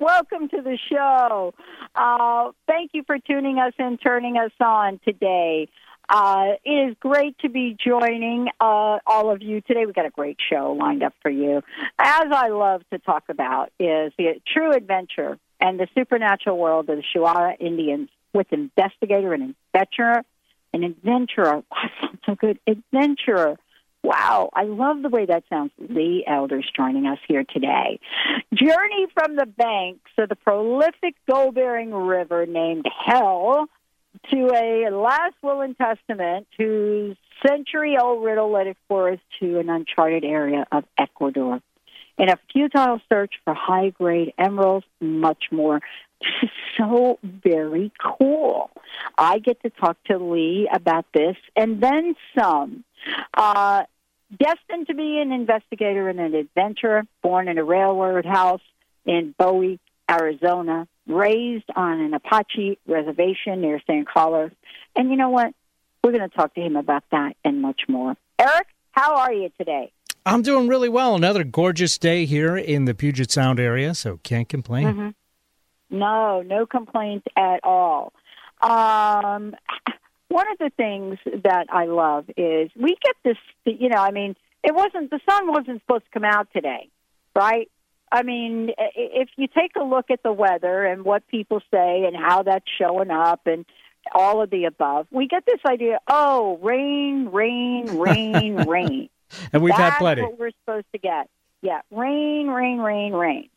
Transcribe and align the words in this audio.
Welcome 0.00 0.48
to 0.50 0.62
the 0.62 0.78
show. 0.88 1.54
Uh, 1.92 2.52
thank 2.68 2.92
you 2.94 3.02
for 3.04 3.18
tuning 3.18 3.58
us 3.58 3.72
and 3.80 4.00
turning 4.00 4.36
us 4.36 4.52
on 4.60 5.00
today. 5.04 5.68
Uh, 6.08 6.52
it 6.64 6.90
is 6.90 6.96
great 7.00 7.36
to 7.40 7.48
be 7.48 7.76
joining 7.84 8.46
uh, 8.60 8.98
all 9.04 9.32
of 9.32 9.42
you 9.42 9.60
today. 9.60 9.86
We've 9.86 9.94
got 9.94 10.06
a 10.06 10.10
great 10.10 10.36
show 10.48 10.76
lined 10.78 11.02
up 11.02 11.14
for 11.20 11.32
you. 11.32 11.62
As 11.98 12.28
I 12.32 12.48
love 12.50 12.82
to 12.92 13.00
talk 13.00 13.24
about 13.28 13.72
is 13.80 14.12
the 14.16 14.40
true 14.46 14.72
adventure 14.72 15.36
and 15.60 15.80
the 15.80 15.88
supernatural 15.96 16.56
world 16.56 16.88
of 16.88 16.98
the 16.98 17.02
Shuara 17.12 17.56
Indians 17.58 18.08
with 18.32 18.46
investigator 18.52 19.34
and 19.34 19.56
adventurer, 19.74 20.22
an 20.72 20.84
adventurer. 20.84 21.64
Wow, 21.72 21.90
sounds 22.00 22.20
so 22.24 22.34
good. 22.36 22.60
Adventurer 22.68 23.58
Wow, 24.04 24.50
I 24.54 24.64
love 24.64 25.02
the 25.02 25.08
way 25.08 25.26
that 25.26 25.44
sounds. 25.50 25.72
Lee 25.78 26.24
Elders 26.26 26.70
joining 26.74 27.06
us 27.06 27.18
here 27.26 27.44
today. 27.44 27.98
Journey 28.54 29.06
from 29.12 29.36
the 29.36 29.46
banks 29.46 30.10
of 30.16 30.28
the 30.28 30.36
prolific 30.36 31.14
gold 31.28 31.56
bearing 31.56 31.92
river 31.92 32.46
named 32.46 32.86
Hell 33.06 33.66
to 34.30 34.36
a 34.54 34.90
last 34.90 35.34
will 35.42 35.60
and 35.60 35.76
testament 35.76 36.46
whose 36.56 37.16
century 37.46 37.96
old 38.00 38.24
riddle 38.24 38.50
led 38.50 38.66
explorers 38.66 39.18
to 39.40 39.58
an 39.58 39.68
uncharted 39.68 40.24
area 40.24 40.66
of 40.72 40.84
Ecuador. 40.96 41.60
In 42.18 42.28
a 42.28 42.38
futile 42.52 43.00
search 43.08 43.34
for 43.44 43.54
high 43.54 43.90
grade 43.90 44.32
emeralds, 44.38 44.86
much 45.00 45.44
more. 45.52 45.80
This 46.20 46.30
is 46.42 46.50
so 46.76 47.18
very 47.22 47.92
cool. 48.02 48.70
I 49.16 49.38
get 49.38 49.62
to 49.62 49.70
talk 49.70 49.96
to 50.04 50.18
Lee 50.18 50.68
about 50.72 51.06
this 51.12 51.36
and 51.56 51.82
then 51.82 52.14
some. 52.38 52.84
Uh, 53.34 53.84
destined 54.36 54.86
to 54.88 54.94
be 54.94 55.18
an 55.20 55.32
investigator 55.32 56.08
and 56.08 56.20
an 56.20 56.34
adventurer, 56.34 57.04
born 57.22 57.48
in 57.48 57.58
a 57.58 57.64
railroad 57.64 58.26
house 58.26 58.60
in 59.06 59.34
Bowie, 59.38 59.80
Arizona, 60.10 60.86
raised 61.06 61.68
on 61.74 62.00
an 62.00 62.14
Apache 62.14 62.78
reservation 62.86 63.60
near 63.60 63.80
San 63.86 64.04
Carlos. 64.04 64.50
And 64.96 65.10
you 65.10 65.16
know 65.16 65.30
what? 65.30 65.54
We're 66.04 66.12
going 66.12 66.28
to 66.28 66.36
talk 66.36 66.54
to 66.54 66.60
him 66.60 66.76
about 66.76 67.04
that 67.10 67.36
and 67.44 67.60
much 67.62 67.82
more. 67.88 68.16
Eric, 68.38 68.68
how 68.92 69.16
are 69.16 69.32
you 69.32 69.50
today? 69.58 69.92
I'm 70.24 70.42
doing 70.42 70.68
really 70.68 70.88
well. 70.88 71.14
Another 71.14 71.42
gorgeous 71.42 71.96
day 71.96 72.26
here 72.26 72.56
in 72.56 72.84
the 72.84 72.94
Puget 72.94 73.30
Sound 73.30 73.58
area, 73.58 73.94
so 73.94 74.18
can't 74.22 74.48
complain. 74.48 74.86
Mm-hmm. 74.86 75.08
No, 75.90 76.42
no 76.42 76.66
complaints 76.66 77.26
at 77.36 77.60
all. 77.64 78.12
Um, 78.60 79.54
one 80.28 80.50
of 80.52 80.58
the 80.58 80.70
things 80.76 81.18
that 81.44 81.66
I 81.70 81.86
love 81.86 82.26
is 82.36 82.70
we 82.76 82.96
get 83.02 83.16
this, 83.24 83.36
you 83.64 83.88
know, 83.88 83.96
I 83.96 84.10
mean, 84.10 84.36
it 84.62 84.74
wasn't, 84.74 85.10
the 85.10 85.20
sun 85.28 85.48
wasn't 85.48 85.80
supposed 85.82 86.04
to 86.04 86.10
come 86.12 86.24
out 86.24 86.48
today, 86.52 86.88
right? 87.34 87.70
I 88.10 88.22
mean, 88.22 88.70
if 88.94 89.28
you 89.36 89.48
take 89.48 89.72
a 89.76 89.84
look 89.84 90.10
at 90.10 90.22
the 90.22 90.32
weather 90.32 90.84
and 90.84 91.04
what 91.04 91.26
people 91.28 91.60
say 91.70 92.04
and 92.04 92.16
how 92.16 92.42
that's 92.42 92.64
showing 92.78 93.10
up 93.10 93.46
and 93.46 93.64
all 94.14 94.42
of 94.42 94.50
the 94.50 94.64
above, 94.64 95.06
we 95.10 95.26
get 95.26 95.44
this 95.46 95.60
idea, 95.66 95.98
oh, 96.08 96.58
rain, 96.62 97.28
rain, 97.30 97.98
rain, 97.98 98.56
rain. 98.68 99.08
and 99.52 99.62
we've 99.62 99.76
that's 99.76 99.94
had 99.94 99.98
plenty. 99.98 100.22
what 100.22 100.38
we're 100.38 100.50
supposed 100.64 100.86
to 100.92 100.98
get. 100.98 101.28
Yeah, 101.60 101.80
rain, 101.90 102.48
rain, 102.48 102.78
rain, 102.78 103.12
rain. 103.12 103.48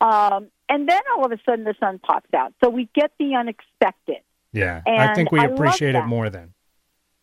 Um, 0.00 0.48
and 0.70 0.88
then 0.88 1.00
all 1.14 1.26
of 1.26 1.32
a 1.32 1.38
sudden 1.44 1.64
the 1.64 1.74
sun 1.78 1.98
pops 1.98 2.32
out. 2.32 2.54
So 2.62 2.70
we 2.70 2.88
get 2.94 3.10
the 3.18 3.34
unexpected. 3.34 4.22
Yeah, 4.52 4.80
And 4.86 5.00
I 5.00 5.14
think 5.14 5.30
we 5.30 5.40
I 5.40 5.44
appreciate 5.44 5.94
it 5.94 6.06
more 6.06 6.30
then. 6.30 6.54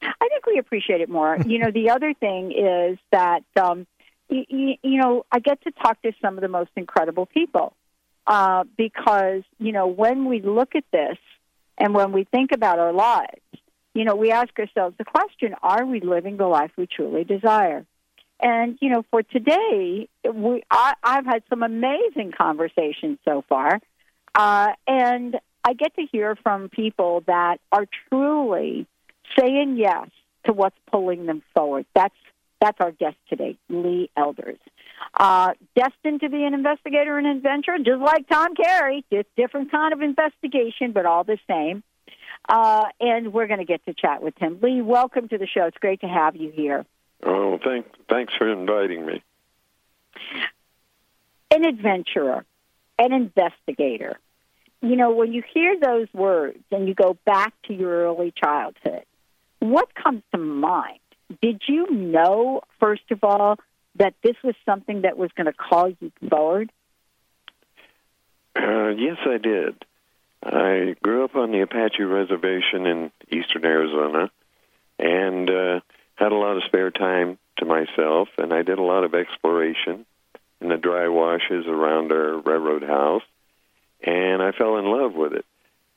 I 0.01 0.27
think 0.29 0.45
we 0.45 0.59
appreciate 0.59 1.01
it 1.01 1.09
more. 1.09 1.37
you 1.45 1.57
know, 1.57 1.71
the 1.71 1.89
other 1.89 2.13
thing 2.13 2.51
is 2.51 2.99
that, 3.11 3.43
um, 3.59 3.87
y- 4.29 4.45
y- 4.49 4.77
you 4.83 4.97
know, 5.01 5.25
I 5.31 5.39
get 5.39 5.61
to 5.63 5.71
talk 5.71 6.01
to 6.03 6.11
some 6.21 6.35
of 6.37 6.41
the 6.41 6.47
most 6.47 6.69
incredible 6.75 7.25
people 7.25 7.73
uh, 8.27 8.65
because, 8.77 9.43
you 9.59 9.71
know, 9.71 9.87
when 9.87 10.25
we 10.25 10.41
look 10.41 10.75
at 10.75 10.83
this 10.91 11.17
and 11.77 11.93
when 11.93 12.11
we 12.11 12.25
think 12.25 12.51
about 12.51 12.79
our 12.79 12.93
lives, 12.93 13.41
you 13.93 14.03
know, 14.05 14.15
we 14.15 14.31
ask 14.31 14.49
ourselves 14.59 14.95
the 14.97 15.05
question 15.05 15.55
are 15.63 15.85
we 15.85 15.99
living 16.01 16.37
the 16.37 16.47
life 16.47 16.71
we 16.77 16.85
truly 16.85 17.23
desire? 17.23 17.85
And, 18.39 18.77
you 18.81 18.89
know, 18.89 19.03
for 19.09 19.23
today, 19.23 20.07
we, 20.31 20.63
I, 20.69 20.93
I've 21.03 21.25
had 21.25 21.43
some 21.49 21.63
amazing 21.63 22.33
conversations 22.37 23.17
so 23.25 23.43
far. 23.49 23.79
Uh, 24.35 24.69
and 24.87 25.37
I 25.63 25.73
get 25.73 25.95
to 25.95 26.05
hear 26.11 26.35
from 26.35 26.69
people 26.69 27.23
that 27.27 27.59
are 27.71 27.87
truly 28.09 28.85
saying 29.37 29.77
yes 29.77 30.09
to 30.45 30.53
what's 30.53 30.77
pulling 30.91 31.25
them 31.25 31.41
forward. 31.53 31.85
That's 31.93 32.15
that's 32.59 32.77
our 32.79 32.91
guest 32.91 33.17
today, 33.29 33.55
Lee 33.69 34.09
Elders. 34.17 34.57
Uh, 35.13 35.53
destined 35.75 36.21
to 36.21 36.29
be 36.29 36.43
an 36.43 36.55
investigator 36.55 37.17
and 37.17 37.27
adventurer, 37.27 37.77
just 37.77 38.01
like 38.01 38.27
Tom 38.27 38.55
Carey, 38.55 39.05
just 39.13 39.27
different 39.35 39.69
kind 39.69 39.93
of 39.93 40.01
investigation, 40.01 40.91
but 40.91 41.05
all 41.05 41.23
the 41.23 41.37
same. 41.47 41.83
Uh, 42.49 42.85
and 42.99 43.31
we're 43.31 43.45
going 43.45 43.59
to 43.59 43.65
get 43.65 43.85
to 43.85 43.93
chat 43.93 44.23
with 44.23 44.35
him. 44.37 44.57
Lee, 44.61 44.81
welcome 44.81 45.27
to 45.27 45.37
the 45.37 45.45
show. 45.45 45.65
It's 45.65 45.77
great 45.77 46.01
to 46.01 46.07
have 46.07 46.35
you 46.35 46.49
here. 46.49 46.85
Oh, 47.23 47.59
thank, 47.63 47.85
thanks 48.09 48.33
for 48.37 48.51
inviting 48.51 49.05
me. 49.05 49.23
An 51.51 51.65
adventurer, 51.65 52.45
an 52.99 53.13
investigator. 53.13 54.19
You 54.81 54.95
know, 54.95 55.11
when 55.11 55.33
you 55.33 55.43
hear 55.53 55.79
those 55.79 56.07
words 56.13 56.59
and 56.71 56.87
you 56.87 56.93
go 56.93 57.17
back 57.25 57.53
to 57.67 57.73
your 57.73 58.05
early 58.05 58.31
childhood, 58.31 59.03
what 59.59 59.93
comes 59.95 60.21
to 60.33 60.37
mind? 60.37 60.99
Did 61.41 61.61
you 61.67 61.89
know, 61.89 62.61
first 62.79 63.09
of 63.11 63.23
all, 63.23 63.57
that 63.95 64.13
this 64.23 64.35
was 64.43 64.55
something 64.65 65.01
that 65.01 65.17
was 65.17 65.31
going 65.35 65.47
to 65.47 65.53
call 65.53 65.89
you 65.89 66.11
forward? 66.29 66.71
Uh, 68.55 68.89
yes, 68.89 69.17
I 69.25 69.37
did. 69.37 69.83
I 70.43 70.95
grew 71.01 71.23
up 71.23 71.35
on 71.35 71.51
the 71.51 71.61
Apache 71.61 72.03
Reservation 72.03 72.85
in 72.85 73.11
eastern 73.31 73.65
Arizona 73.65 74.29
and 74.99 75.49
uh, 75.49 75.79
had 76.17 76.31
a 76.31 76.35
lot 76.35 76.57
of 76.57 76.63
spare 76.63 76.91
time 76.91 77.37
to 77.57 77.65
myself, 77.65 78.27
and 78.37 78.53
I 78.53 78.63
did 78.63 78.79
a 78.79 78.83
lot 78.83 79.03
of 79.03 79.13
exploration 79.13 80.05
in 80.59 80.69
the 80.69 80.77
dry 80.77 81.07
washes 81.07 81.65
around 81.67 82.11
our 82.11 82.39
railroad 82.39 82.83
house, 82.83 83.23
and 84.01 84.41
I 84.41 84.51
fell 84.51 84.77
in 84.77 84.85
love 84.85 85.13
with 85.13 85.33
it. 85.33 85.45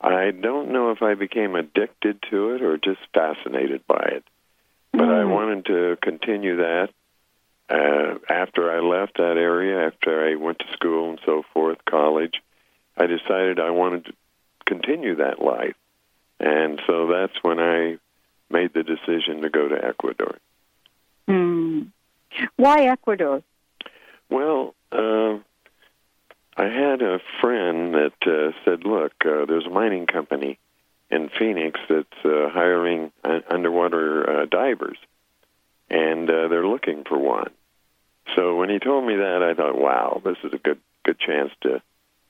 I 0.01 0.31
don't 0.31 0.73
know 0.73 0.91
if 0.93 1.03
I 1.03 1.15
became 1.15 1.55
addicted 1.55 2.23
to 2.31 2.55
it 2.55 2.63
or 2.63 2.79
just 2.79 3.01
fascinated 3.13 3.87
by 3.87 4.11
it, 4.13 4.25
but 4.93 5.09
I 5.09 5.25
wanted 5.25 5.67
to 5.67 5.99
continue 6.03 6.57
that. 6.57 6.91
Uh, 7.69 8.19
after 8.29 8.71
I 8.71 8.81
left 8.81 9.19
that 9.19 9.37
area, 9.37 9.87
after 9.87 10.29
I 10.29 10.35
went 10.35 10.59
to 10.59 10.73
school 10.73 11.11
and 11.11 11.21
so 11.25 11.45
forth, 11.55 11.79
college, 11.85 12.43
I 12.97 13.07
decided 13.07 13.61
I 13.61 13.71
wanted 13.71 14.07
to 14.07 14.13
continue 14.65 15.17
that 15.17 15.41
life. 15.41 15.77
And 16.41 16.81
so 16.87 17.07
that's 17.07 17.37
when 17.43 17.61
I 17.61 17.99
made 18.51 18.73
the 18.75 18.83
decision 18.83 19.43
to 19.43 19.51
go 19.51 19.69
to 19.69 19.85
Ecuador. 19.85 20.37
Hmm. 21.27 21.83
Why 22.57 22.85
Ecuador? 22.87 23.43
Well, 24.29 24.75
uh, 24.93 25.39
I 26.57 26.65
had 26.65 27.03
a 27.03 27.21
friend 27.41 27.95
that 27.95 28.13
uh, 28.27 28.53
said, 28.65 28.85
"Look, 28.85 29.13
uh, 29.25 29.47
there's 29.47 29.67
a 29.67 29.71
mining 29.71 30.07
company 30.07 30.59
in 31.11 31.29
Phoenix 31.29 31.81
that's 31.89 32.25
uh, 32.25 32.49
hiring 32.51 33.13
underwater 33.49 34.43
uh, 34.43 34.47
divers, 34.47 34.99
and 35.89 36.29
uh, 36.29 36.49
they're 36.49 36.67
looking 36.67 37.05
for 37.05 37.19
one." 37.19 37.51
So 38.37 38.57
when 38.57 38.71
he 38.71 38.79
told 38.79 39.07
me 39.07 39.17
that, 39.17 39.43
I 39.43 39.55
thought, 39.55 39.79
"Wow, 39.79 40.21
this 40.25 40.37
is 40.45 40.53
a 40.53 40.59
good 40.59 40.79
good 41.05 41.19
chance 41.19 41.51
to 41.63 41.83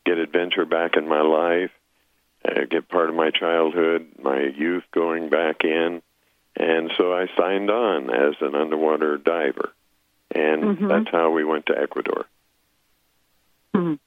get 0.06 0.18
adventure 0.18 0.64
back 0.64 0.96
in 0.96 1.08
my 1.08 1.20
life, 1.20 1.70
uh, 2.44 2.64
get 2.70 2.88
part 2.88 3.08
of 3.10 3.14
my 3.14 3.30
childhood, 3.30 4.06
my 4.22 4.40
youth 4.42 4.84
going 4.92 5.28
back 5.28 5.64
in." 5.64 6.02
And 6.56 6.90
so 6.98 7.12
I 7.14 7.26
signed 7.38 7.70
on 7.70 8.10
as 8.10 8.34
an 8.40 8.54
underwater 8.54 9.16
diver, 9.16 9.72
and 10.34 10.78
Mhm. 10.78 10.88
that's 10.88 11.10
how 11.10 11.30
we 11.30 11.44
went 11.44 11.66
to 11.66 11.78
Ecuador. 11.78 12.26
Mhm. 13.74 13.98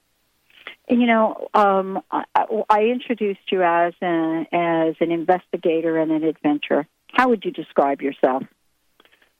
You 0.88 1.06
know, 1.06 1.48
um, 1.54 2.02
I, 2.10 2.24
I 2.68 2.84
introduced 2.84 3.50
you 3.50 3.62
as 3.62 3.94
an 4.02 4.46
as 4.52 4.94
an 5.00 5.10
investigator 5.10 5.96
and 5.98 6.12
an 6.12 6.24
adventurer. 6.24 6.86
How 7.12 7.28
would 7.28 7.44
you 7.44 7.50
describe 7.50 8.02
yourself? 8.02 8.44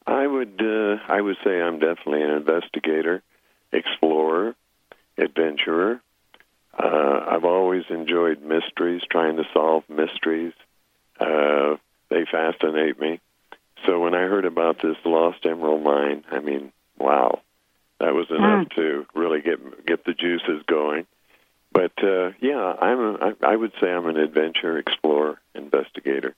I 0.06 0.26
would 0.26 0.60
uh, 0.60 0.98
I 1.06 1.20
would 1.20 1.36
say 1.44 1.60
I'm 1.60 1.78
definitely 1.78 2.22
an 2.22 2.30
investigator, 2.30 3.22
explorer, 3.72 4.54
adventurer. 5.18 6.00
Uh, 6.76 7.24
I've 7.28 7.44
always 7.44 7.84
enjoyed 7.90 8.42
mysteries, 8.42 9.02
trying 9.10 9.36
to 9.36 9.44
solve 9.52 9.84
mysteries. 9.88 10.54
Uh, 11.20 11.76
they 12.14 12.24
fascinate 12.30 13.00
me. 13.00 13.20
So 13.86 13.98
when 13.98 14.14
I 14.14 14.22
heard 14.22 14.44
about 14.44 14.80
this 14.80 14.96
lost 15.04 15.44
emerald 15.44 15.82
mine, 15.82 16.24
I 16.30 16.38
mean, 16.38 16.72
wow, 16.96 17.40
that 17.98 18.14
was 18.14 18.26
enough 18.30 18.68
to 18.76 19.04
really 19.14 19.40
get 19.40 19.84
get 19.84 20.04
the 20.04 20.14
juices 20.14 20.62
going. 20.66 21.06
But 21.72 21.92
uh, 22.02 22.30
yeah, 22.40 22.74
I'm 22.80 23.00
a, 23.00 23.14
I, 23.20 23.52
I 23.52 23.56
would 23.56 23.72
say 23.80 23.90
I'm 23.90 24.06
an 24.06 24.16
adventure 24.16 24.78
explorer, 24.78 25.40
investigator. 25.54 26.34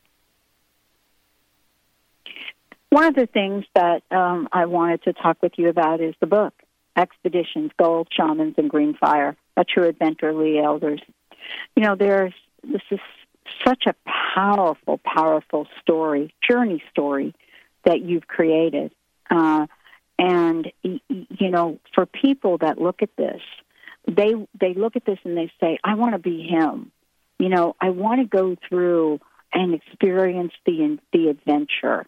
One 2.88 3.05
of 3.05 3.14
the 3.14 3.26
things 3.26 3.67
that 3.75 4.02
um, 4.11 4.49
I 4.52 4.64
wanted 4.64 5.02
to 5.05 5.12
talk 5.12 5.37
with 5.43 5.52
you 5.58 5.69
about 5.69 6.00
is 6.00 6.14
the 6.20 6.26
book, 6.26 6.55
Expeditions, 6.96 7.70
Gold, 7.78 8.08
Shamans, 8.11 8.55
and 8.56 8.70
Green 8.70 8.94
Fire, 8.94 9.37
A 9.58 9.64
True 9.64 9.88
Adventure, 9.88 10.32
Lee 10.32 10.58
Elders. 10.58 11.02
You 11.76 11.82
know, 11.82 11.96
there's 11.96 12.32
this 12.64 12.82
is 12.90 13.00
such 13.66 13.84
a 13.87 13.94
powerful, 14.34 14.98
powerful 14.98 15.66
story, 15.81 16.34
journey 16.48 16.82
story 16.90 17.34
that 17.84 18.00
you've 18.00 18.26
created. 18.26 18.93
Uh, 19.31 19.66
and, 20.19 20.72
you 20.82 21.50
know, 21.50 21.78
for 21.94 22.06
people 22.06 22.58
that 22.58 22.81
look 22.81 23.02
at 23.02 23.10
this, 23.16 23.43
they 24.08 24.34
they 24.58 24.72
look 24.75 24.96
at 24.96 25.04
this 25.04 25.19
and 25.25 25.37
they 25.37 25.50
say, 25.60 25.78
I 25.82 25.94
want 25.94 26.12
to 26.12 26.19
be 26.19 26.43
him. 26.43 26.93
You 27.38 27.48
know, 27.48 27.75
I 27.81 27.90
want 27.90 28.20
to 28.20 28.26
go 28.26 28.56
through 28.69 29.20
and 29.52 29.75
experience 29.75 30.52
the 30.64 30.99
the 31.12 31.28
adventure. 31.28 32.06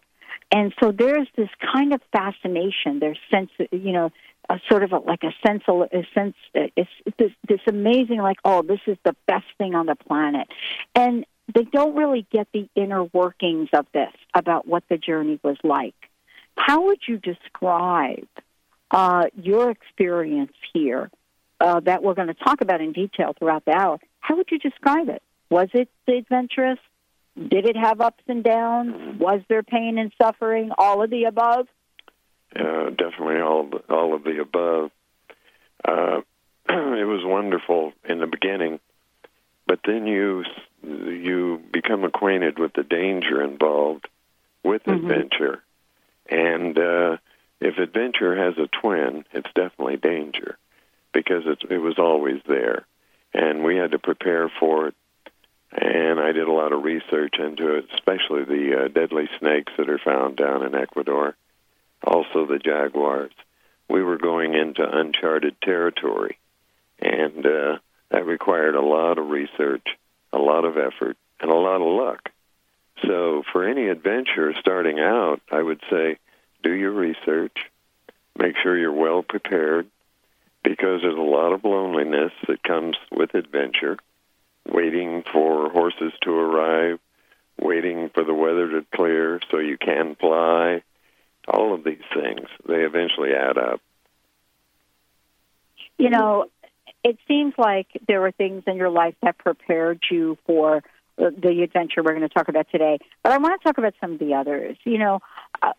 And 0.50 0.72
so 0.80 0.92
there's 0.92 1.28
this 1.36 1.50
kind 1.72 1.92
of 1.92 2.00
fascination. 2.12 3.00
There's 3.00 3.18
sense, 3.30 3.50
you 3.70 3.92
know, 3.92 4.10
a 4.48 4.58
sort 4.70 4.82
of 4.82 4.92
a, 4.92 4.98
like 4.98 5.22
a 5.22 5.32
sense, 5.46 5.62
a 5.68 6.06
sense. 6.14 6.34
It's 6.54 6.90
this 7.18 7.32
this 7.46 7.60
amazing, 7.66 8.18
like, 8.18 8.38
oh, 8.44 8.62
this 8.62 8.80
is 8.86 8.96
the 9.04 9.14
best 9.26 9.44
thing 9.58 9.74
on 9.74 9.86
the 9.86 9.94
planet, 9.94 10.48
and 10.94 11.26
they 11.54 11.64
don't 11.64 11.94
really 11.96 12.26
get 12.30 12.48
the 12.52 12.68
inner 12.74 13.04
workings 13.04 13.68
of 13.72 13.86
this 13.92 14.12
about 14.34 14.66
what 14.66 14.84
the 14.88 14.96
journey 14.96 15.38
was 15.42 15.56
like. 15.62 15.94
How 16.56 16.86
would 16.86 17.00
you 17.06 17.18
describe 17.18 18.28
uh, 18.90 19.26
your 19.40 19.70
experience 19.70 20.52
here 20.72 21.10
uh, 21.60 21.80
that 21.80 22.02
we're 22.02 22.14
going 22.14 22.28
to 22.28 22.34
talk 22.34 22.60
about 22.60 22.80
in 22.80 22.92
detail 22.92 23.34
throughout 23.38 23.64
the 23.64 23.72
hour? 23.72 23.98
How 24.20 24.36
would 24.36 24.48
you 24.50 24.58
describe 24.58 25.08
it? 25.08 25.22
Was 25.50 25.68
it 25.72 25.88
adventurous? 26.06 26.78
Did 27.38 27.66
it 27.66 27.76
have 27.76 28.00
ups 28.00 28.24
and 28.26 28.42
downs? 28.42 29.18
Was 29.20 29.40
there 29.48 29.62
pain 29.62 29.96
and 29.98 30.12
suffering? 30.20 30.70
All 30.76 31.02
of 31.02 31.10
the 31.10 31.24
above? 31.24 31.68
Uh, 32.54 32.90
definitely 32.90 33.40
all 33.40 33.60
of 33.60 33.70
the, 33.70 33.94
all 33.94 34.14
of 34.14 34.24
the 34.24 34.40
above. 34.40 34.90
Uh, 35.84 36.20
it 36.68 37.06
was 37.06 37.24
wonderful 37.24 37.92
in 38.08 38.18
the 38.18 38.26
beginning, 38.26 38.80
but 39.66 39.80
then 39.86 40.06
you 40.06 40.44
you 40.82 41.60
become 41.72 42.04
acquainted 42.04 42.58
with 42.58 42.72
the 42.72 42.82
danger 42.82 43.42
involved 43.42 44.08
with 44.64 44.82
Mhm. 44.84 44.96
adventure, 45.02 45.62
and 46.28 46.78
uh, 46.78 47.16
if 47.60 47.78
adventure 47.78 48.34
has 48.36 48.56
a 48.58 48.68
twin, 48.68 49.24
it's 49.32 49.50
definitely 49.54 49.96
danger 49.96 50.56
because 51.12 51.42
it's, 51.46 51.62
it 51.70 51.78
was 51.78 51.98
always 51.98 52.40
there, 52.46 52.86
and 53.34 53.62
we 53.64 53.76
had 53.76 53.90
to 53.92 53.98
prepare 53.98 54.48
for 54.60 54.88
it. 54.88 54.94
And 55.80 56.18
I 56.18 56.32
did 56.32 56.48
a 56.48 56.52
lot 56.52 56.72
of 56.72 56.82
research 56.82 57.36
into 57.38 57.76
it, 57.76 57.86
especially 57.94 58.44
the 58.44 58.84
uh, 58.84 58.88
deadly 58.88 59.28
snakes 59.38 59.72
that 59.78 59.88
are 59.88 59.98
found 59.98 60.36
down 60.36 60.64
in 60.64 60.74
Ecuador 60.74 61.36
also 62.02 62.46
the 62.46 62.58
jaguars. 62.58 63.32
We 63.88 64.02
were 64.02 64.18
going 64.18 64.54
into 64.54 64.82
uncharted 64.88 65.60
territory, 65.62 66.38
and 67.00 67.44
uh, 67.44 67.78
that 68.10 68.26
required 68.26 68.74
a 68.74 68.82
lot 68.82 69.18
of 69.18 69.28
research, 69.28 69.86
a 70.32 70.38
lot 70.38 70.64
of 70.64 70.76
effort, 70.76 71.16
and 71.40 71.50
a 71.50 71.54
lot 71.54 71.76
of 71.80 72.06
luck. 72.06 72.30
So, 73.06 73.42
for 73.52 73.64
any 73.64 73.88
adventure 73.88 74.52
starting 74.58 74.98
out, 74.98 75.40
I 75.50 75.62
would 75.62 75.80
say 75.88 76.18
do 76.62 76.72
your 76.72 76.90
research, 76.90 77.56
make 78.36 78.56
sure 78.62 78.76
you're 78.76 78.92
well 78.92 79.22
prepared, 79.22 79.86
because 80.62 81.00
there's 81.02 81.16
a 81.16 81.20
lot 81.20 81.52
of 81.52 81.64
loneliness 81.64 82.32
that 82.46 82.62
comes 82.62 82.96
with 83.10 83.34
adventure, 83.34 83.96
waiting 84.68 85.24
for 85.32 85.70
horses 85.70 86.12
to 86.22 86.30
arrive, 86.30 86.98
waiting 87.60 88.10
for 88.14 88.24
the 88.24 88.34
weather 88.34 88.70
to 88.70 88.86
clear 88.94 89.40
so 89.50 89.58
you 89.58 89.76
can 89.78 90.14
fly 90.16 90.82
all 91.46 91.74
of 91.74 91.82
these 91.82 92.04
things 92.14 92.46
they 92.66 92.82
eventually 92.82 93.32
add 93.32 93.56
up 93.56 93.80
You 95.98 96.10
know, 96.10 96.46
it 97.04 97.18
seems 97.26 97.54
like 97.58 97.88
there 98.06 98.20
were 98.20 98.30
things 98.30 98.62
in 98.66 98.76
your 98.76 98.90
life 98.90 99.14
that 99.22 99.36
prepared 99.38 100.00
you 100.10 100.38
for 100.46 100.82
the 101.16 101.62
adventure 101.64 102.02
we're 102.04 102.14
going 102.14 102.20
to 102.20 102.28
talk 102.28 102.48
about 102.48 102.68
today. 102.70 102.98
But 103.24 103.32
I 103.32 103.38
want 103.38 103.60
to 103.60 103.64
talk 103.66 103.78
about 103.78 103.94
some 104.00 104.12
of 104.12 104.18
the 104.20 104.34
others. 104.34 104.76
You 104.84 104.98
know, 104.98 105.20
uh, 105.60 105.72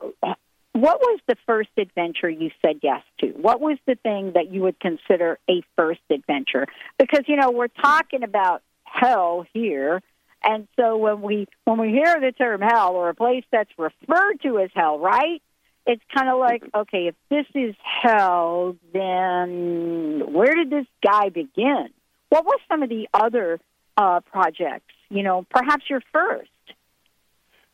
what 0.73 0.99
was 0.99 1.19
the 1.27 1.37
first 1.45 1.69
adventure 1.77 2.29
you 2.29 2.51
said 2.61 2.79
yes 2.83 3.01
to? 3.19 3.27
What 3.27 3.61
was 3.61 3.77
the 3.87 3.95
thing 3.95 4.33
that 4.33 4.51
you 4.51 4.61
would 4.63 4.79
consider 4.79 5.39
a 5.49 5.61
first 5.77 6.01
adventure? 6.09 6.67
Because 6.97 7.21
you 7.27 7.37
know, 7.37 7.51
we're 7.51 7.69
talking 7.69 8.23
about 8.23 8.61
hell 8.91 9.45
here. 9.53 10.01
And 10.43 10.67
so 10.77 10.97
when 10.97 11.21
we 11.21 11.47
when 11.65 11.79
we 11.79 11.89
hear 11.89 12.19
the 12.19 12.31
term 12.31 12.61
hell 12.61 12.93
or 12.95 13.09
a 13.09 13.15
place 13.15 13.43
that's 13.51 13.71
referred 13.77 14.41
to 14.43 14.59
as 14.59 14.69
hell, 14.73 14.99
right? 14.99 15.41
It's 15.85 16.03
kind 16.15 16.29
of 16.29 16.39
like, 16.39 16.63
okay, 16.75 17.07
if 17.07 17.15
this 17.29 17.45
is 17.55 17.75
hell, 17.83 18.75
then 18.93 20.21
where 20.31 20.53
did 20.53 20.69
this 20.69 20.85
guy 21.03 21.29
begin? 21.29 21.89
What 22.29 22.45
were 22.45 22.57
some 22.67 22.83
of 22.83 22.89
the 22.89 23.07
other 23.13 23.59
uh, 23.97 24.19
projects? 24.21 24.93
You 25.09 25.23
know, 25.23 25.45
perhaps 25.49 25.89
your 25.89 26.01
first. 26.13 26.49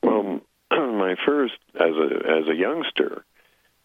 well 0.01 0.41
my 0.71 1.15
first 1.25 1.53
as 1.75 1.95
a 1.95 2.07
as 2.39 2.47
a 2.47 2.55
youngster 2.55 3.23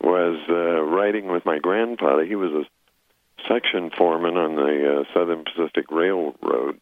was 0.02 0.38
uh, 0.48 0.80
riding 0.82 1.26
with 1.30 1.44
my 1.44 1.58
grandfather 1.58 2.24
he 2.24 2.36
was 2.36 2.52
a 2.52 2.64
section 3.48 3.90
foreman 3.96 4.36
on 4.36 4.54
the 4.54 5.00
uh, 5.00 5.04
southern 5.12 5.44
pacific 5.44 5.90
railroad 5.90 6.80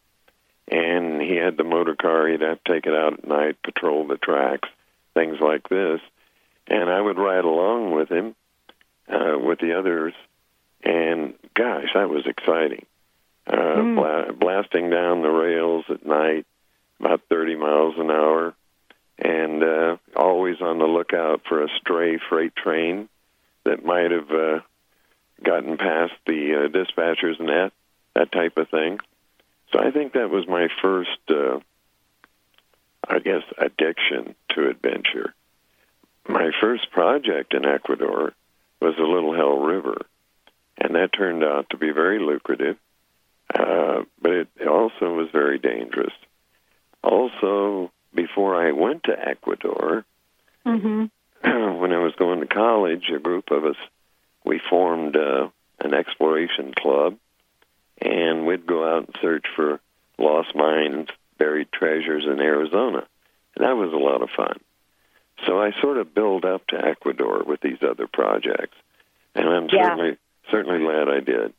and 0.70 1.20
he 1.22 1.36
had 1.36 1.56
the 1.56 1.64
motor 1.64 1.94
car 1.96 2.28
he'd 2.28 2.40
have 2.42 2.62
to 2.64 2.72
take 2.72 2.86
it 2.86 2.94
out 2.94 3.14
at 3.14 3.26
night 3.26 3.56
patrol 3.62 4.06
the 4.06 4.16
tracks 4.16 4.68
things 5.14 5.38
like 5.40 5.68
this 5.68 6.00
and 6.70 6.90
I 6.90 7.00
would 7.00 7.18
ride 7.18 7.44
along 7.44 7.92
with 7.92 8.10
him, 8.10 8.34
uh, 9.08 9.38
with 9.38 9.58
the 9.58 9.72
others, 9.78 10.12
and 10.84 11.32
gosh, 11.54 11.86
that 11.94 12.10
was 12.10 12.26
exciting. 12.26 12.84
Uh, 13.46 13.56
Mm. 13.56 13.94
bla- 13.96 14.32
blasting 14.34 14.90
down 14.90 15.22
the 15.22 15.30
rails 15.30 15.86
at 15.88 16.04
night, 16.04 16.44
about 17.00 17.22
30 17.30 17.56
miles 17.56 17.94
an 17.96 18.10
hour, 18.10 18.52
and 19.18 19.62
uh, 19.62 19.96
always 20.14 20.60
on 20.60 20.78
the 20.78 20.86
lookout 20.86 21.40
for 21.48 21.62
a 21.62 21.68
stray 21.80 22.18
freight 22.18 22.54
train 22.54 23.08
that 23.64 23.82
might 23.82 24.10
have 24.10 24.30
uh, 24.30 24.60
gotten 25.42 25.78
past 25.78 26.12
the 26.26 26.64
uh, 26.64 26.68
dispatcher's 26.68 27.40
net, 27.40 27.72
that 28.14 28.30
type 28.30 28.58
of 28.58 28.68
thing. 28.68 29.00
So 29.72 29.80
I 29.80 29.90
think 29.90 30.14
that 30.14 30.30
was 30.30 30.46
my 30.48 30.68
first, 30.82 31.18
uh, 31.28 31.58
I 33.06 33.18
guess, 33.18 33.42
addiction 33.58 34.34
to 34.50 34.68
adventure 34.68 35.34
my 36.28 36.50
first 36.60 36.90
project 36.90 37.54
in 37.54 37.64
Ecuador 37.64 38.34
was 38.80 38.94
the 38.96 39.04
Little 39.04 39.34
Hell 39.34 39.58
River, 39.58 40.02
and 40.76 40.94
that 40.94 41.12
turned 41.12 41.42
out 41.42 41.70
to 41.70 41.78
be 41.78 41.90
very 41.90 42.18
lucrative, 42.20 42.76
uh, 43.52 44.02
but 44.20 44.32
it 44.32 44.68
also 44.68 45.14
was 45.14 45.28
very 45.32 45.58
dangerous. 45.58 46.12
Also, 47.02 47.90
before 48.14 48.54
I 48.54 48.72
went 48.72 49.04
to 49.04 49.18
Ecuador, 49.18 50.04
Mm-hmm. 50.66 51.04
when 51.80 51.92
I 51.92 51.98
was 51.98 52.12
going 52.18 52.40
to 52.40 52.46
college, 52.46 53.10
a 53.14 53.18
group 53.18 53.50
of 53.50 53.64
us 53.64 53.76
we 54.44 54.60
formed 54.68 55.16
uh, 55.16 55.48
an 55.80 55.94
exploration 55.94 56.74
club, 56.74 57.16
and 58.00 58.46
we'd 58.46 58.66
go 58.66 58.88
out 58.88 59.06
and 59.06 59.16
search 59.20 59.46
for 59.54 59.80
lost 60.18 60.54
mines, 60.54 61.08
buried 61.38 61.70
treasures 61.72 62.24
in 62.24 62.40
Arizona. 62.40 63.06
And 63.56 63.66
that 63.66 63.76
was 63.76 63.92
a 63.92 63.96
lot 63.96 64.22
of 64.22 64.30
fun. 64.36 64.58
So 65.46 65.60
I 65.60 65.72
sort 65.80 65.98
of 65.98 66.14
build 66.14 66.44
up 66.44 66.66
to 66.68 66.84
Ecuador 66.84 67.44
with 67.46 67.60
these 67.60 67.78
other 67.82 68.06
projects, 68.06 68.76
and 69.34 69.48
I'm 69.48 69.68
Yeah. 69.72 69.84
certainly 69.90 70.16
certainly 70.50 70.78
glad 70.78 71.08
I 71.08 71.20
did. 71.20 71.52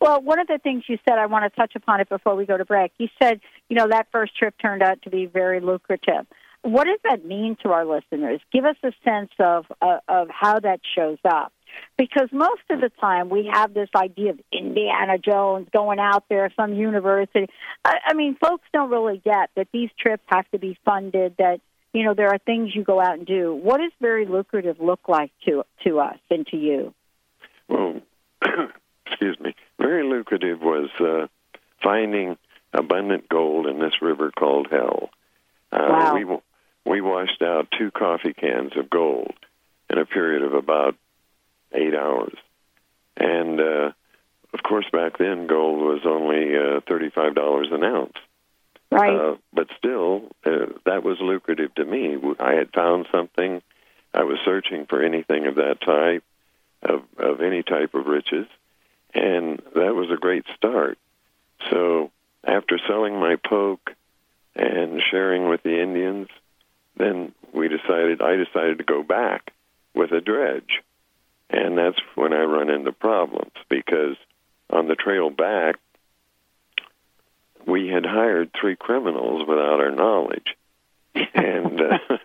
Well, 0.00 0.20
one 0.22 0.38
of 0.38 0.46
the 0.46 0.58
things 0.58 0.84
you 0.88 0.98
said, 1.08 1.18
I 1.18 1.26
want 1.26 1.44
to 1.44 1.50
touch 1.56 1.74
upon 1.76 2.00
it 2.00 2.08
before 2.08 2.34
we 2.34 2.46
go 2.46 2.56
to 2.56 2.64
break. 2.64 2.92
You 2.98 3.08
said, 3.20 3.40
you 3.68 3.76
know, 3.76 3.88
that 3.88 4.08
first 4.10 4.36
trip 4.36 4.54
turned 4.60 4.82
out 4.82 5.02
to 5.02 5.10
be 5.10 5.26
very 5.26 5.60
lucrative. 5.60 6.26
What 6.62 6.84
does 6.84 6.98
that 7.04 7.24
mean 7.24 7.56
to 7.62 7.70
our 7.70 7.84
listeners? 7.84 8.40
Give 8.52 8.64
us 8.64 8.76
a 8.82 8.92
sense 9.04 9.30
of 9.38 9.66
uh, 9.80 9.98
of 10.08 10.28
how 10.30 10.58
that 10.60 10.80
shows 10.94 11.18
up. 11.24 11.52
Because 11.96 12.28
most 12.32 12.62
of 12.70 12.80
the 12.80 12.90
time 13.00 13.28
we 13.28 13.50
have 13.52 13.74
this 13.74 13.88
idea 13.94 14.30
of 14.30 14.40
Indiana 14.52 15.18
Jones 15.18 15.68
going 15.72 15.98
out 15.98 16.24
there, 16.28 16.50
some 16.56 16.74
university. 16.74 17.48
I, 17.84 17.96
I 18.06 18.14
mean, 18.14 18.36
folks 18.36 18.64
don't 18.72 18.90
really 18.90 19.18
get 19.24 19.50
that 19.56 19.68
these 19.72 19.90
trips 19.98 20.22
have 20.28 20.48
to 20.50 20.58
be 20.58 20.78
funded. 20.84 21.34
That 21.38 21.60
you 21.92 22.04
know 22.04 22.14
there 22.14 22.28
are 22.28 22.38
things 22.38 22.74
you 22.74 22.84
go 22.84 23.00
out 23.00 23.14
and 23.18 23.26
do. 23.26 23.54
What 23.54 23.78
does 23.78 23.92
very 24.00 24.26
lucrative 24.26 24.76
look 24.80 25.08
like 25.08 25.32
to 25.46 25.64
to 25.84 26.00
us 26.00 26.18
and 26.30 26.46
to 26.48 26.56
you? 26.56 26.94
Well, 27.68 28.00
excuse 29.06 29.38
me. 29.40 29.54
Very 29.78 30.08
lucrative 30.08 30.60
was 30.60 30.90
uh, 31.00 31.26
finding 31.82 32.36
abundant 32.72 33.28
gold 33.28 33.66
in 33.66 33.78
this 33.78 34.02
river 34.02 34.30
called 34.30 34.68
Hell. 34.70 35.10
Uh, 35.72 35.86
Wow. 35.88 36.14
We 36.14 36.38
we 36.88 37.00
washed 37.02 37.42
out 37.42 37.68
two 37.78 37.90
coffee 37.90 38.32
cans 38.32 38.72
of 38.76 38.88
gold 38.88 39.34
in 39.90 39.98
a 39.98 40.06
period 40.06 40.42
of 40.42 40.54
about 40.54 40.94
eight 41.72 41.94
hours, 41.94 42.34
and 43.16 43.60
uh, 43.60 43.92
of 44.54 44.62
course 44.62 44.86
back 44.92 45.18
then 45.18 45.46
gold 45.46 45.80
was 45.80 46.00
only 46.04 46.56
uh, 46.56 46.80
thirty 46.88 47.10
five 47.10 47.34
dollars 47.34 47.68
an 47.70 47.84
ounce. 47.84 48.16
Right. 48.90 49.14
Uh, 49.14 49.36
but 49.52 49.68
still, 49.76 50.30
uh, 50.46 50.66
that 50.86 51.04
was 51.04 51.18
lucrative 51.20 51.74
to 51.74 51.84
me. 51.84 52.16
I 52.40 52.54
had 52.54 52.72
found 52.72 53.06
something. 53.12 53.60
I 54.14 54.24
was 54.24 54.38
searching 54.44 54.86
for 54.86 55.02
anything 55.02 55.46
of 55.46 55.56
that 55.56 55.82
type, 55.82 56.24
of, 56.82 57.02
of 57.18 57.42
any 57.42 57.62
type 57.62 57.94
of 57.94 58.06
riches, 58.06 58.46
and 59.12 59.60
that 59.74 59.94
was 59.94 60.10
a 60.10 60.16
great 60.16 60.46
start. 60.56 60.98
So 61.70 62.10
after 62.42 62.78
selling 62.88 63.20
my 63.20 63.36
poke 63.36 63.92
and 64.56 65.02
sharing 65.10 65.48
with 65.50 65.62
the 65.62 65.82
Indians, 65.82 66.28
then 66.96 67.32
we 67.52 67.68
decided, 67.68 68.22
I 68.22 68.36
decided 68.36 68.78
to 68.78 68.84
go 68.84 69.02
back 69.02 69.52
with 69.94 70.12
a 70.12 70.22
dredge. 70.22 70.82
And 71.50 71.78
that's 71.78 71.98
when 72.14 72.32
I 72.32 72.42
run 72.42 72.70
into 72.70 72.92
problems 72.92 73.52
because 73.68 74.16
on 74.70 74.86
the 74.86 74.94
trail 74.94 75.30
back, 75.30 75.76
we 77.66 77.88
had 77.88 78.04
hired 78.04 78.50
three 78.58 78.76
criminals 78.76 79.46
without 79.46 79.80
our 79.80 79.90
knowledge. 79.90 80.56
and 81.14 81.80
uh, 81.80 81.98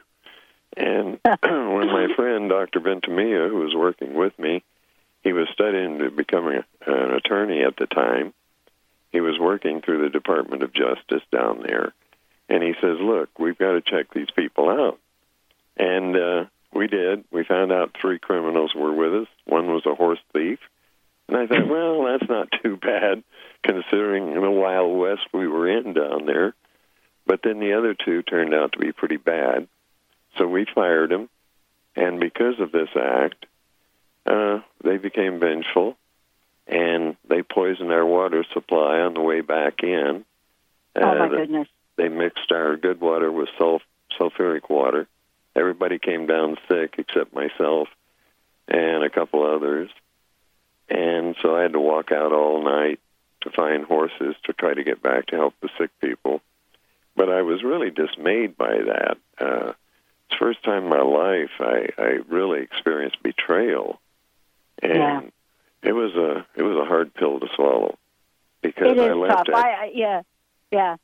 and 0.77 1.20
when 1.44 1.88
my 1.88 2.08
friend 2.15 2.50
Dr. 2.50 2.80
Ventimiglia, 2.80 3.50
who 3.50 3.58
was 3.58 3.75
working 3.75 4.13
with 4.13 4.38
me, 4.38 4.63
he 5.24 5.34
was 5.34 5.48
studying 5.53 6.00
to 6.00 6.12
become 6.12 6.48
a, 6.48 6.65
an 6.86 7.12
attorney 7.12 7.63
at 7.63 7.77
the 7.77 7.88
time. 7.88 8.34
He 9.12 9.22
was 9.22 9.39
working 9.39 9.82
through 9.82 10.03
the 10.03 10.10
Department 10.10 10.63
of 10.63 10.74
Justice 10.74 11.22
down 11.32 11.62
there, 11.62 11.94
and 12.50 12.63
he 12.63 12.74
says, 12.82 12.98
"Look, 13.00 13.30
we've 13.38 13.58
got 13.58 13.74
to 13.74 13.82
check 13.82 14.08
these 14.13 14.32
people 14.36 14.70
out." 14.70 15.00
And 15.77 16.15
uh, 16.15 16.46
we 16.75 16.88
did. 16.88 17.24
We 17.32 17.44
found 17.44 17.72
out 17.72 17.96
three 18.00 18.20
criminals 18.20 18.74
were 18.75 18.94
with 18.94 19.24
us. 19.24 19.27
One 19.46 19.68
was 19.68 19.86
a 19.86 19.96
horse 19.96 20.20
thief, 20.34 20.60
and 21.27 21.38
I 21.38 21.48
thought, 21.48 21.68
well, 21.68 22.03
that's 22.06 22.30
not 22.30 22.50
too 22.63 22.77
bad 22.77 23.24
considering 23.63 24.34
the 24.34 24.51
Wild 24.51 24.98
West 24.98 25.22
we 25.34 25.48
were 25.48 25.68
in 25.70 25.94
down 25.94 26.25
there. 26.25 26.53
But 27.25 27.42
then 27.44 27.60
the 27.60 27.74
other 27.74 27.94
two 27.94 28.22
turned 28.24 28.53
out 28.53 28.74
to 28.74 28.80
be 28.80 28.92
pretty 28.92 29.18
bad. 29.18 29.68
So 30.38 30.48
we 30.48 30.65
fired 30.65 31.10
them. 31.12 31.30
And 31.96 32.20
because 32.20 32.60
of 32.60 32.72
this 32.72 32.89
act, 33.00 33.46
uh, 34.25 34.60
they 34.84 34.98
became 34.98 35.39
vengeful 35.39 35.96
and 36.68 37.15
they 37.30 37.44
poisoned 37.44 37.92
our 37.92 38.06
water 38.06 38.44
supply 38.53 39.00
on 39.00 39.13
the 39.13 39.22
way 39.22 39.42
back 39.42 39.84
in. 39.84 40.25
oh 40.96 41.01
my 41.01 41.25
Uh, 41.25 41.30
goodness. 41.30 41.68
they 41.98 42.10
mixed 42.10 42.51
our 42.51 42.75
good 42.77 43.00
water 43.00 43.32
with 43.32 43.48
sulf- 43.60 43.82
sulfuric 44.20 44.70
water. 44.70 45.08
Everybody 45.56 46.00
came 46.00 46.26
down 46.26 46.58
sick 46.68 46.96
except 46.98 47.34
myself 47.34 47.88
and 48.68 49.04
a 49.04 49.10
couple 49.10 49.44
others. 49.46 49.90
And 50.90 51.36
so 51.42 51.56
I 51.56 51.62
had 51.62 51.74
to 51.74 51.80
walk 51.80 52.12
out 52.12 52.32
all 52.34 52.64
night 52.64 53.00
to 53.42 53.50
find 53.52 53.84
horses 53.86 54.36
to 54.46 54.54
try 54.54 54.74
to 54.74 54.84
get 54.84 55.02
back 55.02 55.28
to 55.28 55.36
help 55.36 55.54
the 55.62 55.70
sick 55.78 55.92
people. 56.02 56.42
But 57.16 57.30
I 57.30 57.42
was 57.44 57.64
really 57.64 57.92
dismayed 57.92 58.58
by 58.58 58.78
that. 58.86 59.18
Uh, 59.40 59.74
it's 60.30 60.32
the 60.32 60.38
first 60.40 60.64
time 60.64 60.84
in 60.84 60.90
my 60.90 61.02
life 61.02 61.52
I, 61.60 61.90
I 61.98 62.20
really 62.28 62.62
experienced 62.62 63.22
betrayal, 63.22 64.00
and 64.82 64.94
Yeah. 64.94 65.22
it 65.84 65.92
was 65.94 66.16
a 66.16 66.46
it 66.56 66.64
was 66.64 66.78
a 66.78 66.86
hard 66.86 67.14
pill 67.14 67.40
to 67.40 67.48
swallow 67.56 67.98
because 68.62 68.98
I 68.98 69.14
left. 69.14 69.46
tough. 69.46 69.56
I, 69.56 69.70
I, 69.70 69.92
yeah, 69.94 70.22
yeah, 70.72 70.96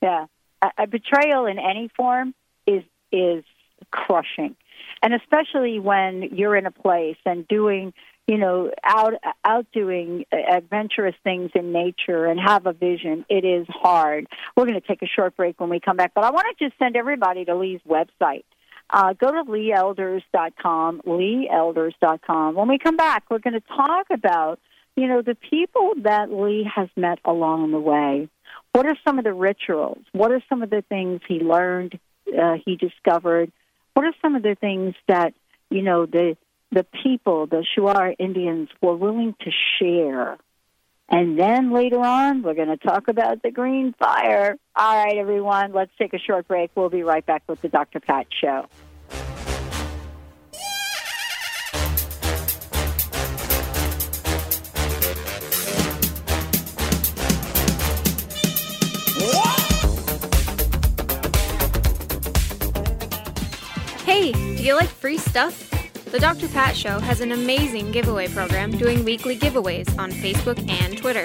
yeah. 0.00 0.26
A, 0.62 0.70
a 0.78 0.86
betrayal 0.86 1.46
in 1.46 1.58
any 1.58 1.88
form 1.96 2.32
is 2.66 2.84
is 3.10 3.42
crushing, 3.90 4.56
and 5.02 5.14
especially 5.14 5.78
when 5.78 6.22
you're 6.32 6.56
in 6.56 6.66
a 6.66 6.70
place 6.70 7.16
and 7.24 7.46
doing, 7.48 7.92
you 8.26 8.38
know, 8.38 8.70
out 8.84 9.14
out 9.44 9.66
doing 9.72 10.24
adventurous 10.32 11.14
things 11.24 11.50
in 11.54 11.72
nature 11.72 12.26
and 12.26 12.40
have 12.40 12.66
a 12.66 12.72
vision. 12.72 13.24
It 13.28 13.44
is 13.44 13.66
hard. 13.68 14.26
We're 14.56 14.66
going 14.66 14.80
to 14.80 14.86
take 14.86 15.02
a 15.02 15.06
short 15.06 15.36
break 15.36 15.60
when 15.60 15.70
we 15.70 15.80
come 15.80 15.96
back, 15.96 16.12
but 16.14 16.24
I 16.24 16.30
want 16.30 16.46
to 16.56 16.64
just 16.64 16.78
send 16.78 16.96
everybody 16.96 17.44
to 17.44 17.54
Lee's 17.56 17.80
website. 17.88 18.44
Uh, 18.88 19.14
go 19.14 19.32
to 19.32 19.42
leeelders.com, 19.50 21.02
leeelders.com. 21.04 22.54
When 22.54 22.68
we 22.68 22.78
come 22.78 22.96
back, 22.96 23.24
we're 23.28 23.40
going 23.40 23.54
to 23.54 23.76
talk 23.76 24.06
about 24.10 24.60
you 24.96 25.06
know, 25.06 25.22
the 25.22 25.36
people 25.50 25.92
that 26.02 26.32
Lee 26.32 26.68
has 26.74 26.88
met 26.96 27.18
along 27.24 27.70
the 27.70 27.78
way, 27.78 28.28
what 28.72 28.86
are 28.86 28.96
some 29.06 29.18
of 29.18 29.24
the 29.24 29.34
rituals? 29.34 30.02
What 30.12 30.32
are 30.32 30.42
some 30.48 30.62
of 30.62 30.70
the 30.70 30.82
things 30.88 31.20
he 31.28 31.38
learned, 31.38 31.98
uh, 32.26 32.54
he 32.64 32.76
discovered? 32.76 33.52
What 33.96 34.04
are 34.04 34.12
some 34.20 34.34
of 34.34 34.42
the 34.42 34.54
things 34.54 34.94
that, 35.08 35.32
you 35.70 35.80
know, 35.80 36.04
the 36.04 36.36
the 36.70 36.84
people, 37.02 37.46
the 37.46 37.64
Shuar 37.74 38.14
Indians, 38.18 38.68
were 38.82 38.94
willing 38.94 39.34
to 39.40 39.50
share? 39.78 40.36
And 41.08 41.38
then 41.38 41.72
later 41.72 42.00
on, 42.00 42.42
we're 42.42 42.52
going 42.52 42.68
to 42.68 42.76
talk 42.76 43.08
about 43.08 43.42
the 43.42 43.50
green 43.50 43.94
fire. 43.98 44.58
All 44.76 45.02
right, 45.02 45.16
everyone, 45.16 45.72
let's 45.72 45.92
take 45.98 46.12
a 46.12 46.18
short 46.18 46.46
break. 46.46 46.72
We'll 46.74 46.90
be 46.90 47.04
right 47.04 47.24
back 47.24 47.44
with 47.48 47.62
the 47.62 47.68
Dr. 47.68 48.00
Pat 48.00 48.26
Show. 48.38 48.66
You 64.66 64.74
like 64.74 64.88
free 64.88 65.18
stuff? 65.18 65.70
The 66.10 66.18
Dr. 66.18 66.48
Pat 66.48 66.76
Show 66.76 66.98
has 66.98 67.20
an 67.20 67.30
amazing 67.30 67.92
giveaway 67.92 68.26
program 68.26 68.72
doing 68.72 69.04
weekly 69.04 69.38
giveaways 69.38 69.96
on 69.98 70.10
Facebook 70.10 70.58
and 70.68 70.98
Twitter. 70.98 71.24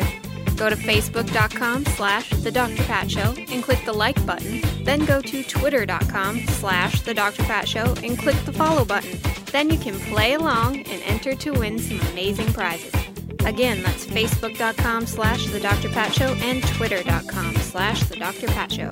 Go 0.57 0.69
to 0.69 0.75
facebook.com 0.75 1.86
slash 1.86 2.29
the 2.29 2.51
Dr. 2.51 2.83
Pat 2.83 3.10
Show 3.10 3.33
and 3.50 3.63
click 3.63 3.83
the 3.83 3.93
like 3.93 4.24
button. 4.27 4.62
Then 4.83 5.05
go 5.05 5.21
to 5.21 5.43
twitter.com 5.43 6.45
slash 6.48 7.01
the 7.01 7.15
Dr. 7.15 7.41
Pat 7.43 7.67
Show 7.67 7.95
and 8.03 8.17
click 8.17 8.36
the 8.45 8.53
follow 8.53 8.86
button. 8.86 9.19
Then 9.51 9.71
you 9.71 9.79
can 9.79 10.00
play 10.12 10.33
along 10.33 10.81
and 10.81 11.01
enter 11.03 11.33
to 11.33 11.51
win 11.51 11.79
some 11.79 12.00
amazing 12.12 12.53
prizes. 12.53 12.93
Again, 13.43 13.81
that's 13.81 14.05
facebook.com 14.05 15.07
slash 15.07 15.48
the 15.48 15.60
Dr. 15.60 15.89
Pat 15.89 16.13
Show 16.13 16.33
and 16.41 16.62
twitter.com 16.67 17.55
slash 17.55 18.03
the 18.03 18.17
Dr. 18.17 18.48
Pat 18.48 18.71
Show. 18.71 18.91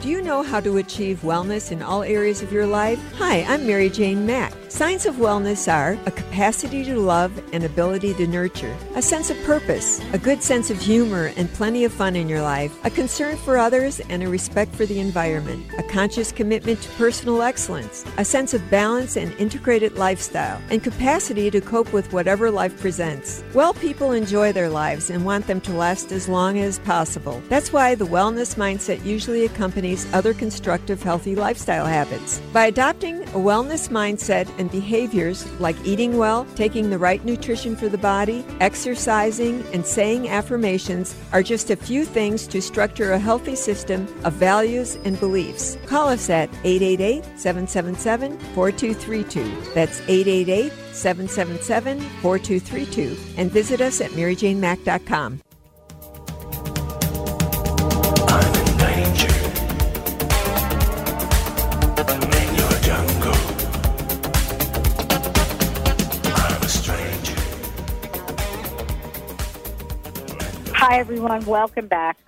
Do 0.00 0.08
you 0.08 0.22
know 0.22 0.44
how 0.44 0.60
to 0.60 0.76
achieve 0.76 1.22
wellness 1.22 1.72
in 1.72 1.82
all 1.82 2.04
areas 2.04 2.40
of 2.40 2.52
your 2.52 2.66
life? 2.66 3.00
Hi, 3.16 3.42
I'm 3.42 3.66
Mary 3.66 3.90
Jane 3.90 4.24
Mack. 4.24 4.54
Signs 4.68 5.06
of 5.06 5.16
wellness 5.16 5.66
are 5.66 5.98
a 6.06 6.10
capacity 6.12 6.84
to 6.84 7.00
love 7.00 7.32
and 7.52 7.64
ability 7.64 8.14
to 8.14 8.28
nurture, 8.28 8.76
a 8.94 9.02
sense 9.02 9.28
of 9.28 9.42
purpose, 9.42 10.00
a 10.12 10.18
good 10.18 10.40
sense 10.40 10.70
of 10.70 10.80
humor 10.80 11.32
and 11.36 11.52
plenty 11.52 11.84
of 11.84 11.92
fun 11.92 12.14
in 12.14 12.28
your 12.28 12.42
life, 12.42 12.72
a 12.84 12.90
concern 12.90 13.36
for 13.38 13.58
others 13.58 13.98
and 14.08 14.22
a 14.22 14.28
respect 14.28 14.72
for 14.72 14.86
the 14.86 15.00
environment, 15.00 15.66
a 15.78 15.82
conscious 15.82 16.30
commitment 16.30 16.80
to 16.82 16.88
personal 16.90 17.42
excellence, 17.42 18.04
a 18.18 18.24
sense 18.24 18.54
of 18.54 18.70
balance 18.70 19.16
and 19.16 19.32
integrated 19.40 19.94
lifestyle, 19.94 20.62
and 20.70 20.84
capacity 20.84 21.50
to 21.50 21.60
cope 21.60 21.92
with 21.92 22.12
whatever 22.12 22.52
life 22.52 22.78
presents. 22.78 23.42
Well 23.52 23.74
people 23.74 24.12
enjoy 24.12 24.52
their 24.52 24.68
lives 24.68 25.10
and 25.10 25.24
want 25.24 25.48
them 25.48 25.60
to 25.62 25.72
last 25.72 26.12
as 26.12 26.28
long 26.28 26.58
as 26.60 26.78
possible. 26.80 27.42
That's 27.48 27.72
why 27.72 27.96
the 27.96 28.06
wellness 28.06 28.54
mindset 28.54 29.04
usually 29.04 29.44
accompanies 29.44 29.87
other 30.12 30.34
constructive, 30.34 31.02
healthy 31.02 31.34
lifestyle 31.34 31.86
habits. 31.86 32.40
By 32.52 32.66
adopting 32.66 33.22
a 33.22 33.40
wellness 33.40 33.88
mindset 33.88 34.48
and 34.58 34.70
behaviors 34.70 35.50
like 35.60 35.76
eating 35.84 36.18
well, 36.18 36.46
taking 36.56 36.90
the 36.90 36.98
right 36.98 37.24
nutrition 37.24 37.76
for 37.76 37.88
the 37.88 37.98
body, 37.98 38.44
exercising, 38.60 39.64
and 39.72 39.86
saying 39.86 40.28
affirmations 40.28 41.14
are 41.32 41.42
just 41.42 41.70
a 41.70 41.76
few 41.76 42.04
things 42.04 42.46
to 42.48 42.60
structure 42.60 43.12
a 43.12 43.18
healthy 43.18 43.54
system 43.56 44.06
of 44.24 44.34
values 44.34 44.96
and 45.04 45.18
beliefs. 45.20 45.78
Call 45.86 46.08
us 46.08 46.28
at 46.28 46.50
888 46.64 47.24
777 47.38 48.38
4232. 48.54 49.72
That's 49.74 50.00
888 50.02 50.72
777 50.92 52.00
4232 52.20 53.16
and 53.36 53.50
visit 53.50 53.80
us 53.80 54.00
at 54.00 54.10
maryjanemack.com. 54.10 55.40
Everyone. 70.98 71.46
Welcome 71.46 71.86
back. 71.86 72.18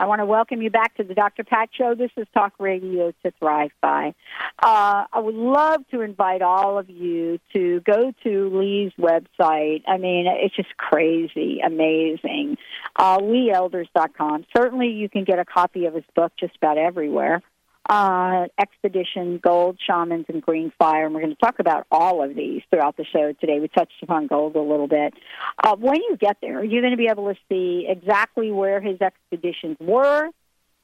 I 0.00 0.06
want 0.06 0.20
to 0.20 0.24
welcome 0.24 0.62
you 0.62 0.70
back 0.70 0.96
to 0.96 1.04
the 1.04 1.12
Dr. 1.12 1.44
Pat 1.44 1.68
Show. 1.76 1.94
This 1.94 2.10
is 2.16 2.26
Talk 2.32 2.54
Radio 2.58 3.12
to 3.22 3.32
Thrive 3.38 3.70
By. 3.82 4.14
Uh, 4.62 5.04
I 5.12 5.20
would 5.20 5.34
love 5.34 5.86
to 5.90 6.00
invite 6.00 6.40
all 6.40 6.78
of 6.78 6.88
you 6.88 7.38
to 7.52 7.82
go 7.82 8.14
to 8.22 8.58
Lee's 8.58 8.92
website. 8.98 9.82
I 9.86 9.98
mean, 9.98 10.24
it's 10.26 10.56
just 10.56 10.74
crazy, 10.78 11.60
amazing. 11.62 12.56
Uh, 12.96 13.18
LeeElders.com. 13.18 14.46
Certainly, 14.56 14.88
you 14.88 15.10
can 15.10 15.24
get 15.24 15.38
a 15.38 15.44
copy 15.44 15.84
of 15.84 15.92
his 15.92 16.04
book 16.16 16.32
just 16.40 16.56
about 16.56 16.78
everywhere 16.78 17.42
uh, 17.88 18.46
Expedition 18.58 19.38
Gold, 19.42 19.78
Shamans, 19.84 20.26
and 20.28 20.42
Green 20.42 20.72
Fire. 20.78 21.06
And 21.06 21.14
we're 21.14 21.22
going 21.22 21.34
to 21.34 21.40
talk 21.40 21.58
about 21.58 21.86
all 21.90 22.22
of 22.22 22.34
these 22.34 22.62
throughout 22.70 22.96
the 22.96 23.04
show 23.04 23.32
today. 23.40 23.58
We 23.60 23.68
touched 23.68 24.02
upon 24.02 24.26
gold 24.26 24.56
a 24.56 24.60
little 24.60 24.88
bit. 24.88 25.14
Uh, 25.62 25.76
when 25.76 25.96
you 25.96 26.16
get 26.18 26.38
there, 26.40 26.62
you're 26.64 26.82
going 26.82 26.92
to 26.92 26.96
be 26.96 27.08
able 27.10 27.32
to 27.32 27.38
see 27.48 27.86
exactly 27.88 28.50
where 28.50 28.80
his 28.80 29.00
expeditions 29.00 29.76
were 29.80 30.28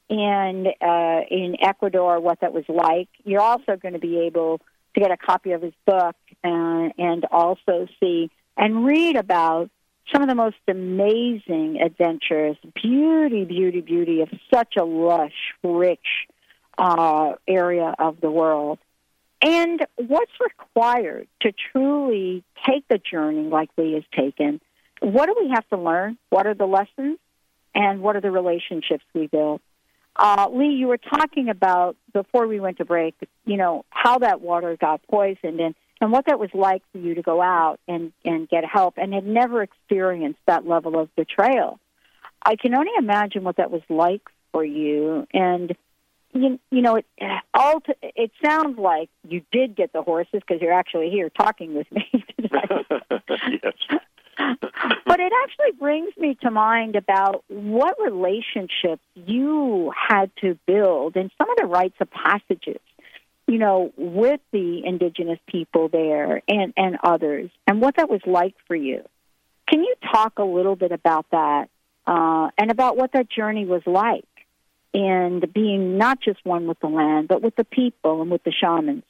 and 0.09 0.67
uh, 0.67 1.21
in 1.29 1.55
Ecuador, 1.61 2.19
what 2.19 2.41
that 2.41 2.53
was 2.53 2.65
like. 2.67 3.09
You're 3.23 3.41
also 3.41 3.75
going 3.75 3.93
to 3.93 3.99
be 3.99 4.19
able 4.21 4.59
to 4.95 4.99
get 4.99 5.11
a 5.11 5.17
copy 5.17 5.51
of 5.51 5.61
his 5.61 5.73
book 5.85 6.15
uh, 6.43 6.89
and 6.97 7.25
also 7.31 7.87
see 7.99 8.31
and 8.57 8.85
read 8.85 9.15
about 9.15 9.69
some 10.11 10.23
of 10.23 10.27
the 10.27 10.35
most 10.35 10.57
amazing 10.67 11.79
adventures, 11.81 12.57
beauty, 12.73 13.45
beauty, 13.45 13.81
beauty 13.81 14.21
of 14.21 14.29
such 14.51 14.75
a 14.77 14.83
lush, 14.83 15.53
rich, 15.63 15.99
uh, 16.79 17.33
area 17.47 17.93
of 17.99 18.21
the 18.21 18.31
world. 18.31 18.79
And 19.41 19.85
what's 19.95 20.31
required 20.41 21.27
to 21.41 21.51
truly 21.71 22.43
take 22.67 22.87
the 22.87 22.97
journey 22.97 23.49
like 23.49 23.69
Lee 23.77 23.93
has 23.93 24.03
taken? 24.15 24.59
What 25.01 25.27
do 25.27 25.35
we 25.39 25.49
have 25.53 25.67
to 25.69 25.77
learn? 25.77 26.17
What 26.29 26.47
are 26.47 26.53
the 26.53 26.65
lessons? 26.65 27.19
And 27.75 28.01
what 28.01 28.15
are 28.15 28.21
the 28.21 28.31
relationships 28.31 29.03
we 29.13 29.27
build? 29.27 29.61
Uh, 30.15 30.47
Lee, 30.51 30.73
you 30.73 30.87
were 30.87 30.97
talking 30.97 31.49
about 31.49 31.95
before 32.11 32.47
we 32.47 32.59
went 32.59 32.77
to 32.77 32.85
break, 32.85 33.15
you 33.45 33.55
know, 33.55 33.85
how 33.89 34.17
that 34.17 34.41
water 34.41 34.75
got 34.75 35.01
poisoned 35.07 35.61
and, 35.61 35.75
and 36.01 36.11
what 36.11 36.25
that 36.25 36.39
was 36.39 36.49
like 36.53 36.81
for 36.91 36.97
you 36.97 37.15
to 37.15 37.21
go 37.21 37.41
out 37.41 37.79
and, 37.87 38.11
and 38.25 38.49
get 38.49 38.65
help 38.65 38.95
and 38.97 39.13
had 39.13 39.25
never 39.25 39.61
experienced 39.61 40.39
that 40.47 40.67
level 40.67 40.99
of 40.99 41.15
betrayal. 41.15 41.79
I 42.43 42.55
can 42.57 42.75
only 42.75 42.91
imagine 42.97 43.43
what 43.43 43.57
that 43.57 43.71
was 43.71 43.83
like 43.87 44.23
for 44.51 44.65
you. 44.65 45.25
And 45.33 45.73
you, 46.33 46.59
you 46.71 46.81
know, 46.81 46.95
it 46.95 47.05
all 47.53 47.81
t- 47.81 47.93
it 48.01 48.31
sounds 48.43 48.77
like 48.77 49.09
you 49.27 49.41
did 49.51 49.75
get 49.75 49.93
the 49.93 50.01
horses 50.01 50.41
because 50.47 50.61
you're 50.61 50.73
actually 50.73 51.09
here 51.09 51.29
talking 51.29 51.75
with 51.75 51.91
me 51.91 52.07
yes. 52.39 53.73
but 55.05 55.19
it 55.19 55.33
actually 55.43 55.71
brings 55.79 56.15
me 56.17 56.37
to 56.41 56.51
mind 56.51 56.95
about 56.95 57.43
what 57.47 57.95
relationships 57.99 59.01
you 59.15 59.91
had 60.09 60.31
to 60.41 60.57
build 60.65 61.15
and 61.15 61.31
some 61.37 61.49
of 61.49 61.57
the 61.57 61.65
rites 61.65 61.95
of 61.99 62.09
passages, 62.11 62.81
you 63.47 63.57
know, 63.57 63.91
with 63.97 64.39
the 64.51 64.81
indigenous 64.85 65.39
people 65.47 65.89
there 65.89 66.41
and, 66.47 66.73
and 66.77 66.97
others, 67.03 67.49
and 67.67 67.81
what 67.81 67.95
that 67.97 68.09
was 68.09 68.21
like 68.25 68.55
for 68.67 68.75
you. 68.75 69.03
Can 69.67 69.83
you 69.83 69.95
talk 70.11 70.39
a 70.39 70.43
little 70.43 70.75
bit 70.75 70.91
about 70.91 71.25
that 71.31 71.69
uh, 72.07 72.49
and 72.57 72.71
about 72.71 72.97
what 72.97 73.11
that 73.13 73.29
journey 73.29 73.65
was 73.65 73.81
like? 73.85 74.25
And 74.93 75.51
being 75.53 75.97
not 75.97 76.19
just 76.19 76.43
one 76.45 76.67
with 76.67 76.79
the 76.79 76.87
land, 76.87 77.27
but 77.27 77.41
with 77.41 77.55
the 77.55 77.63
people 77.63 78.21
and 78.21 78.31
with 78.31 78.43
the 78.43 78.51
shamans? 78.51 79.03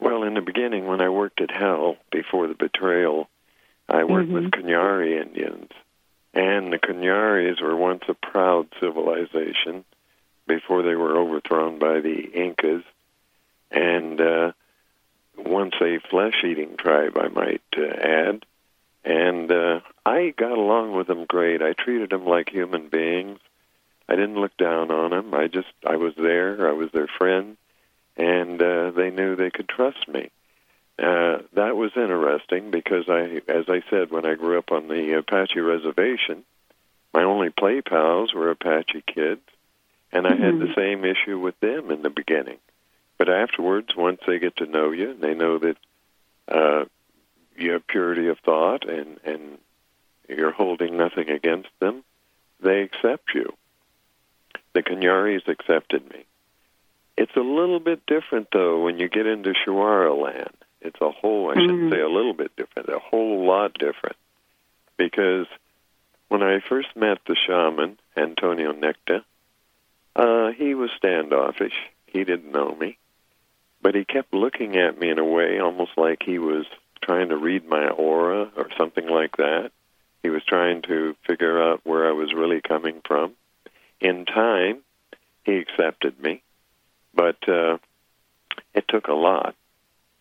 Well, 0.00 0.22
in 0.22 0.34
the 0.34 0.40
beginning, 0.40 0.86
when 0.86 1.00
I 1.00 1.08
worked 1.08 1.40
at 1.40 1.50
Hell 1.50 1.96
before 2.12 2.46
the 2.46 2.54
betrayal, 2.54 3.28
I 3.88 4.04
worked 4.04 4.28
Mm-hmm. 4.28 4.44
with 4.44 4.50
Kunyari 4.52 5.20
Indians. 5.20 5.70
And 6.34 6.72
the 6.72 6.78
Kunyaris 6.78 7.60
were 7.60 7.74
once 7.74 8.04
a 8.08 8.14
proud 8.14 8.68
civilization 8.80 9.84
before 10.46 10.82
they 10.82 10.94
were 10.94 11.16
overthrown 11.16 11.78
by 11.78 12.00
the 12.00 12.30
Incas. 12.32 12.84
And 13.70 14.20
uh, 14.20 14.52
once 15.36 15.74
a 15.80 15.98
flesh 16.10 16.44
eating 16.44 16.76
tribe, 16.76 17.16
I 17.18 17.28
might 17.28 17.62
uh, 17.76 17.82
add. 17.82 18.44
And 19.04 19.50
uh, 19.50 19.80
I 20.06 20.32
got 20.36 20.52
along 20.52 20.92
with 20.96 21.06
them 21.06 21.24
great. 21.24 21.60
I 21.62 21.72
treated 21.72 22.10
them 22.10 22.24
like 22.26 22.50
human 22.50 22.88
beings. 22.88 23.40
I 24.08 24.16
didn't 24.16 24.40
look 24.40 24.56
down 24.56 24.90
on 24.90 25.10
them. 25.10 25.34
I 25.34 25.48
just 25.48 25.68
I 25.86 25.96
was 25.96 26.14
there. 26.16 26.68
I 26.68 26.72
was 26.72 26.90
their 26.92 27.08
friend, 27.18 27.56
and 28.16 28.60
uh, 28.60 28.90
they 28.92 29.10
knew 29.10 29.36
they 29.36 29.50
could 29.50 29.68
trust 29.68 30.08
me. 30.08 30.30
Uh, 30.98 31.38
that 31.52 31.76
was 31.76 31.92
interesting 31.94 32.70
because 32.70 33.08
I, 33.08 33.42
as 33.48 33.66
I 33.68 33.82
said, 33.90 34.10
when 34.10 34.26
I 34.26 34.34
grew 34.34 34.58
up 34.58 34.72
on 34.72 34.88
the 34.88 35.18
Apache 35.18 35.60
reservation, 35.60 36.44
my 37.14 37.22
only 37.22 37.50
play 37.50 37.82
pals 37.82 38.34
were 38.34 38.50
Apache 38.50 39.04
kids, 39.06 39.42
and 40.10 40.26
I 40.26 40.34
had 40.34 40.58
the 40.58 40.72
same 40.74 41.04
issue 41.04 41.38
with 41.38 41.58
them 41.60 41.90
in 41.90 42.02
the 42.02 42.10
beginning. 42.10 42.58
But 43.18 43.28
afterwards, 43.28 43.94
once 43.96 44.20
they 44.26 44.38
get 44.38 44.56
to 44.56 44.66
know 44.66 44.90
you, 44.90 45.10
and 45.10 45.20
they 45.20 45.34
know 45.34 45.58
that 45.58 45.76
uh, 46.48 46.84
you 47.56 47.72
have 47.72 47.86
purity 47.86 48.28
of 48.28 48.38
thought 48.38 48.88
and 48.88 49.18
and 49.24 49.58
you're 50.28 50.52
holding 50.52 50.96
nothing 50.96 51.30
against 51.30 51.70
them, 51.80 52.04
they 52.60 52.82
accept 52.82 53.34
you 53.34 53.54
the 54.84 54.90
Canyaris 54.90 55.48
accepted 55.48 56.08
me. 56.10 56.24
It's 57.16 57.34
a 57.36 57.40
little 57.40 57.80
bit 57.80 58.06
different 58.06 58.48
though 58.52 58.84
when 58.84 58.98
you 58.98 59.08
get 59.08 59.26
into 59.26 59.52
Shuara 59.52 60.16
land. 60.16 60.54
It's 60.80 61.00
a 61.00 61.10
whole 61.10 61.50
I 61.50 61.54
shouldn't 61.54 61.90
Mm. 61.90 61.90
say 61.90 62.00
a 62.00 62.08
little 62.08 62.32
bit 62.34 62.54
different, 62.56 62.88
a 62.88 62.98
whole 63.00 63.44
lot 63.44 63.74
different. 63.74 64.16
Because 64.96 65.46
when 66.28 66.42
I 66.42 66.60
first 66.60 66.94
met 66.94 67.18
the 67.26 67.34
shaman, 67.34 67.98
Antonio 68.16 68.72
Necta, 68.72 69.24
uh, 70.14 70.52
he 70.52 70.74
was 70.74 70.90
standoffish. 70.96 71.74
He 72.06 72.24
didn't 72.24 72.52
know 72.52 72.74
me. 72.74 72.98
But 73.82 73.94
he 73.94 74.04
kept 74.04 74.32
looking 74.32 74.76
at 74.76 74.98
me 74.98 75.10
in 75.10 75.18
a 75.18 75.24
way 75.24 75.58
almost 75.58 75.92
like 75.96 76.22
he 76.22 76.38
was 76.38 76.66
trying 77.02 77.28
to 77.30 77.36
read 77.36 77.66
my 77.68 77.88
aura 77.88 78.50
or 78.56 78.68
something 78.76 79.06
like 79.08 79.36
that. 79.38 79.72
He 80.22 80.30
was 80.30 80.44
trying 80.44 80.82
to 80.82 81.16
figure 81.26 81.60
out 81.62 81.80
where 81.84 82.08
I 82.08 82.12
was 82.12 82.32
really 82.32 82.60
coming 82.60 83.00
from. 83.04 83.34
In 84.00 84.24
time, 84.24 84.82
he 85.44 85.56
accepted 85.56 86.20
me, 86.20 86.42
but 87.14 87.36
uh, 87.48 87.78
it 88.74 88.86
took 88.88 89.08
a 89.08 89.14
lot. 89.14 89.54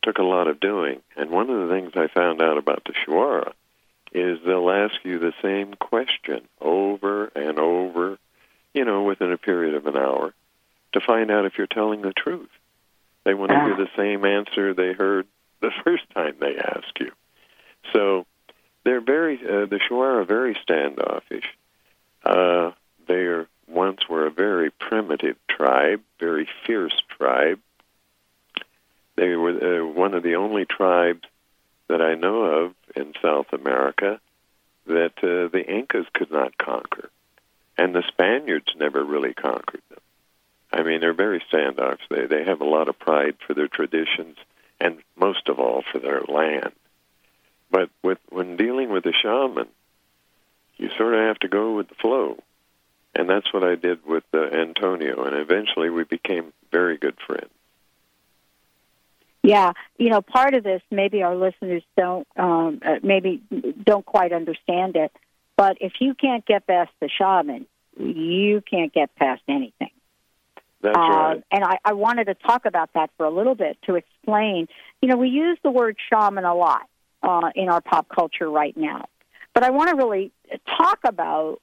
took 0.01 0.17
a 0.17 0.23
lot 0.23 0.47
of 0.47 0.59
doing. 0.59 1.01
And 1.15 1.29
one 1.29 1.49
of 1.49 1.67
the 1.67 1.73
things 1.73 1.91
I 1.95 2.07
found 2.07 2.41
out 2.41 2.57
about 2.57 2.83
the 2.85 2.93
Shuara 2.93 3.51
is 4.13 4.39
they'll 4.45 4.69
ask 4.69 4.95
you 5.03 5.19
the 5.19 5.33
same 5.41 5.73
question 5.73 6.47
over 6.61 7.25
and 7.27 7.59
over, 7.59 8.17
you 8.73 8.85
know, 8.85 9.03
within 9.03 9.31
a 9.31 9.37
period 9.37 9.75
of 9.75 9.85
an 9.85 9.97
hour, 9.97 10.33
to 10.93 11.01
find 11.01 11.29
out 11.29 11.45
if 11.45 11.57
you're 11.57 11.67
telling 11.67 12.01
the 12.01 12.13
truth. 12.13 12.49
They 13.25 13.33
want 13.33 13.51
to 13.51 13.59
hear 13.59 13.75
the 13.75 13.89
same 13.97 14.23
answer 14.23 14.73
they 14.73 14.93
heard 14.93 15.27
the 15.59 15.71
first 15.83 16.03
time 16.13 16.35
they 16.39 16.57
ask 16.57 16.99
you. 16.99 17.11
So 17.93 18.25
they're 18.85 19.01
very, 19.01 19.37
uh, 19.37 19.65
the 19.65 19.79
Shuara 19.89 20.21
are 20.21 20.25
very 20.25 20.57
standoffish. 20.63 21.45
Uh, 22.23 22.71
they 23.07 23.25
are 23.25 23.47
once 23.67 24.07
were 24.09 24.25
a 24.25 24.31
very 24.31 24.71
primitive 24.71 25.35
tribe, 25.49 26.01
very 26.19 26.47
fierce 26.65 27.01
tribe. 27.17 27.59
They 29.15 29.35
were 29.35 29.81
uh, 29.81 29.85
one 29.85 30.13
of 30.13 30.23
the 30.23 30.35
only 30.35 30.65
tribes 30.65 31.23
that 31.87 32.01
I 32.01 32.15
know 32.15 32.43
of 32.43 32.73
in 32.95 33.13
South 33.21 33.51
America 33.51 34.19
that 34.85 35.17
uh, 35.17 35.49
the 35.51 35.63
Incas 35.67 36.05
could 36.13 36.31
not 36.31 36.57
conquer, 36.57 37.09
and 37.77 37.93
the 37.93 38.03
Spaniards 38.07 38.73
never 38.77 39.03
really 39.03 39.33
conquered 39.33 39.81
them. 39.89 39.99
I 40.71 40.83
mean, 40.83 41.01
they're 41.01 41.13
very 41.13 41.43
standoffish. 41.47 42.05
They 42.09 42.25
they 42.25 42.43
have 42.43 42.61
a 42.61 42.65
lot 42.65 42.89
of 42.89 42.99
pride 42.99 43.35
for 43.45 43.53
their 43.53 43.67
traditions, 43.67 44.37
and 44.79 44.99
most 45.15 45.49
of 45.49 45.59
all 45.59 45.83
for 45.91 45.99
their 45.99 46.21
land. 46.21 46.73
But 47.71 47.89
with 48.03 48.19
when 48.29 48.57
dealing 48.57 48.89
with 48.89 49.05
a 49.05 49.13
shaman, 49.13 49.67
you 50.77 50.89
sort 50.97 51.15
of 51.15 51.21
have 51.21 51.39
to 51.39 51.47
go 51.47 51.75
with 51.75 51.89
the 51.89 51.95
flow, 51.95 52.37
and 53.17 53.29
that's 53.29 53.51
what 53.53 53.63
I 53.63 53.75
did 53.75 54.05
with 54.05 54.23
uh, 54.33 54.39
Antonio. 54.39 55.23
And 55.25 55.35
eventually, 55.35 55.89
we 55.89 56.03
became 56.03 56.53
very 56.71 56.97
good 56.97 57.17
friends. 57.25 57.49
Yeah, 59.43 59.71
you 59.97 60.09
know, 60.09 60.21
part 60.21 60.53
of 60.55 60.63
this 60.63 60.81
maybe 60.91 61.23
our 61.23 61.35
listeners 61.35 61.83
don't 61.95 62.27
um, 62.35 62.81
uh, 62.85 62.95
maybe 63.01 63.41
don't 63.83 64.05
quite 64.05 64.33
understand 64.33 64.95
it, 64.97 65.11
but 65.55 65.77
if 65.79 65.93
you 65.99 66.13
can't 66.15 66.45
get 66.45 66.67
past 66.67 66.91
the 66.99 67.09
shaman, 67.09 67.65
you 67.97 68.61
can't 68.61 68.91
get 68.93 69.15
past 69.15 69.41
anything. 69.47 69.91
That's 70.81 70.97
Uh, 70.97 70.99
right. 70.99 71.43
And 71.49 71.63
I, 71.63 71.77
I 71.85 71.93
wanted 71.93 72.25
to 72.25 72.33
talk 72.35 72.65
about 72.65 72.89
that 72.93 73.09
for 73.15 73.25
a 73.25 73.31
little 73.31 73.55
bit 73.55 73.77
to 73.87 73.95
explain. 73.95 74.67
You 75.01 75.07
know, 75.09 75.17
we 75.17 75.29
use 75.29 75.57
the 75.63 75.71
word 75.71 75.97
shaman 76.09 76.43
a 76.43 76.53
lot 76.53 76.87
uh, 77.23 77.49
in 77.55 77.69
our 77.69 77.81
pop 77.81 78.09
culture 78.09 78.49
right 78.49 78.75
now, 78.75 79.05
but 79.53 79.63
I 79.63 79.69
want 79.69 79.89
to 79.91 79.95
really 79.95 80.31
talk 80.77 80.99
about, 81.05 81.61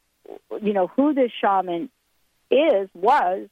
you 0.63 0.73
know, 0.73 0.89
who 0.89 1.15
this 1.15 1.31
shaman 1.41 1.91
is, 2.51 2.89
was, 2.95 3.49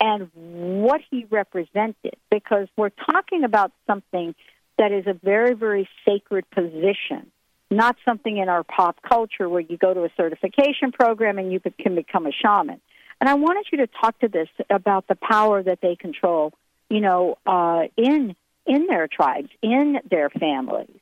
and 0.00 0.30
what 0.34 1.00
he 1.10 1.26
represented, 1.30 2.16
because 2.30 2.68
we're 2.76 2.90
talking 2.90 3.44
about 3.44 3.72
something 3.86 4.34
that 4.78 4.92
is 4.92 5.06
a 5.06 5.14
very, 5.14 5.54
very 5.54 5.88
sacred 6.04 6.48
position. 6.50 7.30
Not 7.70 7.96
something 8.04 8.36
in 8.36 8.48
our 8.48 8.64
pop 8.64 9.00
culture 9.02 9.48
where 9.48 9.60
you 9.60 9.76
go 9.76 9.94
to 9.94 10.04
a 10.04 10.10
certification 10.16 10.92
program 10.92 11.38
and 11.38 11.52
you 11.52 11.60
can 11.60 11.94
become 11.94 12.26
a 12.26 12.32
shaman. 12.32 12.80
And 13.20 13.30
I 13.30 13.34
wanted 13.34 13.66
you 13.72 13.78
to 13.78 13.86
talk 13.86 14.18
to 14.20 14.28
this 14.28 14.48
about 14.68 15.06
the 15.06 15.14
power 15.14 15.62
that 15.62 15.80
they 15.80 15.96
control, 15.96 16.52
you 16.90 17.00
know, 17.00 17.38
uh, 17.46 17.84
in 17.96 18.36
in 18.66 18.86
their 18.86 19.08
tribes, 19.08 19.50
in 19.62 19.98
their 20.10 20.30
families. 20.30 21.00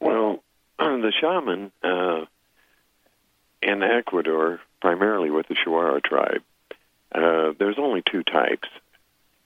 Well, 0.00 0.42
the 0.78 1.12
shaman 1.20 1.70
uh, 1.82 2.26
in 3.62 3.82
Ecuador, 3.82 4.60
primarily 4.80 5.30
with 5.30 5.48
the 5.48 5.54
Shuara 5.54 6.02
tribe, 6.02 6.42
uh, 7.12 7.52
there's 7.58 7.78
only 7.78 8.02
two 8.10 8.22
types, 8.22 8.68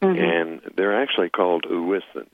and 0.01 0.61
they're 0.77 1.01
actually 1.03 1.31
called 1.31 1.65
Uwisans. 1.65 2.29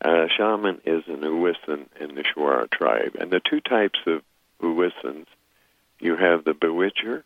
Uh, 0.00 0.26
shaman 0.36 0.80
is 0.84 1.04
an 1.06 1.20
Uwisan 1.20 1.86
in 2.00 2.14
the 2.14 2.24
Shuara 2.24 2.68
tribe, 2.70 3.16
and 3.18 3.30
the 3.30 3.40
two 3.40 3.60
types 3.60 3.98
of 4.06 4.22
Uwisans, 4.60 5.26
you 6.00 6.16
have 6.16 6.44
the 6.44 6.54
bewitcher 6.54 7.24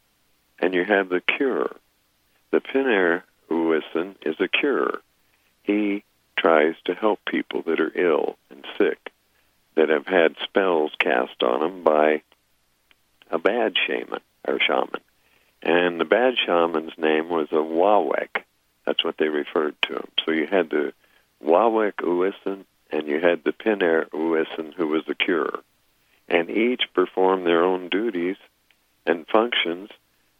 and 0.58 0.74
you 0.74 0.84
have 0.84 1.08
the 1.08 1.20
cure. 1.20 1.74
The 2.50 2.60
Piner 2.60 3.24
Uwisan 3.50 4.16
is 4.22 4.36
a 4.40 4.48
cure. 4.48 5.00
He 5.62 6.04
tries 6.38 6.74
to 6.84 6.94
help 6.94 7.20
people 7.24 7.62
that 7.62 7.80
are 7.80 7.92
ill 7.94 8.36
and 8.50 8.64
sick 8.78 9.12
that 9.74 9.88
have 9.88 10.06
had 10.06 10.36
spells 10.42 10.92
cast 10.98 11.42
on 11.42 11.60
them 11.60 11.82
by 11.82 12.22
a 13.30 13.38
bad 13.38 13.74
shaman 13.86 14.20
or 14.46 14.58
shaman. 14.60 15.00
And 15.62 16.00
the 16.00 16.04
bad 16.04 16.34
shaman's 16.44 16.96
name 16.96 17.28
was 17.28 17.48
a 17.50 17.56
Wawek. 17.56 18.42
That's 18.84 19.04
what 19.04 19.16
they 19.18 19.28
referred 19.28 19.74
to 19.82 19.94
him. 19.94 20.08
So 20.24 20.32
you 20.32 20.46
had 20.46 20.70
the 20.70 20.92
Wawek 21.44 21.94
Uwisan 21.96 22.64
and 22.90 23.08
you 23.08 23.20
had 23.20 23.42
the 23.42 23.52
Piner 23.52 24.04
Uwisan 24.06 24.74
who 24.74 24.88
was 24.88 25.04
the 25.06 25.14
cure. 25.14 25.60
And 26.28 26.50
each 26.50 26.82
performed 26.94 27.46
their 27.46 27.64
own 27.64 27.88
duties 27.88 28.36
and 29.04 29.26
functions 29.26 29.90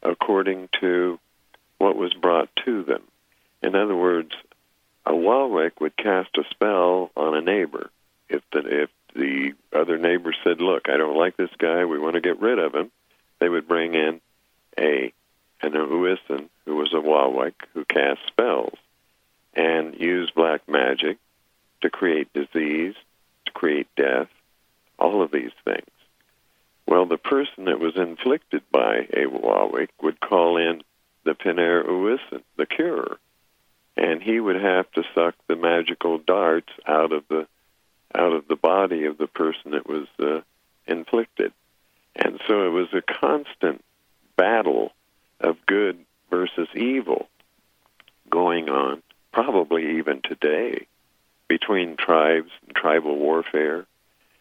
according 0.03 0.69
to 0.81 1.19
what 1.79 1.97
was 1.97 2.15
brought 2.15 2.49
to 2.65 2.83
them. 2.85 3.03
In 3.63 3.75
other 3.75 3.97
words, 3.97 4.33
a 5.05 5.13
Wawek 5.13 5.81
would 5.81 5.97
cast 5.97 6.37
a 6.37 6.45
spell 6.51 7.11
on 7.17 7.37
a 7.37 7.41
neighbor. 7.41 7.91
If 8.29 8.43
the 8.53 8.83
if 8.83 8.91
the 9.17 9.55
other 9.73 9.99
neighbor 9.99 10.35
said, 10.45 10.61
"Look, 10.61 10.89
I 10.89 10.97
don't 10.97 11.17
like 11.17 11.37
this 11.37 11.55
guy. 11.59 11.85
We 11.85 11.99
want 11.99 12.15
to 12.15 12.21
get 12.21 12.41
rid 12.41 12.59
of 12.59 12.75
him," 12.75 12.91
they 13.39 13.49
would 13.49 13.69
bring 13.69 13.95
in 13.95 14.21
a 14.79 15.13
an 15.63 15.73
Uwisan 15.73 16.49
who 16.65 16.77
was 16.77 16.93
a 16.93 17.01
Wawek 17.01 17.55
who 17.73 17.85
cast 17.85 18.21
spells 18.27 18.77
and 19.55 19.99
used 19.99 20.35
black 20.35 20.69
magic 20.69 21.17
to 21.81 21.91
create 21.91 22.33
disease, 22.33 22.95
to 23.47 23.53
create 23.53 23.89
death, 23.97 24.29
all 24.99 25.23
of 25.23 25.31
these 25.31 25.53
things. 25.65 25.91
Well, 26.87 27.07
the 27.07 27.17
person 27.17 27.65
that 27.65 27.81
was 27.81 27.97
inflicted 27.97 28.63
by 28.71 29.09
a 29.13 29.27
Wawek 29.27 29.89
would 30.03 30.21
call 30.21 30.57
in 30.59 30.83
the 31.25 31.35
Piner 31.35 31.83
Uwisan, 31.83 32.43
the 32.57 32.67
cure, 32.67 33.19
and 33.97 34.23
he 34.23 34.39
would 34.39 34.61
have 34.61 34.91
to 34.93 35.03
suck 35.15 35.35
the 35.47 35.57
magical 35.57 36.19
darts 36.19 36.73
out 36.87 37.13
of 37.13 37.27
the 37.29 37.49
out 38.17 38.33
of 38.33 38.49
the 38.49 38.57
body 38.57 39.05
of 39.05 39.19
the 39.19 39.27
person 39.27 39.73
that 39.73 39.89
was 39.89 40.07
uh, 40.19 40.41
inflicted. 40.87 41.53
And 42.15 42.41
so 42.47 42.67
it 42.67 42.71
was 42.71 42.89
a 42.93 43.03
constant 43.03 43.85
battle 44.37 44.93
of 45.41 45.57
good 45.67 45.99
versus 46.31 46.69
evil 46.75 47.29
going 48.31 48.69
on, 48.69 49.03
probably 49.33 49.99
even 49.99 50.23
today, 50.23 50.87
between 51.49 51.97
tribes 51.97 52.51
and 52.67 52.75
tribal 52.75 53.17
warfare. 53.17 53.87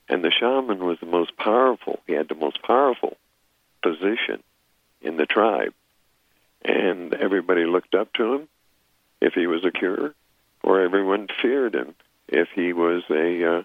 And 0.08 0.24
the 0.24 0.32
shaman 0.32 0.86
was 0.86 1.00
the 1.00 1.06
most 1.06 1.36
powerful. 1.38 2.00
He 2.08 2.14
had 2.14 2.30
the 2.30 2.36
most 2.36 2.62
powerful 2.62 3.18
position 3.84 4.42
in 5.02 5.18
the 5.18 5.26
tribe. 5.26 5.74
And 6.64 7.14
everybody 7.14 7.66
looked 7.66 7.94
up 7.94 8.14
to 8.14 8.34
him 8.36 8.48
if 9.22 9.34
he 9.34 9.48
was 9.48 9.64
a 9.64 9.72
cure, 9.72 10.14
or 10.64 10.82
everyone 10.82 11.28
feared 11.42 11.76
him 11.76 11.94
if 12.28 12.48
he 12.56 12.74
was 12.74 13.04
a 13.10 13.58
uh, 13.58 13.64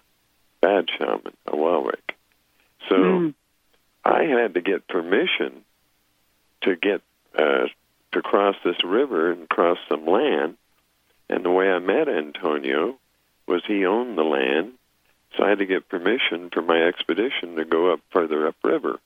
bad 0.60 0.88
shaman, 0.96 1.36
a 1.46 1.52
Wawek. 1.52 2.14
So 2.88 3.32
I 4.04 4.24
had 4.24 4.54
to 4.54 4.60
get 4.60 4.88
permission 4.88 5.64
to 6.62 6.76
get 6.76 7.02
uh, 7.36 7.66
to 8.12 8.22
cross 8.22 8.56
this 8.64 8.82
river 8.84 9.30
and 9.30 9.48
cross 9.48 9.78
some 9.88 10.06
land. 10.06 10.56
And 11.28 11.44
the 11.44 11.50
way 11.50 11.70
I 11.70 11.78
met 11.78 12.08
Antonio 12.08 12.98
was 13.46 13.62
he 13.66 13.86
owned 13.86 14.18
the 14.18 14.24
land, 14.24 14.72
so 15.36 15.44
I 15.44 15.50
had 15.50 15.58
to 15.58 15.66
get 15.66 15.88
permission 15.88 16.50
for 16.50 16.62
my 16.62 16.82
expedition 16.82 17.56
to 17.56 17.64
go 17.64 17.92
up 17.92 18.00
further 18.10 18.46
upriver. 18.48 18.98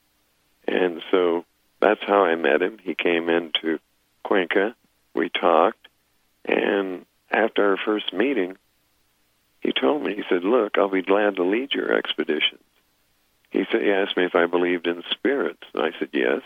And 0.67 1.03
so 1.11 1.45
that's 1.81 2.03
how 2.07 2.25
I 2.25 2.35
met 2.37 2.63
him. 2.63 2.79
He 2.83 2.95
came 2.95 3.29
into 3.29 3.79
Cuenca. 4.23 4.75
We 5.15 5.29
talked, 5.29 5.89
and 6.47 7.05
after 7.31 7.73
our 7.73 7.77
first 7.85 8.13
meeting, 8.13 8.57
he 9.65 9.73
told 9.73 10.03
me, 10.03 10.15
he 10.15 10.23
said, 10.29 10.45
Look, 10.45 10.77
I'll 10.77 10.91
be 10.91 11.03
glad 11.03 11.37
to 11.37 11.43
lead 11.43 11.73
your 11.73 11.93
expeditions. 11.97 12.61
He 13.51 13.65
said 13.73 13.81
he 13.83 13.91
asked 13.91 14.17
me 14.17 14.25
if 14.25 14.35
I 14.35 14.47
believed 14.47 14.87
in 14.87 15.03
spirits. 15.11 15.63
And 15.73 15.83
I 15.83 15.99
said, 15.99 16.11
Yes. 16.13 16.43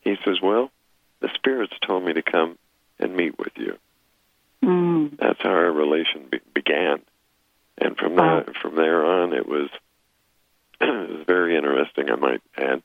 He 0.00 0.16
says, 0.24 0.40
Well, 0.40 0.70
the 1.20 1.28
spirits 1.34 1.74
told 1.84 2.04
me 2.04 2.12
to 2.12 2.22
come 2.22 2.56
and 3.00 3.16
meet 3.16 3.36
with 3.36 3.52
you. 3.56 3.76
Mm. 4.62 5.18
That's 5.18 5.42
how 5.42 5.50
our 5.50 5.72
relation 5.72 6.28
be- 6.30 6.40
began, 6.54 7.02
and 7.78 7.96
from 7.96 8.14
wow. 8.14 8.44
that 8.44 8.56
from 8.56 8.76
there 8.76 9.04
on, 9.04 9.32
it 9.32 9.46
was 9.46 9.68
it 10.80 11.10
was 11.10 11.24
very 11.26 11.56
interesting. 11.56 12.10
I 12.10 12.14
might 12.16 12.42
add. 12.56 12.82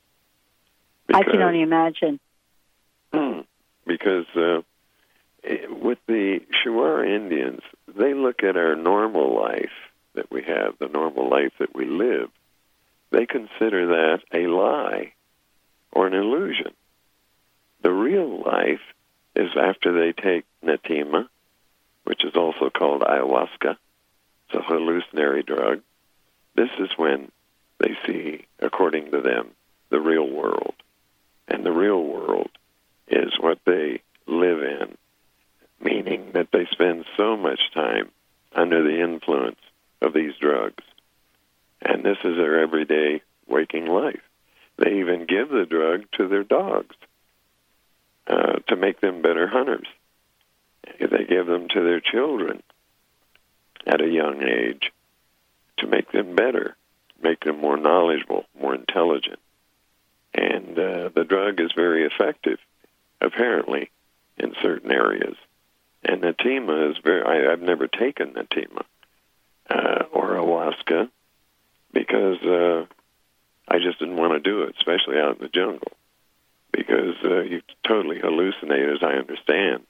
Because, 1.05 1.23
I 1.27 1.31
can 1.31 1.41
only 1.41 1.61
imagine. 1.61 2.19
Because 3.85 4.25
uh, 4.35 4.61
with 5.43 5.99
the 6.07 6.41
Shuar 6.63 7.07
Indians, 7.07 7.61
they 7.87 8.13
look 8.13 8.43
at 8.43 8.57
our 8.57 8.75
normal 8.75 9.35
life 9.35 9.71
that 10.13 10.31
we 10.31 10.43
have, 10.43 10.77
the 10.79 10.87
normal 10.87 11.29
life 11.29 11.53
that 11.59 11.75
we 11.75 11.85
live, 11.85 12.29
they 13.11 13.25
consider 13.25 13.87
that 13.87 14.19
a 14.33 14.47
lie 14.47 15.13
or 15.91 16.07
an 16.07 16.13
illusion. 16.13 16.73
The 17.81 17.91
real 17.91 18.43
life 18.43 18.81
is 19.35 19.49
after 19.55 19.93
they 19.93 20.11
take 20.11 20.45
natima, 20.63 21.27
which 22.03 22.25
is 22.25 22.35
also 22.35 22.69
called 22.69 23.01
ayahuasca. 23.01 23.77
It's 24.49 24.55
a 24.55 24.61
hallucinatory 24.61 25.43
drug. 25.43 25.81
This 26.55 26.69
is 26.79 26.89
when 26.97 27.31
they 27.79 27.95
see, 28.05 28.45
according 28.59 29.11
to 29.11 29.21
them, 29.21 29.51
the 29.89 29.99
real 29.99 30.27
world. 30.27 30.73
And 31.47 31.65
the 31.65 31.71
real 31.71 32.03
world 32.03 32.49
is 33.07 33.31
what 33.39 33.59
they 33.65 34.01
live 34.25 34.61
in, 34.61 34.97
meaning 35.79 36.31
that 36.33 36.49
they 36.51 36.65
spend 36.71 37.05
so 37.15 37.37
much 37.37 37.59
time 37.73 38.11
under 38.53 38.83
the 38.83 39.01
influence 39.01 39.59
of 40.01 40.13
these 40.13 40.33
drugs. 40.39 40.83
And 41.81 42.03
this 42.03 42.17
is 42.23 42.37
their 42.37 42.59
everyday 42.59 43.21
waking 43.47 43.85
life. 43.85 44.21
They 44.77 44.99
even 44.99 45.25
give 45.25 45.49
the 45.49 45.65
drug 45.65 46.05
to 46.13 46.27
their 46.27 46.43
dogs 46.43 46.95
uh, 48.27 48.59
to 48.67 48.75
make 48.75 48.99
them 49.01 49.21
better 49.21 49.47
hunters. 49.47 49.87
They 50.99 51.25
give 51.25 51.47
them 51.47 51.67
to 51.69 51.81
their 51.81 51.99
children 51.99 52.63
at 53.85 54.01
a 54.01 54.07
young 54.07 54.43
age 54.43 54.91
to 55.77 55.87
make 55.87 56.11
them 56.11 56.35
better, 56.35 56.75
make 57.21 57.43
them 57.43 57.59
more 57.59 57.77
knowledgeable, 57.77 58.45
more 58.59 58.75
intelligent. 58.75 59.39
And 60.33 60.77
uh, 60.77 61.09
the 61.15 61.25
drug 61.27 61.59
is 61.59 61.71
very 61.75 62.05
effective, 62.05 62.59
apparently, 63.21 63.89
in 64.37 64.53
certain 64.61 64.91
areas. 64.91 65.35
And 66.07 66.21
natima 66.21 66.91
is 66.91 66.97
very, 67.03 67.21
I, 67.21 67.51
I've 67.51 67.61
never 67.61 67.87
taken 67.87 68.33
natima 68.33 68.83
uh, 69.69 70.03
or 70.13 70.31
ayahuasca 70.31 71.09
because 71.91 72.41
uh, 72.43 72.85
I 73.67 73.79
just 73.79 73.99
didn't 73.99 74.15
want 74.15 74.33
to 74.33 74.39
do 74.39 74.61
it, 74.63 74.75
especially 74.77 75.19
out 75.19 75.37
in 75.37 75.41
the 75.41 75.49
jungle, 75.49 75.91
because 76.71 77.15
uh, 77.25 77.41
you 77.41 77.61
totally 77.85 78.19
hallucinate, 78.19 78.95
as 78.95 79.03
I 79.03 79.13
understand, 79.13 79.83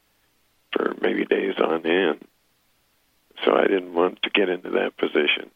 for 0.71 0.95
maybe 1.01 1.25
days 1.25 1.55
on 1.59 1.85
end. 1.85 2.25
So 3.45 3.55
I 3.55 3.67
didn't 3.67 3.93
want 3.93 4.23
to 4.23 4.31
get 4.31 4.49
into 4.49 4.71
that 4.71 4.97
position, 4.97 5.51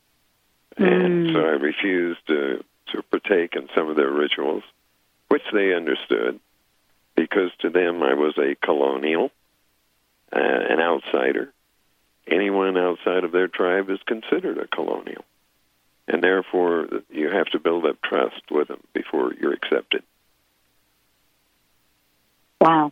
mm. 0.77 0.85
and 0.85 1.31
so 1.33 1.39
I 1.39 1.53
refused 1.53 2.19
to 2.27 2.63
to 2.89 3.01
partake 3.03 3.55
in 3.55 3.69
some 3.73 3.89
of 3.89 3.95
their 3.95 4.11
rituals, 4.11 4.63
which 5.29 5.41
they 5.51 5.73
understood, 5.73 6.39
because 7.15 7.49
to 7.61 7.71
them 7.71 8.03
I 8.03 8.13
was 8.13 8.37
a 8.37 8.55
colonial, 8.63 9.31
uh, 10.33 10.39
an 10.39 10.79
outsider. 10.79 11.53
Anyone 12.27 12.77
outside 12.77 13.23
of 13.23 13.31
their 13.31 13.47
tribe 13.47 13.89
is 13.89 13.99
considered 14.05 14.57
a 14.57 14.67
colonial 14.67 15.25
and 16.11 16.21
therefore 16.21 16.87
you 17.09 17.29
have 17.29 17.47
to 17.47 17.59
build 17.59 17.85
up 17.85 18.01
trust 18.01 18.41
with 18.51 18.67
them 18.67 18.81
before 18.93 19.33
you're 19.39 19.53
accepted. 19.53 20.03
Wow. 22.59 22.91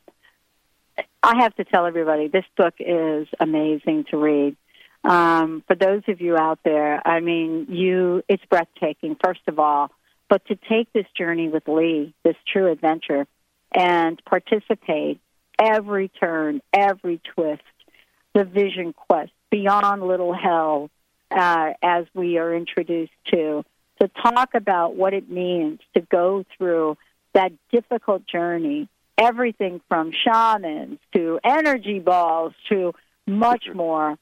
I 1.22 1.42
have 1.42 1.54
to 1.56 1.66
tell 1.66 1.86
everybody 1.86 2.28
this 2.28 2.46
book 2.56 2.76
is 2.80 3.28
amazing 3.40 4.06
to 4.06 4.18
read. 4.18 4.56
Um, 5.04 5.64
for 5.68 5.76
those 5.76 6.04
of 6.08 6.22
you 6.22 6.38
out 6.38 6.60
there, 6.64 7.06
I 7.06 7.20
mean, 7.20 7.68
you 7.70 8.24
it's 8.28 8.44
breathtaking, 8.46 9.18
first 9.24 9.42
of 9.48 9.60
all, 9.60 9.92
but 10.30 10.46
to 10.46 10.56
take 10.56 10.92
this 10.94 11.06
journey 11.18 11.50
with 11.50 11.68
Lee, 11.68 12.14
this 12.24 12.36
true 12.52 12.72
adventure, 12.72 13.28
and 13.74 14.22
participate 14.26 15.20
every 15.60 16.08
turn, 16.08 16.62
every 16.74 17.22
twist, 17.36 17.62
the 18.34 18.44
vision 18.44 18.94
quest, 18.94 19.32
beyond 19.52 20.04
little 20.04 20.34
hell, 20.34 20.90
uh, 21.32 21.72
as 21.84 22.06
we 22.14 22.38
are 22.38 22.56
introduced 22.56 23.12
to, 23.32 23.64
to 24.02 24.08
talk 24.24 24.56
about 24.56 24.96
what 24.96 25.14
it 25.14 25.30
means 25.30 25.80
to 25.94 26.02
go 26.02 26.44
through 26.58 26.98
that 27.34 27.52
difficult 27.72 28.26
journey, 28.26 28.88
everything 29.18 29.82
from 29.88 30.12
shamans 30.12 31.00
to 31.14 31.40
energy 31.44 32.00
balls 32.00 32.54
to 32.70 32.94
much 33.28 33.66
more. 33.74 34.18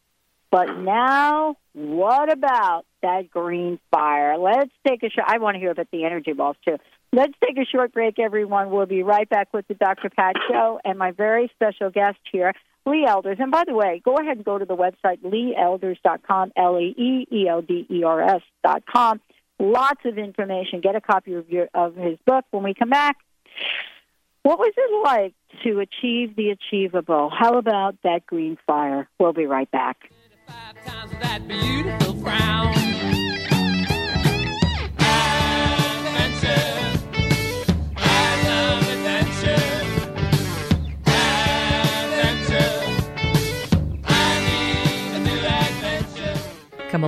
But 0.49 0.77
now, 0.79 1.57
what 1.73 2.31
about 2.31 2.85
that 3.01 3.29
green 3.29 3.79
fire? 3.91 4.37
Let's 4.37 4.71
take 4.85 5.03
a 5.03 5.09
shot. 5.09 5.25
I 5.27 5.37
want 5.37 5.55
to 5.55 5.59
hear 5.59 5.71
about 5.71 5.91
the 5.91 6.05
energy 6.05 6.33
balls 6.33 6.57
too. 6.65 6.77
Let's 7.13 7.33
take 7.45 7.57
a 7.57 7.65
short 7.65 7.93
break, 7.93 8.19
everyone. 8.19 8.69
We'll 8.69 8.85
be 8.85 9.01
right 9.01 9.27
back 9.29 9.53
with 9.53 9.67
the 9.67 9.75
Dr. 9.75 10.09
Pat 10.09 10.35
Show 10.49 10.79
and 10.83 10.99
my 10.99 11.11
very 11.11 11.49
special 11.55 11.89
guest 11.89 12.17
here, 12.31 12.53
Lee 12.85 13.05
Elders. 13.07 13.37
And 13.39 13.51
by 13.51 13.63
the 13.65 13.73
way, 13.73 14.01
go 14.03 14.17
ahead 14.17 14.37
and 14.37 14.45
go 14.45 14.57
to 14.57 14.65
the 14.65 14.75
website, 14.75 15.19
leeelders.com, 15.23 16.51
L 16.57 16.79
E 16.79 16.93
E 16.97 17.27
E 17.31 17.47
L 17.47 17.61
D 17.61 17.87
E 17.89 18.03
R 18.03 18.21
S.com. 18.21 19.21
Lots 19.59 20.01
of 20.05 20.17
information. 20.17 20.81
Get 20.81 20.95
a 20.95 21.01
copy 21.01 21.33
of, 21.33 21.49
your, 21.49 21.69
of 21.73 21.95
his 21.95 22.17
book. 22.25 22.45
When 22.51 22.63
we 22.63 22.73
come 22.73 22.89
back, 22.89 23.17
what 24.43 24.59
was 24.59 24.73
it 24.77 25.03
like 25.03 25.33
to 25.63 25.79
achieve 25.79 26.35
the 26.35 26.49
achievable? 26.49 27.31
How 27.35 27.57
about 27.57 27.95
that 28.03 28.25
green 28.25 28.57
fire? 28.67 29.07
We'll 29.17 29.33
be 29.33 29.45
right 29.45 29.69
back. 29.71 29.97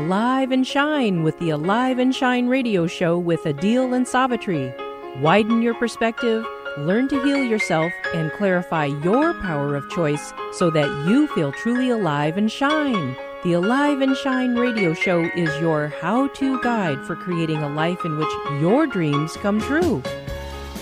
Alive 0.09 0.51
and 0.51 0.65
shine 0.65 1.21
with 1.21 1.37
the 1.37 1.51
Alive 1.51 1.99
and 1.99 2.15
Shine 2.15 2.47
radio 2.47 2.87
show 2.87 3.15
with 3.15 3.43
Adil 3.43 3.95
and 3.95 4.07
Savitri. 4.07 4.73
Widen 5.21 5.61
your 5.61 5.75
perspective, 5.75 6.43
learn 6.79 7.07
to 7.09 7.23
heal 7.23 7.43
yourself, 7.43 7.93
and 8.15 8.31
clarify 8.31 8.85
your 8.85 9.35
power 9.35 9.75
of 9.75 9.87
choice 9.91 10.33
so 10.53 10.71
that 10.71 10.89
you 11.07 11.27
feel 11.27 11.51
truly 11.51 11.91
alive 11.91 12.37
and 12.37 12.51
shine. 12.51 13.15
The 13.43 13.53
Alive 13.53 14.01
and 14.01 14.17
Shine 14.17 14.55
radio 14.55 14.95
show 14.95 15.29
is 15.35 15.61
your 15.61 15.89
how 16.01 16.29
to 16.29 16.59
guide 16.63 17.05
for 17.05 17.15
creating 17.15 17.57
a 17.57 17.69
life 17.69 18.03
in 18.03 18.17
which 18.17 18.33
your 18.59 18.87
dreams 18.87 19.37
come 19.37 19.61
true. 19.61 20.01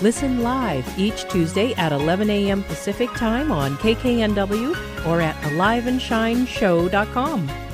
Listen 0.00 0.42
live 0.42 0.98
each 0.98 1.28
Tuesday 1.28 1.74
at 1.74 1.92
11 1.92 2.30
a.m. 2.30 2.62
Pacific 2.62 3.10
Time 3.10 3.52
on 3.52 3.76
KKNW 3.76 5.06
or 5.06 5.20
at 5.20 5.36
aliveandshineshow.com. 5.42 7.67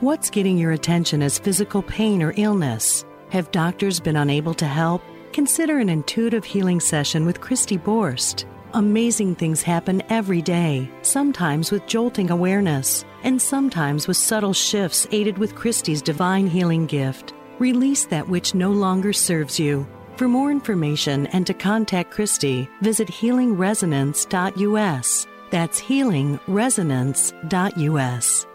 What's 0.00 0.28
getting 0.28 0.58
your 0.58 0.72
attention 0.72 1.22
as 1.22 1.38
physical 1.38 1.80
pain 1.80 2.22
or 2.22 2.34
illness? 2.36 3.06
Have 3.30 3.50
doctors 3.50 3.98
been 3.98 4.16
unable 4.16 4.52
to 4.52 4.66
help? 4.66 5.00
Consider 5.32 5.78
an 5.78 5.88
intuitive 5.88 6.44
healing 6.44 6.80
session 6.80 7.24
with 7.24 7.40
Christy 7.40 7.78
Borst. 7.78 8.44
Amazing 8.74 9.36
things 9.36 9.62
happen 9.62 10.02
every 10.10 10.42
day, 10.42 10.90
sometimes 11.00 11.70
with 11.70 11.86
jolting 11.86 12.30
awareness, 12.30 13.06
and 13.22 13.40
sometimes 13.40 14.06
with 14.06 14.18
subtle 14.18 14.52
shifts 14.52 15.06
aided 15.12 15.38
with 15.38 15.54
Christy's 15.54 16.02
divine 16.02 16.46
healing 16.46 16.84
gift. 16.84 17.32
Release 17.58 18.04
that 18.04 18.28
which 18.28 18.54
no 18.54 18.72
longer 18.72 19.14
serves 19.14 19.58
you. 19.58 19.86
For 20.16 20.28
more 20.28 20.50
information 20.50 21.26
and 21.28 21.46
to 21.46 21.54
contact 21.54 22.10
Christy, 22.10 22.68
visit 22.82 23.08
healingresonance.us. 23.08 25.26
That's 25.50 25.80
healingresonance.us. 25.80 28.46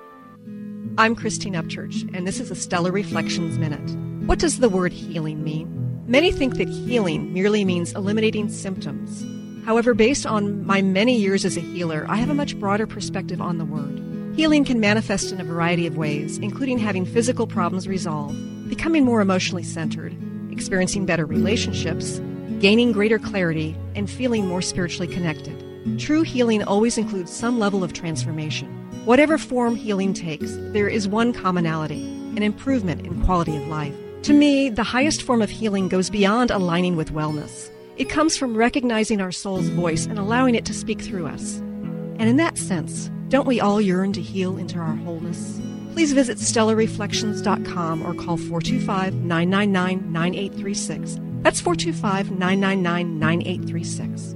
I'm 0.98 1.16
Christine 1.16 1.54
Upchurch, 1.54 2.14
and 2.14 2.28
this 2.28 2.42
is 2.42 2.52
a 2.52 2.56
Stellar 2.56 2.92
Reflections 2.92 3.58
Minute. 3.58 3.90
What 4.28 4.40
does 4.40 4.60
the 4.60 4.68
word 4.68 4.92
healing 4.92 5.42
mean? 5.42 6.04
Many 6.06 6.34
think 6.34 6.58
that 6.58 6.68
healing 6.68 7.34
merely 7.34 7.64
means 7.64 7.94
eliminating 7.94 8.50
symptoms. 8.50 9.26
However, 9.66 9.94
based 9.94 10.26
on 10.26 10.66
my 10.66 10.82
many 10.82 11.16
years 11.16 11.46
as 11.46 11.56
a 11.56 11.62
healer, 11.62 12.06
I 12.10 12.18
have 12.18 12.30
a 12.30 12.34
much 12.34 12.60
broader 12.60 12.86
perspective 12.86 13.40
on 13.40 13.58
the 13.58 13.64
word. 13.64 14.36
Healing 14.36 14.66
can 14.66 14.82
manifest 14.82 15.32
in 15.32 15.40
a 15.40 15.46
variety 15.46 15.88
of 15.88 15.96
ways, 15.96 16.38
including 16.40 16.78
having 16.78 17.06
physical 17.06 17.48
problems 17.48 17.88
resolved, 17.88 18.70
becoming 18.70 19.06
more 19.06 19.22
emotionally 19.22 19.64
centered, 19.64 20.14
experiencing 20.52 21.06
better 21.06 21.26
relationships, 21.26 22.20
gaining 22.60 22.92
greater 22.92 23.18
clarity, 23.18 23.78
and 23.96 24.10
feeling 24.10 24.46
more 24.46 24.62
spiritually 24.62 25.08
connected. 25.08 25.58
True 25.98 26.24
healing 26.24 26.64
always 26.64 26.98
includes 26.98 27.32
some 27.32 27.60
level 27.60 27.82
of 27.82 27.94
transformation. 27.94 28.81
Whatever 29.06 29.40
form 29.40 29.76
healing 29.76 30.14
takes, 30.14 30.56
there 30.74 30.88
is 30.88 31.08
one 31.08 31.34
commonality 31.34 32.04
an 32.36 32.44
improvement 32.44 33.06
in 33.06 33.22
quality 33.24 33.58
of 33.58 33.68
life. 33.68 33.94
To 34.24 34.32
me, 34.32 34.70
the 34.70 34.84
highest 34.84 35.24
form 35.24 35.42
of 35.42 35.50
healing 35.50 35.90
goes 35.90 36.10
beyond 36.10 36.50
aligning 36.50 36.96
with 36.96 37.12
wellness. 37.12 37.70
It 37.98 38.10
comes 38.10 38.38
from 38.38 38.56
recognizing 38.56 39.20
our 39.20 39.34
soul's 39.34 39.68
voice 39.70 40.06
and 40.06 40.18
allowing 40.18 40.56
it 40.56 40.64
to 40.66 40.74
speak 40.74 41.02
through 41.02 41.28
us. 41.28 41.58
And 41.58 42.30
in 42.30 42.38
that 42.38 42.58
sense, 42.58 43.10
Don't 43.30 43.48
we 43.48 43.62
all 43.62 43.80
yearn 43.80 44.12
to 44.14 44.22
heal 44.22 44.58
into 44.58 44.78
our 44.78 44.96
wholeness? 44.98 45.60
Please 45.94 46.12
visit 46.12 46.38
stellarreflections.com 46.38 48.02
or 48.04 48.14
call 48.14 48.36
425 48.36 49.14
999 49.16 50.12
9836. 50.12 51.18
That's 51.42 51.62
425 51.62 52.32
999 52.38 53.20
9836. 53.20 54.36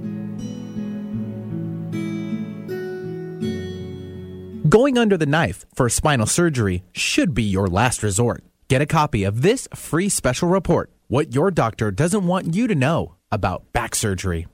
Going 4.76 4.98
under 4.98 5.16
the 5.16 5.24
knife 5.24 5.64
for 5.74 5.88
spinal 5.88 6.26
surgery 6.26 6.82
should 6.92 7.32
be 7.32 7.42
your 7.42 7.66
last 7.66 8.02
resort. 8.02 8.44
Get 8.68 8.82
a 8.82 8.92
copy 9.00 9.24
of 9.24 9.40
this 9.40 9.66
free 9.74 10.10
special 10.10 10.50
report 10.50 10.90
What 11.08 11.34
Your 11.34 11.50
Doctor 11.50 11.90
Doesn't 11.90 12.26
Want 12.26 12.54
You 12.54 12.66
to 12.66 12.74
Know 12.74 13.14
About 13.32 13.72
Back 13.72 13.94
Surgery. 13.94 14.48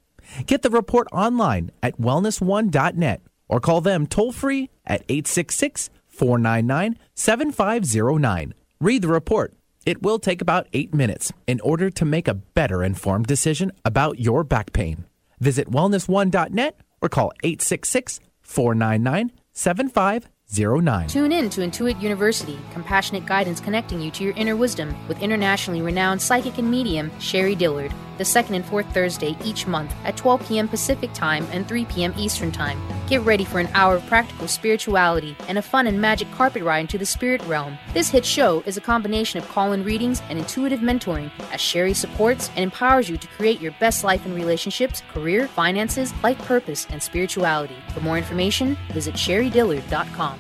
Get 0.46 0.62
the 0.62 0.70
report 0.70 1.08
online 1.10 1.72
at 1.82 2.00
wellness1.net 2.00 3.20
or 3.48 3.58
call 3.58 3.80
them 3.80 4.06
toll 4.06 4.30
free 4.30 4.70
at 4.86 5.02
866 5.08 5.90
499 6.06 7.00
7509. 7.16 8.54
Read 8.80 9.02
the 9.02 9.08
report. 9.08 9.54
It 9.84 10.04
will 10.04 10.20
take 10.20 10.40
about 10.40 10.68
eight 10.72 10.94
minutes 10.94 11.32
in 11.48 11.58
order 11.62 11.90
to 11.90 12.04
make 12.04 12.28
a 12.28 12.34
better 12.34 12.84
informed 12.84 13.26
decision 13.26 13.72
about 13.84 14.20
your 14.20 14.44
back 14.44 14.72
pain. 14.72 15.04
Visit 15.40 15.68
wellness1.net 15.68 16.76
or 17.00 17.08
call 17.08 17.32
866 17.42 18.20
499 18.42 19.32
7509. 19.54 21.08
Tune 21.08 21.32
in 21.32 21.50
to 21.50 21.60
Intuit 21.60 22.00
University, 22.00 22.58
compassionate 22.72 23.26
guidance 23.26 23.60
connecting 23.60 24.00
you 24.00 24.10
to 24.12 24.24
your 24.24 24.34
inner 24.34 24.56
wisdom 24.56 24.94
with 25.08 25.20
internationally 25.22 25.82
renowned 25.82 26.20
psychic 26.20 26.58
and 26.58 26.70
medium 26.70 27.10
Sherrie 27.18 27.54
Dillard, 27.54 27.92
the 28.22 28.26
second 28.26 28.54
and 28.54 28.64
fourth 28.64 28.86
Thursday 28.94 29.36
each 29.42 29.66
month 29.66 29.92
at 30.04 30.16
12 30.16 30.46
p.m. 30.46 30.68
Pacific 30.68 31.12
Time 31.12 31.44
and 31.50 31.66
3 31.66 31.86
p.m. 31.86 32.14
Eastern 32.16 32.52
Time. 32.52 32.80
Get 33.08 33.20
ready 33.22 33.44
for 33.44 33.58
an 33.58 33.68
hour 33.74 33.96
of 33.96 34.06
practical 34.06 34.46
spirituality 34.46 35.36
and 35.48 35.58
a 35.58 35.62
fun 35.62 35.88
and 35.88 36.00
magic 36.00 36.30
carpet 36.30 36.62
ride 36.62 36.82
into 36.82 36.98
the 36.98 37.04
spirit 37.04 37.44
realm. 37.46 37.76
This 37.94 38.10
hit 38.10 38.24
show 38.24 38.62
is 38.64 38.76
a 38.76 38.80
combination 38.80 39.40
of 39.40 39.48
call 39.48 39.72
in 39.72 39.82
readings 39.82 40.22
and 40.28 40.38
intuitive 40.38 40.78
mentoring 40.78 41.32
as 41.50 41.60
Sherrie 41.60 41.94
supports 41.94 42.48
and 42.50 42.60
empowers 42.60 43.10
you 43.10 43.16
to 43.16 43.26
create 43.26 43.60
your 43.60 43.74
best 43.80 44.04
life 44.04 44.24
in 44.24 44.36
relationships, 44.36 45.02
career, 45.12 45.48
finances, 45.48 46.14
life 46.22 46.38
purpose, 46.42 46.86
and 46.90 47.02
spirituality. 47.02 47.76
For 47.92 48.02
more 48.02 48.18
information, 48.18 48.78
visit 48.92 49.16
sherriedillard.com. 49.16 50.38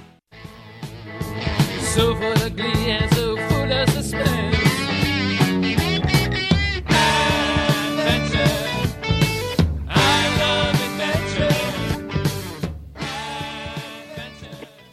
So 1.80 2.14
full 2.14 2.32
of 2.32 2.56
glee 2.56 2.90
and 2.92 3.12
so 3.12 3.36
full 3.48 3.72
of 3.72 3.90
suspense. 3.90 4.71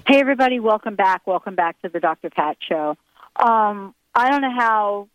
Hey, 0.10 0.22
everybody, 0.22 0.60
welcome 0.60 0.96
back. 0.96 1.28
Welcome 1.28 1.54
back 1.54 1.80
to 1.84 1.90
the 1.90 2.00
Dr. 2.00 2.32
Pat 2.32 2.58
Show. 2.68 2.98
Um, 3.36 3.94
I 4.16 4.32
don't 4.32 4.42
know 4.42 4.56
how 4.58 5.08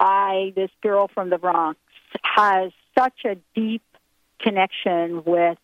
I, 0.00 0.52
this 0.56 0.72
girl 0.82 1.06
from 1.06 1.30
the 1.30 1.38
Bronx, 1.38 1.78
has 2.20 2.72
such 2.98 3.20
a 3.24 3.36
deep 3.54 3.84
connection 4.40 5.22
with 5.22 5.56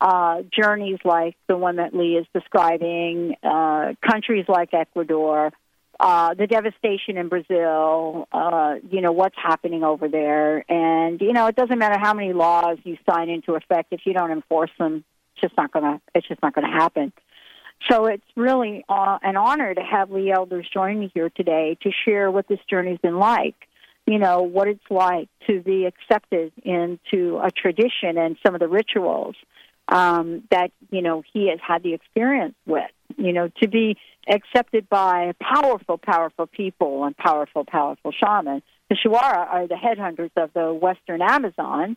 uh, 0.00 0.42
journeys 0.56 0.98
like 1.04 1.34
the 1.48 1.56
one 1.56 1.74
that 1.76 1.92
Lee 1.92 2.14
is 2.14 2.24
describing, 2.32 3.34
uh, 3.42 3.94
countries 4.00 4.44
like 4.46 4.72
Ecuador, 4.72 5.50
uh, 5.98 6.34
the 6.34 6.46
devastation 6.46 7.16
in 7.16 7.26
Brazil, 7.26 8.28
uh, 8.30 8.76
you 8.92 9.00
know, 9.00 9.10
what's 9.10 9.36
happening 9.36 9.82
over 9.82 10.06
there. 10.06 10.64
And, 10.70 11.20
you 11.20 11.32
know, 11.32 11.48
it 11.48 11.56
doesn't 11.56 11.80
matter 11.80 11.98
how 11.98 12.14
many 12.14 12.32
laws 12.32 12.78
you 12.84 12.96
sign 13.10 13.28
into 13.28 13.54
effect, 13.54 13.88
if 13.90 14.02
you 14.06 14.12
don't 14.12 14.30
enforce 14.30 14.70
them, 14.78 15.02
it's 15.32 15.40
just 15.40 15.56
not 15.56 15.72
going 15.72 15.84
to, 15.84 16.00
it's 16.14 16.28
just 16.28 16.40
not 16.42 16.54
going 16.54 16.70
to 16.70 16.72
happen. 16.72 17.12
So 17.90 18.06
it's 18.06 18.24
really 18.34 18.84
uh, 18.88 19.18
an 19.22 19.36
honor 19.36 19.74
to 19.74 19.82
have 19.82 20.10
Lee 20.10 20.32
Elders 20.32 20.68
join 20.72 20.98
me 21.00 21.10
here 21.14 21.30
today 21.30 21.76
to 21.82 21.90
share 22.04 22.30
what 22.30 22.48
this 22.48 22.60
journey's 22.68 22.98
been 22.98 23.18
like. 23.18 23.56
You 24.06 24.18
know, 24.18 24.42
what 24.42 24.68
it's 24.68 24.90
like 24.90 25.28
to 25.46 25.60
be 25.60 25.86
accepted 25.86 26.52
into 26.62 27.38
a 27.42 27.50
tradition 27.50 28.18
and 28.18 28.36
some 28.44 28.54
of 28.54 28.60
the 28.60 28.68
rituals 28.68 29.34
um, 29.88 30.42
that, 30.50 30.72
you 30.90 31.02
know, 31.02 31.22
he 31.32 31.48
has 31.48 31.58
had 31.66 31.82
the 31.82 31.94
experience 31.94 32.54
with. 32.66 32.90
You 33.16 33.32
know, 33.32 33.48
to 33.62 33.68
be 33.68 33.96
accepted 34.28 34.88
by 34.88 35.32
powerful, 35.40 35.98
powerful 35.98 36.46
people 36.46 37.04
and 37.04 37.16
powerful, 37.16 37.64
powerful 37.64 38.12
shamans. 38.12 38.62
The 38.88 38.96
Shuara 38.96 39.46
are 39.46 39.66
the 39.66 39.74
headhunters 39.74 40.30
of 40.36 40.52
the 40.52 40.72
Western 40.72 41.22
Amazon, 41.22 41.96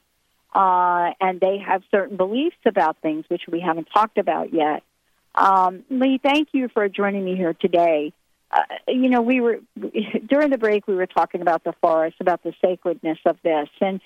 uh, 0.53 1.11
and 1.19 1.39
they 1.39 1.57
have 1.65 1.81
certain 1.91 2.17
beliefs 2.17 2.57
about 2.65 2.97
things 3.01 3.25
which 3.27 3.43
we 3.51 3.59
haven't 3.59 3.87
talked 3.93 4.17
about 4.17 4.53
yet. 4.53 4.83
Um, 5.37 5.83
Lee, 5.89 6.19
thank 6.21 6.49
you 6.51 6.67
for 6.73 6.89
joining 6.89 7.23
me 7.23 7.35
here 7.35 7.53
today. 7.53 8.11
Uh, 8.49 8.61
you 8.87 9.09
know, 9.09 9.21
we 9.21 9.39
were 9.39 9.59
during 10.27 10.49
the 10.49 10.57
break. 10.57 10.87
We 10.87 10.95
were 10.95 11.05
talking 11.05 11.41
about 11.41 11.63
the 11.63 11.73
forest, 11.79 12.17
about 12.19 12.43
the 12.43 12.53
sacredness 12.61 13.19
of 13.25 13.37
this, 13.43 13.69
and 13.79 14.01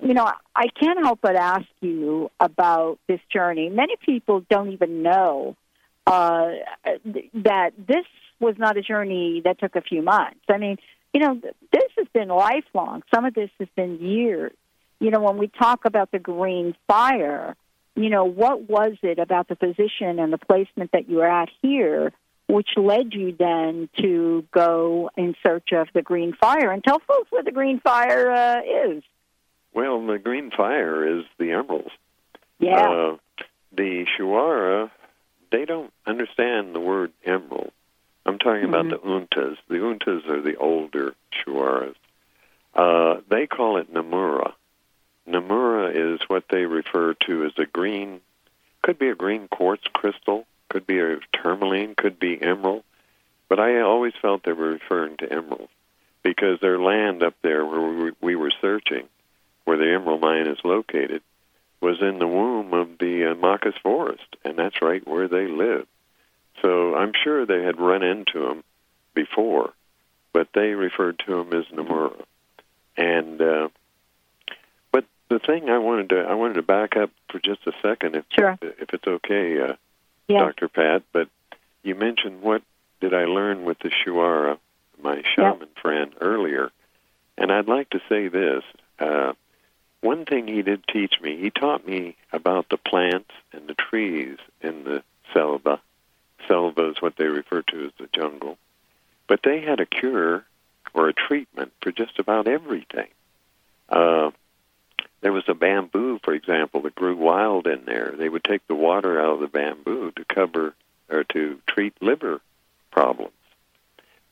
you 0.00 0.14
know, 0.14 0.30
I 0.54 0.68
can't 0.80 1.00
help 1.00 1.18
but 1.20 1.34
ask 1.34 1.66
you 1.80 2.30
about 2.38 3.00
this 3.08 3.20
journey. 3.32 3.68
Many 3.68 3.96
people 3.96 4.44
don't 4.48 4.70
even 4.72 5.02
know 5.02 5.56
uh, 6.06 6.52
that 7.34 7.72
this 7.76 8.06
was 8.38 8.54
not 8.58 8.76
a 8.76 8.82
journey 8.82 9.42
that 9.44 9.58
took 9.58 9.74
a 9.74 9.80
few 9.80 10.02
months. 10.02 10.38
I 10.48 10.58
mean, 10.58 10.76
you 11.12 11.20
know, 11.20 11.40
this 11.72 11.90
has 11.96 12.06
been 12.12 12.28
lifelong. 12.28 13.02
Some 13.12 13.24
of 13.24 13.34
this 13.34 13.50
has 13.58 13.68
been 13.74 13.98
years. 13.98 14.52
You 15.00 15.10
know, 15.10 15.20
when 15.20 15.36
we 15.36 15.48
talk 15.48 15.84
about 15.84 16.12
the 16.12 16.20
green 16.20 16.76
fire, 16.86 17.56
you 17.98 18.10
know, 18.10 18.24
what 18.24 18.68
was 18.68 18.92
it 19.02 19.18
about 19.18 19.48
the 19.48 19.56
position 19.56 20.18
and 20.18 20.32
the 20.32 20.38
placement 20.38 20.92
that 20.92 21.08
you 21.08 21.16
were 21.16 21.30
at 21.30 21.48
here 21.60 22.12
which 22.46 22.70
led 22.76 23.12
you 23.12 23.36
then 23.38 23.90
to 23.98 24.42
go 24.54 25.10
in 25.16 25.34
search 25.42 25.72
of 25.72 25.88
the 25.92 26.00
green 26.00 26.32
fire? 26.32 26.70
And 26.70 26.82
tell 26.82 27.00
folks 27.00 27.30
what 27.30 27.44
the 27.44 27.52
green 27.52 27.80
fire 27.80 28.30
uh, 28.30 28.60
is. 28.86 29.02
Well, 29.74 30.06
the 30.06 30.18
green 30.18 30.50
fire 30.50 31.18
is 31.18 31.24
the 31.38 31.52
emeralds. 31.52 31.90
Yeah. 32.58 32.88
Uh, 32.88 33.16
the 33.72 34.06
Shuara, 34.18 34.90
they 35.50 35.64
don't 35.64 35.92
understand 36.06 36.74
the 36.74 36.80
word 36.80 37.12
emerald. 37.24 37.72
I'm 38.24 38.38
talking 38.38 38.64
about 38.64 38.88
the 38.88 38.98
Untas. 38.98 39.56
The 39.68 39.76
Untas 39.76 40.28
are 40.28 40.40
the 40.40 40.56
older 40.56 41.14
Shuaras. 41.32 41.94
Uh, 42.74 43.20
they 43.28 43.46
call 43.46 43.78
it 43.78 43.92
Namura. 43.92 44.52
Namura 45.28 45.94
is 45.94 46.20
what 46.28 46.44
they 46.50 46.64
refer 46.64 47.14
to 47.26 47.44
as 47.44 47.52
a 47.58 47.66
green, 47.66 48.20
could 48.82 48.98
be 48.98 49.08
a 49.08 49.14
green 49.14 49.48
quartz 49.48 49.84
crystal, 49.92 50.46
could 50.68 50.86
be 50.86 50.98
a 51.00 51.18
tourmaline, 51.32 51.94
could 51.94 52.18
be 52.18 52.40
emerald. 52.40 52.84
But 53.48 53.60
I 53.60 53.80
always 53.80 54.12
felt 54.20 54.42
they 54.42 54.52
were 54.52 54.70
referring 54.72 55.16
to 55.18 55.32
emerald 55.32 55.68
because 56.22 56.60
their 56.60 56.78
land 56.78 57.22
up 57.22 57.34
there 57.42 57.64
where 57.64 57.80
we, 57.80 58.12
we 58.20 58.36
were 58.36 58.52
searching, 58.60 59.08
where 59.64 59.78
the 59.78 59.92
emerald 59.92 60.20
mine 60.20 60.46
is 60.46 60.58
located, 60.64 61.22
was 61.80 62.00
in 62.02 62.18
the 62.18 62.26
womb 62.26 62.74
of 62.74 62.98
the 62.98 63.30
uh, 63.30 63.34
Macas 63.34 63.76
forest, 63.82 64.36
and 64.44 64.58
that's 64.58 64.82
right 64.82 65.06
where 65.06 65.28
they 65.28 65.46
live. 65.46 65.86
So 66.60 66.94
I'm 66.94 67.12
sure 67.22 67.46
they 67.46 67.62
had 67.62 67.80
run 67.80 68.02
into 68.02 68.40
them 68.40 68.64
before, 69.14 69.72
but 70.32 70.48
they 70.54 70.74
referred 70.74 71.20
to 71.20 71.36
them 71.36 71.52
as 71.58 71.66
Namura. 71.66 72.20
And 72.96 73.40
uh, 73.40 73.68
the 75.28 75.38
thing 75.38 75.68
I 75.68 75.78
wanted 75.78 76.10
to 76.10 76.20
I 76.20 76.34
wanted 76.34 76.54
to 76.54 76.62
back 76.62 76.96
up 76.96 77.10
for 77.30 77.38
just 77.38 77.66
a 77.66 77.72
second, 77.82 78.16
if 78.16 78.24
sure. 78.30 78.58
if 78.60 78.92
it's 78.92 79.06
okay, 79.06 79.60
uh. 79.60 79.74
Dr. 80.28 80.68
Pat. 80.68 81.02
But 81.12 81.28
you 81.82 81.94
mentioned 81.94 82.42
what 82.42 82.62
did 83.00 83.14
I 83.14 83.24
learn 83.24 83.64
with 83.64 83.78
the 83.78 83.90
Shuara, 83.90 84.58
my 85.02 85.22
shaman 85.34 85.68
friend 85.80 86.12
earlier, 86.20 86.70
and 87.36 87.50
I'd 87.52 87.68
like 87.68 87.90
to 87.90 88.00
say 88.08 88.28
this. 88.28 88.62
Uh, 88.98 89.32
one 90.00 90.24
thing 90.24 90.46
he 90.46 90.62
did 90.62 90.86
teach 90.86 91.20
me, 91.20 91.36
he 91.36 91.50
taught 91.50 91.86
me 91.86 92.16
about 92.32 92.68
the 92.68 92.76
plants 92.76 93.30
and 93.52 93.66
the 93.66 93.74
trees 93.74 94.38
in 94.60 94.84
the 94.84 95.02
selva. 95.32 95.80
Selva 96.46 96.90
is 96.90 97.02
what 97.02 97.16
they 97.16 97.26
refer 97.26 97.62
to 97.62 97.86
as 97.86 97.92
the 97.98 98.08
jungle. 98.12 98.58
But 99.26 99.40
they 99.42 99.60
had 99.60 99.80
a 99.80 99.86
cure 99.86 100.44
or 100.94 101.08
a 101.08 101.12
treatment 101.12 101.72
for 101.82 101.90
just 101.90 102.18
about 102.18 102.46
everything. 102.46 103.08
Uh, 103.88 104.30
there 105.20 105.32
was 105.32 105.44
a 105.48 105.54
bamboo, 105.54 106.20
for 106.22 106.32
example, 106.32 106.82
that 106.82 106.94
grew 106.94 107.16
wild 107.16 107.66
in 107.66 107.84
there. 107.84 108.14
They 108.16 108.28
would 108.28 108.44
take 108.44 108.66
the 108.66 108.74
water 108.74 109.20
out 109.20 109.34
of 109.34 109.40
the 109.40 109.48
bamboo 109.48 110.12
to 110.12 110.24
cover 110.24 110.74
or 111.10 111.24
to 111.24 111.58
treat 111.66 111.94
liver 112.00 112.40
problems. 112.90 113.32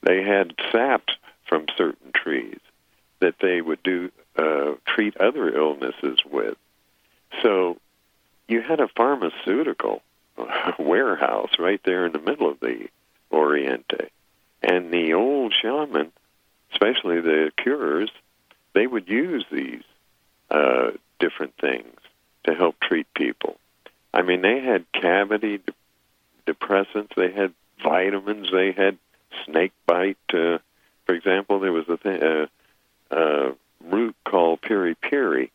They 0.03 0.23
had 0.23 0.55
sap 0.71 1.09
from 1.49 1.67
certain 1.77 2.13
trees 2.13 2.61
that 3.21 3.37
they 3.41 3.61
would 3.61 3.83
do 3.83 4.11
uh, 4.37 4.75
treat 4.87 5.17
other 5.17 5.57
illnesses 5.57 6.19
with. 6.31 6.57
So 7.43 7.79
you 8.47 8.61
had 8.61 8.81
a 8.81 8.89
pharmaceutical 8.89 10.03
warehouse 10.79 11.59
right 11.59 11.81
there 11.85 12.07
in 12.07 12.13
the 12.13 12.19
middle 12.19 12.51
of 12.51 12.61
the 12.61 12.89
Oriente, 13.33 14.11
and 14.63 14.93
the 14.93 15.15
old 15.15 15.53
shaman, 15.61 16.13
especially 16.73 17.21
the 17.21 17.51
curers, 17.57 18.11
they 18.75 18.87
would 18.87 19.09
use 19.09 19.45
these 19.51 19.83
uh, 20.51 20.91
different 21.19 21.55
things 21.61 21.95
to 22.45 22.55
help 22.55 22.79
treat 22.81 23.07
people. 23.15 23.57
I 24.13 24.23
mean, 24.23 24.43
they 24.43 24.61
had 24.61 24.91
cavity 24.93 25.61
depressants, 26.47 27.15
they 27.17 27.33
had 27.33 27.53
vitamins, 27.83 28.49
they 28.53 28.73
had 28.73 28.99
snake 29.45 29.73
bite. 29.87 30.17
Uh, 30.33 30.59
for 31.05 31.15
example, 31.15 31.61
there 31.61 31.73
was 31.73 31.89
a 31.89 31.97
th- 31.97 32.23
uh, 32.23 32.47
uh, 33.15 33.53
root 33.85 34.17
called 34.25 34.63
piri 34.63 34.95
piri. 34.95 35.53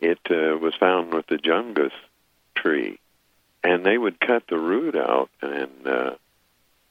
It 0.00 0.18
uh, 0.30 0.56
was 0.58 0.74
found 0.74 1.12
with 1.12 1.26
the 1.26 1.36
jungus 1.36 1.92
tree, 2.54 2.98
and 3.62 3.84
they 3.84 3.98
would 3.98 4.20
cut 4.20 4.44
the 4.48 4.58
root 4.58 4.94
out, 4.94 5.30
and 5.42 5.86
uh, 5.86 6.10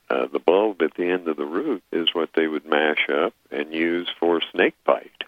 uh, 0.10 0.28
the 0.28 0.40
bulb 0.40 0.82
at 0.82 0.94
the 0.96 1.10
end 1.10 1.28
of 1.28 1.38
the 1.38 1.46
root 1.46 1.84
is 1.92 2.14
what 2.14 2.30
they 2.34 2.48
would 2.48 2.66
mash 2.66 3.10
up 3.10 3.34
and 3.52 3.74
use 3.74 4.10
for 4.20 4.42
snake 4.52 4.76
bite. 4.86 5.24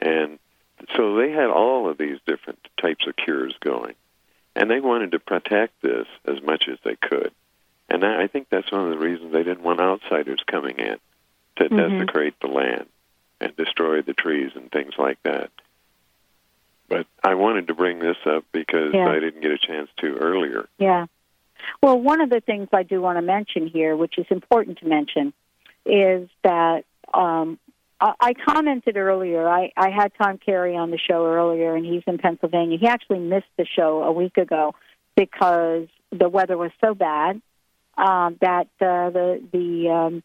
And 0.00 0.38
so 0.96 1.16
they 1.16 1.30
had 1.30 1.50
all 1.50 1.88
of 1.88 1.98
these 1.98 2.18
different 2.26 2.58
types 2.80 3.06
of 3.06 3.16
cures 3.16 3.54
going, 3.60 3.94
and 4.54 4.70
they 4.70 4.80
wanted 4.80 5.12
to 5.12 5.18
protect 5.18 5.80
this 5.82 6.06
as 6.24 6.42
much 6.42 6.68
as 6.68 6.78
they 6.84 6.96
could. 6.96 7.32
And 7.88 8.04
I 8.04 8.24
I 8.24 8.26
think 8.26 8.48
that's 8.48 8.70
one 8.70 8.82
of 8.82 8.90
the 8.90 8.98
reasons 8.98 9.32
they 9.32 9.42
didn't 9.42 9.62
want 9.62 9.80
outsiders 9.80 10.42
coming 10.46 10.76
in 10.78 10.98
to 11.56 11.68
Mhm. 11.68 11.76
desecrate 11.76 12.38
the 12.40 12.48
land 12.48 12.86
and 13.40 13.56
destroy 13.56 14.02
the 14.02 14.14
trees 14.14 14.52
and 14.54 14.70
things 14.70 14.98
like 14.98 15.22
that. 15.22 15.50
But 16.88 17.06
I 17.22 17.34
wanted 17.34 17.68
to 17.68 17.74
bring 17.74 17.98
this 17.98 18.16
up 18.24 18.44
because 18.52 18.94
Yeah. 18.94 19.08
I 19.10 19.20
didn't 19.20 19.42
get 19.42 19.52
a 19.52 19.58
chance 19.58 19.90
to 19.98 20.16
earlier. 20.16 20.68
Yeah. 20.78 21.06
Well, 21.82 22.00
one 22.00 22.20
of 22.20 22.30
the 22.30 22.40
things 22.40 22.68
I 22.72 22.82
do 22.82 23.00
want 23.00 23.18
to 23.18 23.22
mention 23.22 23.66
here, 23.66 23.96
which 23.96 24.18
is 24.18 24.26
important 24.30 24.78
to 24.78 24.86
mention, 24.86 25.32
is 25.84 26.28
that 26.42 26.84
um, 27.14 27.58
I, 28.00 28.34
commented 28.34 28.96
earlier. 28.96 29.48
I, 29.48 29.72
I 29.76 29.90
had 29.90 30.12
Tom 30.20 30.38
Carey 30.38 30.76
on 30.76 30.90
the 30.90 30.98
show 30.98 31.26
earlier, 31.26 31.74
and 31.74 31.84
he's 31.84 32.02
in 32.06 32.18
Pennsylvania. 32.18 32.78
He 32.78 32.86
actually 32.86 33.18
missed 33.18 33.50
the 33.56 33.66
show 33.66 34.02
a 34.04 34.12
week 34.12 34.36
ago 34.36 34.74
because 35.16 35.88
the 36.12 36.28
weather 36.28 36.56
was 36.56 36.70
so 36.84 36.94
bad 36.94 37.40
um, 37.96 38.38
that 38.40 38.68
uh, 38.80 39.10
the 39.10 39.42
the 39.52 39.88
um, 39.88 40.22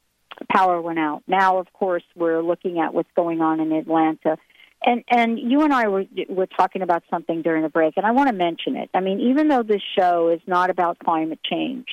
power 0.51 0.81
went 0.81 0.99
out. 0.99 1.23
Now, 1.27 1.57
of 1.57 1.71
course, 1.73 2.03
we're 2.15 2.41
looking 2.41 2.79
at 2.79 2.93
what's 2.93 3.09
going 3.15 3.41
on 3.41 3.59
in 3.59 3.71
Atlanta. 3.71 4.37
And 4.85 5.03
and 5.09 5.39
you 5.39 5.61
and 5.61 5.73
I 5.73 5.87
were 5.87 6.05
were 6.29 6.45
talking 6.45 6.81
about 6.81 7.03
something 7.09 7.41
during 7.41 7.63
the 7.63 7.69
break, 7.69 7.95
and 7.97 8.05
I 8.05 8.11
want 8.11 8.29
to 8.29 8.35
mention 8.35 8.75
it. 8.75 8.89
I 8.93 8.99
mean, 8.99 9.19
even 9.21 9.47
though 9.47 9.63
this 9.63 9.81
show 9.97 10.29
is 10.29 10.41
not 10.45 10.69
about 10.69 10.99
climate 10.99 11.39
change, 11.43 11.87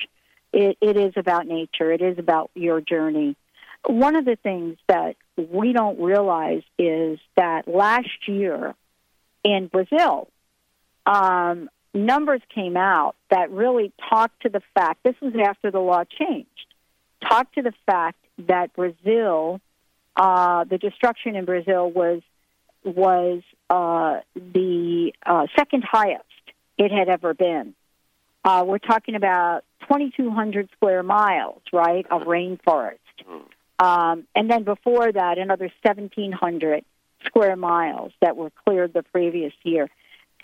it, 0.53 0.77
it 0.81 0.97
is 0.97 1.13
about 1.17 1.47
nature. 1.47 1.93
It 1.93 2.03
is 2.03 2.19
about 2.19 2.51
your 2.55 2.81
journey. 2.81 3.37
One 3.87 4.17
of 4.17 4.25
the 4.25 4.37
things 4.37 4.77
that 4.89 5.17
we 5.37 5.73
don't 5.73 6.01
realize 6.01 6.63
is 6.79 7.19
that 7.37 7.67
last 7.67 8.29
year 8.29 8.75
in 9.43 9.69
Brazil, 9.69 10.29
um, 11.07 11.71
numbers 11.95 12.43
came 12.55 12.77
out 12.77 13.17
that 13.31 13.51
really 13.51 13.93
talked 14.09 14.43
to 14.43 14.49
the 14.49 14.61
fact. 14.75 15.03
This 15.03 15.17
was 15.21 15.35
after 15.43 15.71
the 15.71 15.81
law 15.81 16.05
changed. 16.05 16.49
Talked 17.27 17.55
to 17.55 17.63
the 17.63 17.73
fact 17.87 18.19
that 18.49 18.75
Brazil, 18.75 19.61
uh, 20.17 20.65
the 20.65 20.79
destruction 20.79 21.37
in 21.37 21.45
Brazil 21.45 21.91
was 21.91 22.23
was 22.83 23.43
uh, 23.69 24.21
the 24.35 25.13
uh, 25.27 25.47
second 25.59 25.85
highest 25.85 26.25
it 26.79 26.91
had 26.91 27.09
ever 27.09 27.35
been. 27.35 27.75
Uh, 28.43 28.65
we're 28.67 28.79
talking 28.79 29.15
about 29.15 29.65
2,200 29.83 30.71
square 30.73 31.03
miles, 31.03 31.61
right, 31.73 32.07
of 32.11 32.23
rainforest. 32.23 32.97
Um, 33.81 34.27
and 34.35 34.51
then 34.51 34.65
before 34.65 35.11
that, 35.11 35.39
another 35.39 35.71
1,700 35.83 36.85
square 37.25 37.57
miles 37.57 38.13
that 38.21 38.37
were 38.37 38.51
cleared 38.65 38.93
the 38.93 39.03
previous 39.03 39.55
year. 39.63 39.89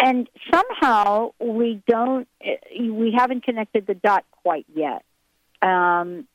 And 0.00 0.28
somehow 0.50 1.32
we 1.38 1.82
don't, 1.86 2.28
we 2.78 3.14
haven't 3.16 3.44
connected 3.44 3.86
the 3.86 3.94
dot 3.94 4.24
quite 4.42 4.66
yet. 4.74 5.04
Um, 5.62 6.26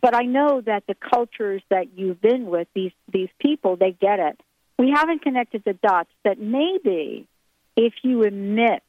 but 0.00 0.14
I 0.14 0.22
know 0.22 0.60
that 0.60 0.84
the 0.86 0.94
cultures 0.94 1.62
that 1.70 1.96
you've 1.96 2.20
been 2.20 2.46
with, 2.46 2.68
these 2.74 2.92
these 3.10 3.28
people, 3.38 3.76
they 3.76 3.92
get 3.92 4.18
it. 4.18 4.40
We 4.78 4.90
haven't 4.94 5.22
connected 5.22 5.62
the 5.64 5.74
dots 5.74 6.10
that 6.24 6.38
maybe 6.40 7.26
if 7.76 7.94
you 8.02 8.22
emit 8.22 8.82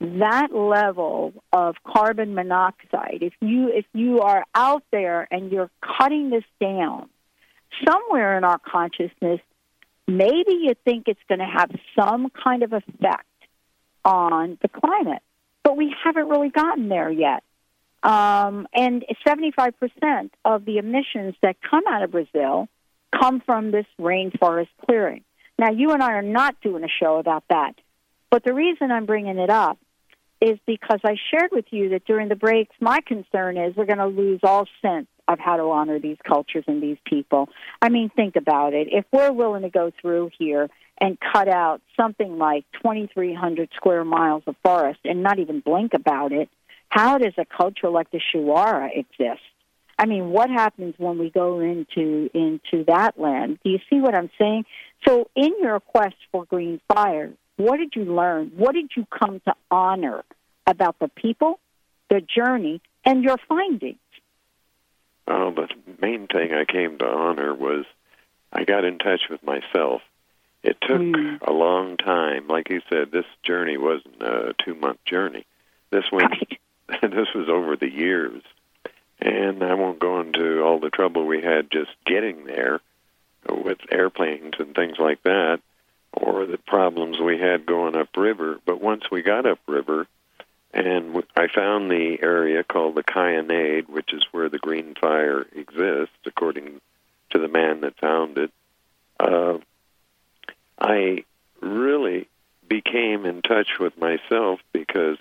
that 0.00 0.54
level 0.54 1.32
of 1.52 1.76
carbon 1.84 2.34
monoxide, 2.34 3.18
if 3.22 3.32
you 3.40 3.68
if 3.68 3.86
you 3.92 4.20
are 4.20 4.44
out 4.54 4.82
there 4.90 5.26
and 5.30 5.50
you're 5.52 5.70
cutting 5.98 6.30
this 6.30 6.44
down, 6.60 7.08
somewhere 7.86 8.36
in 8.36 8.44
our 8.44 8.58
consciousness, 8.58 9.40
maybe 10.06 10.52
you 10.52 10.74
think 10.84 11.04
it's 11.06 11.20
going 11.28 11.38
to 11.38 11.46
have 11.46 11.70
some 11.98 12.30
kind 12.30 12.62
of 12.62 12.72
effect 12.72 13.26
on 14.04 14.58
the 14.60 14.68
climate, 14.68 15.22
but 15.62 15.76
we 15.76 15.94
haven't 16.04 16.28
really 16.28 16.50
gotten 16.50 16.88
there 16.88 17.10
yet. 17.10 17.42
Um, 18.02 18.68
and 18.74 19.02
75% 19.26 20.30
of 20.44 20.66
the 20.66 20.76
emissions 20.76 21.34
that 21.40 21.56
come 21.62 21.84
out 21.88 22.02
of 22.02 22.10
Brazil 22.10 22.68
come 23.18 23.40
from 23.40 23.70
this 23.70 23.86
rainforest 23.98 24.68
clearing. 24.84 25.24
Now, 25.58 25.70
you 25.70 25.92
and 25.92 26.02
I 26.02 26.12
are 26.12 26.22
not 26.22 26.60
doing 26.60 26.84
a 26.84 26.88
show 26.88 27.16
about 27.16 27.44
that. 27.48 27.74
But 28.30 28.44
the 28.44 28.52
reason 28.52 28.90
I'm 28.90 29.06
bringing 29.06 29.38
it 29.38 29.48
up 29.48 29.78
is 30.44 30.58
because 30.66 31.00
I 31.04 31.16
shared 31.30 31.50
with 31.52 31.64
you 31.70 31.90
that 31.90 32.04
during 32.04 32.28
the 32.28 32.36
breaks, 32.36 32.74
my 32.80 33.00
concern 33.06 33.56
is 33.56 33.74
we're 33.76 33.86
going 33.86 33.98
to 33.98 34.06
lose 34.06 34.40
all 34.42 34.66
sense 34.82 35.06
of 35.26 35.38
how 35.38 35.56
to 35.56 35.62
honor 35.62 35.98
these 35.98 36.18
cultures 36.26 36.64
and 36.66 36.82
these 36.82 36.98
people. 37.06 37.48
I 37.80 37.88
mean, 37.88 38.10
think 38.14 38.36
about 38.36 38.74
it. 38.74 38.88
If 38.90 39.06
we're 39.10 39.32
willing 39.32 39.62
to 39.62 39.70
go 39.70 39.90
through 40.00 40.30
here 40.38 40.68
and 41.00 41.16
cut 41.32 41.48
out 41.48 41.80
something 41.98 42.36
like 42.38 42.66
2,300 42.82 43.70
square 43.74 44.04
miles 44.04 44.42
of 44.46 44.54
forest 44.62 45.00
and 45.04 45.22
not 45.22 45.38
even 45.38 45.60
blink 45.60 45.94
about 45.94 46.32
it, 46.32 46.50
how 46.90 47.16
does 47.16 47.32
a 47.38 47.46
culture 47.46 47.88
like 47.88 48.10
the 48.10 48.20
Shuara 48.34 48.90
exist? 48.94 49.40
I 49.98 50.06
mean, 50.06 50.30
what 50.30 50.50
happens 50.50 50.94
when 50.98 51.18
we 51.18 51.30
go 51.30 51.60
into 51.60 52.28
into 52.34 52.84
that 52.88 53.18
land? 53.18 53.58
Do 53.64 53.70
you 53.70 53.78
see 53.88 54.00
what 54.00 54.14
I'm 54.14 54.30
saying? 54.38 54.64
So, 55.06 55.28
in 55.36 55.52
your 55.62 55.80
quest 55.80 56.16
for 56.32 56.44
green 56.44 56.80
fire, 56.92 57.32
what 57.56 57.78
did 57.78 57.94
you 57.94 58.04
learn? 58.04 58.52
What 58.56 58.72
did 58.72 58.90
you 58.96 59.06
come 59.06 59.40
to 59.40 59.54
honor 59.70 60.24
about 60.66 60.98
the 60.98 61.08
people, 61.08 61.58
the 62.10 62.20
journey, 62.20 62.80
and 63.04 63.22
your 63.22 63.36
findings? 63.48 63.98
Well, 65.26 65.52
the 65.52 65.68
main 66.00 66.26
thing 66.26 66.52
I 66.52 66.64
came 66.64 66.98
to 66.98 67.06
honor 67.06 67.54
was 67.54 67.84
I 68.52 68.64
got 68.64 68.84
in 68.84 68.98
touch 68.98 69.22
with 69.30 69.42
myself. 69.42 70.02
It 70.62 70.78
took 70.80 71.00
hmm. 71.00 71.36
a 71.42 71.52
long 71.52 71.96
time. 71.96 72.48
Like 72.48 72.70
you 72.70 72.80
said, 72.90 73.10
this 73.10 73.26
journey 73.42 73.76
wasn't 73.76 74.22
a 74.22 74.54
two 74.64 74.74
month 74.74 75.04
journey. 75.04 75.46
This 75.90 76.04
went. 76.10 76.32
this 77.02 77.28
was 77.34 77.48
over 77.48 77.76
the 77.76 77.90
years, 77.90 78.42
and 79.20 79.62
I 79.62 79.74
won't 79.74 79.98
go 79.98 80.20
into 80.20 80.62
all 80.62 80.80
the 80.80 80.90
trouble 80.90 81.26
we 81.26 81.42
had 81.42 81.70
just 81.70 81.90
getting 82.06 82.44
there 82.44 82.80
with 83.48 83.78
airplanes 83.90 84.54
and 84.58 84.74
things 84.74 84.98
like 84.98 85.22
that, 85.22 85.60
or 86.14 86.46
the 86.46 86.58
problems 86.58 87.18
we 87.18 87.38
had 87.38 87.66
going 87.66 87.96
upriver. 87.96 88.58
But 88.64 88.80
once 88.80 89.10
we 89.10 89.22
got 89.22 89.46
upriver, 89.46 90.06
and 90.72 91.22
I 91.36 91.46
found 91.48 91.90
the 91.90 92.18
area 92.22 92.64
called 92.64 92.96
the 92.96 93.04
Cayennade, 93.04 93.88
which 93.88 94.12
is 94.12 94.24
where 94.32 94.48
the 94.48 94.58
green 94.58 94.94
fire 95.00 95.46
exists, 95.54 96.16
according 96.26 96.80
to 97.30 97.38
the 97.38 97.48
man 97.48 97.82
that 97.82 97.98
found 97.98 98.38
it. 98.38 98.50
Uh, 99.18 99.58
I 100.78 101.24
really 101.60 102.28
became 102.68 103.24
in 103.26 103.42
touch 103.42 103.78
with 103.78 103.96
myself 103.98 104.60
because 104.72 105.18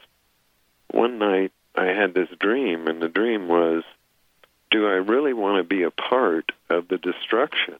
one 0.91 1.20
night 1.20 1.52
I 1.76 1.86
had 1.86 2.14
this 2.14 2.30
dream, 2.39 2.88
and 2.88 3.02
the 3.02 3.10
dream 3.10 3.48
was 3.48 3.84
do 4.72 4.88
I 4.88 4.94
really 4.94 5.34
want 5.34 5.58
to 5.58 5.64
be 5.64 5.84
a 5.84 5.91
part 5.91 6.52
of 6.68 6.88
the 6.88 6.98
destruction 6.98 7.78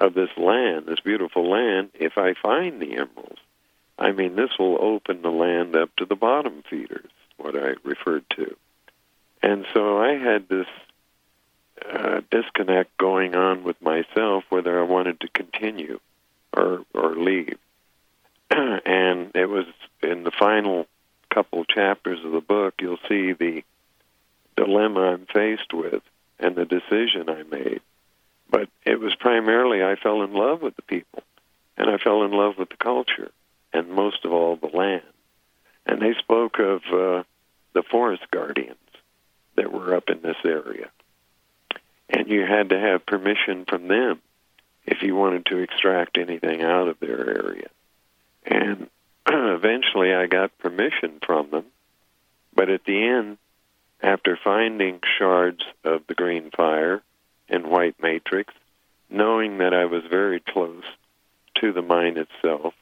of 0.00 0.14
this 0.14 0.30
land, 0.36 0.86
this 0.86 1.00
beautiful 1.00 1.48
land, 1.48 1.90
if 1.94 2.16
I 2.16 2.34
find 2.34 2.80
the 2.80 2.94
emeralds? 2.94 3.40
I 3.98 4.12
mean, 4.12 4.34
this 4.34 4.50
will 4.58 4.78
open 4.80 5.22
the 5.22 5.30
land 5.30 5.76
up 5.76 5.94
to 5.96 6.06
the 6.06 6.16
bottom 6.16 6.62
feeders, 6.68 7.10
what 7.36 7.54
I 7.54 7.74
referred 7.84 8.24
to. 8.30 8.56
And 9.42 9.66
so 9.74 9.98
I 9.98 10.14
had 10.14 10.48
this 10.48 10.66
uh, 11.88 12.20
disconnect 12.30 12.96
going 12.98 13.34
on 13.34 13.64
with 13.64 13.80
myself 13.80 14.44
whether 14.48 14.78
I 14.78 14.84
wanted 14.84 15.20
to 15.20 15.28
continue 15.28 16.00
or 16.52 16.84
or 16.94 17.14
leave. 17.14 17.58
and 18.50 19.30
it 19.34 19.48
was 19.48 19.66
in 20.02 20.24
the 20.24 20.30
final 20.30 20.86
couple 21.32 21.64
chapters 21.64 22.18
of 22.24 22.32
the 22.32 22.40
book 22.40 22.74
you'll 22.80 22.98
see 23.08 23.32
the 23.32 23.62
dilemma 24.56 25.12
I'm 25.12 25.26
faced 25.32 25.72
with 25.72 26.02
and 26.38 26.56
the 26.56 26.64
decision 26.64 27.28
I 27.28 27.44
made. 27.44 27.80
But 28.50 28.68
it 28.84 28.98
was 28.98 29.14
primarily 29.14 29.82
I 29.82 29.96
fell 29.96 30.22
in 30.22 30.32
love 30.32 30.62
with 30.62 30.76
the 30.76 30.82
people 30.82 31.22
and 31.76 31.88
I 31.88 31.98
fell 31.98 32.24
in 32.24 32.32
love 32.32 32.58
with 32.58 32.70
the 32.70 32.76
culture 32.76 33.30
and 33.72 33.88
most 33.90 34.24
of 34.24 34.32
all 34.32 34.56
the 34.56 34.76
land. 34.76 35.02
And 35.86 36.02
they 36.02 36.14
spoke 36.18 36.58
of 36.58 36.82
uh, 36.92 37.22
the 37.72 37.82
forest 37.90 38.24
guardians 38.30 38.76
that 39.56 39.72
were 39.72 39.94
up 39.94 40.10
in 40.10 40.20
this 40.22 40.36
area. 40.44 40.90
And 42.08 42.28
you 42.28 42.44
had 42.44 42.70
to 42.70 42.78
have 42.78 43.06
permission 43.06 43.64
from 43.66 43.88
them 43.88 44.20
if 44.84 45.02
you 45.02 45.14
wanted 45.14 45.46
to 45.46 45.58
extract 45.58 46.18
anything 46.18 46.62
out 46.62 46.88
of 46.88 46.98
their 46.98 47.44
area. 47.44 47.68
And 48.44 48.88
eventually 49.28 50.12
I 50.12 50.26
got 50.26 50.58
permission 50.58 51.20
from 51.24 51.50
them, 51.50 51.66
But 52.54 52.68
at 52.68 52.84
the 52.84 53.06
end, 53.06 53.38
after 54.02 54.38
finding 54.42 55.00
shards 55.18 55.62
of 55.84 56.02
the 56.08 56.14
green 56.14 56.50
fire 56.50 57.02
and 57.50 57.66
white 57.66 57.96
matrix, 58.02 58.54
knowing 59.08 59.58
that 59.58 59.74
I 59.74 59.86
was 59.86 60.04
very 60.08 60.40
close 60.40 60.84
to 61.56 61.72
the 61.72 61.82
mine 61.82 62.16
itself, 62.16 62.74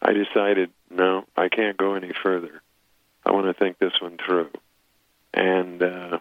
I 0.00 0.12
decided, 0.12 0.70
no, 0.90 1.24
I 1.36 1.48
can't 1.48 1.76
go 1.76 1.94
any 1.94 2.12
further. 2.22 2.62
I 3.24 3.32
want 3.32 3.46
to 3.46 3.54
think 3.54 3.78
this 3.78 4.00
one 4.00 4.18
through. 4.18 4.50
And 5.34 5.82
uh, 5.82 6.18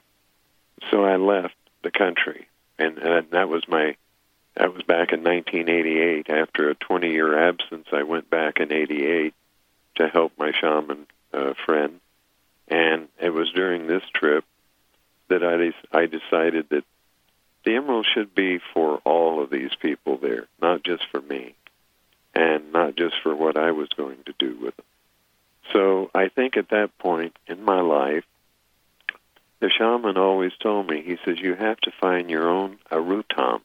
so 0.90 1.04
I 1.04 1.16
left 1.16 1.56
the 1.84 1.92
country, 1.92 2.48
and, 2.78 2.98
and 2.98 3.32
that 3.32 3.50
was 3.50 3.68
my 3.68 3.96
that 4.56 4.74
was 4.74 4.84
back 4.84 5.14
in 5.14 5.24
1988. 5.24 6.30
After 6.30 6.70
a 6.70 6.76
20 6.76 7.10
year 7.10 7.38
absence, 7.48 7.88
I 7.94 8.04
went 8.04 8.30
back 8.30 8.60
in 8.60 8.72
88 8.72 9.34
to 9.96 10.08
help 10.08 10.34
my 10.38 10.52
shaman 10.52 11.08
uh, 11.34 11.54
friend. 11.66 12.00
And 12.68 13.08
it 13.20 13.30
was 13.30 13.52
during 13.52 13.88
this 13.88 14.04
trip 14.14 14.46
that 15.30 15.44
I, 15.44 15.98
I 15.98 16.06
decided 16.06 16.70
that 16.70 16.84
the 17.64 17.76
emerald 17.76 18.08
should 18.14 18.34
be 18.34 18.60
for 18.74 18.98
all 19.06 19.42
of 19.44 19.50
these 19.50 19.74
people 19.82 20.18
there, 20.18 20.48
not 20.62 20.84
just 20.84 21.04
for 21.12 21.22
me, 21.22 21.56
and 22.34 22.72
not 22.72 22.96
just 22.96 23.16
for 23.22 23.36
what 23.36 23.58
I 23.58 23.72
was 23.72 23.90
going 23.90 24.18
to 24.26 24.34
do 24.40 24.58
with 24.62 24.76
them. 24.76 24.86
So 25.74 26.10
I 26.14 26.30
think 26.30 26.58
at 26.58 26.70
that 26.70 26.98
point 26.98 27.38
in 27.48 27.64
my 27.64 27.82
life, 27.82 28.26
the 29.60 29.70
shaman 29.70 30.18
always 30.18 30.54
told 30.60 30.88
me, 30.88 31.02
he 31.02 31.18
says, 31.24 31.40
you 31.40 31.54
have 31.54 31.78
to 31.82 31.92
find 32.00 32.30
your 32.30 32.50
own 32.50 32.80
arutam. 32.92 33.62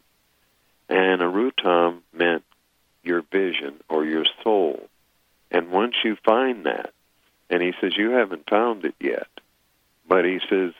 And 0.88 1.22
arutam 1.22 2.00
meant 2.12 2.44
your 3.02 3.22
vision 3.22 3.80
or 3.88 4.04
your 4.04 4.26
soul. 4.44 4.88
And 5.50 5.70
once 5.70 5.94
you 6.04 6.16
find 6.24 6.66
that, 6.66 6.92
and 7.48 7.62
he 7.62 7.72
says, 7.80 7.96
you 7.96 8.10
haven't 8.10 8.48
found 8.48 8.84
it 8.84 8.94
yet, 9.00 9.28
but 10.06 10.24
he 10.24 10.40
says, 10.50 10.72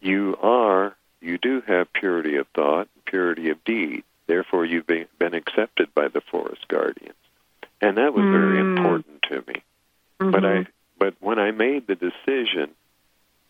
you 0.00 0.36
are, 0.42 0.96
you 1.20 1.38
do 1.38 1.62
have 1.66 1.92
purity 1.92 2.36
of 2.36 2.46
thought, 2.48 2.88
purity 3.04 3.50
of 3.50 3.62
deed. 3.64 4.04
Therefore, 4.26 4.64
you've 4.64 4.86
been, 4.86 5.06
been 5.18 5.34
accepted 5.34 5.94
by 5.94 6.08
the 6.08 6.20
forest 6.20 6.66
guardians. 6.68 7.14
And 7.80 7.98
that 7.98 8.14
was 8.14 8.24
mm. 8.24 8.32
very 8.32 8.60
important 8.60 9.22
to 9.30 9.36
me. 9.46 9.62
Mm-hmm. 10.20 10.30
But 10.30 10.44
I, 10.44 10.66
but 10.98 11.14
when 11.20 11.38
I 11.38 11.50
made 11.50 11.86
the 11.86 11.94
decision 11.94 12.70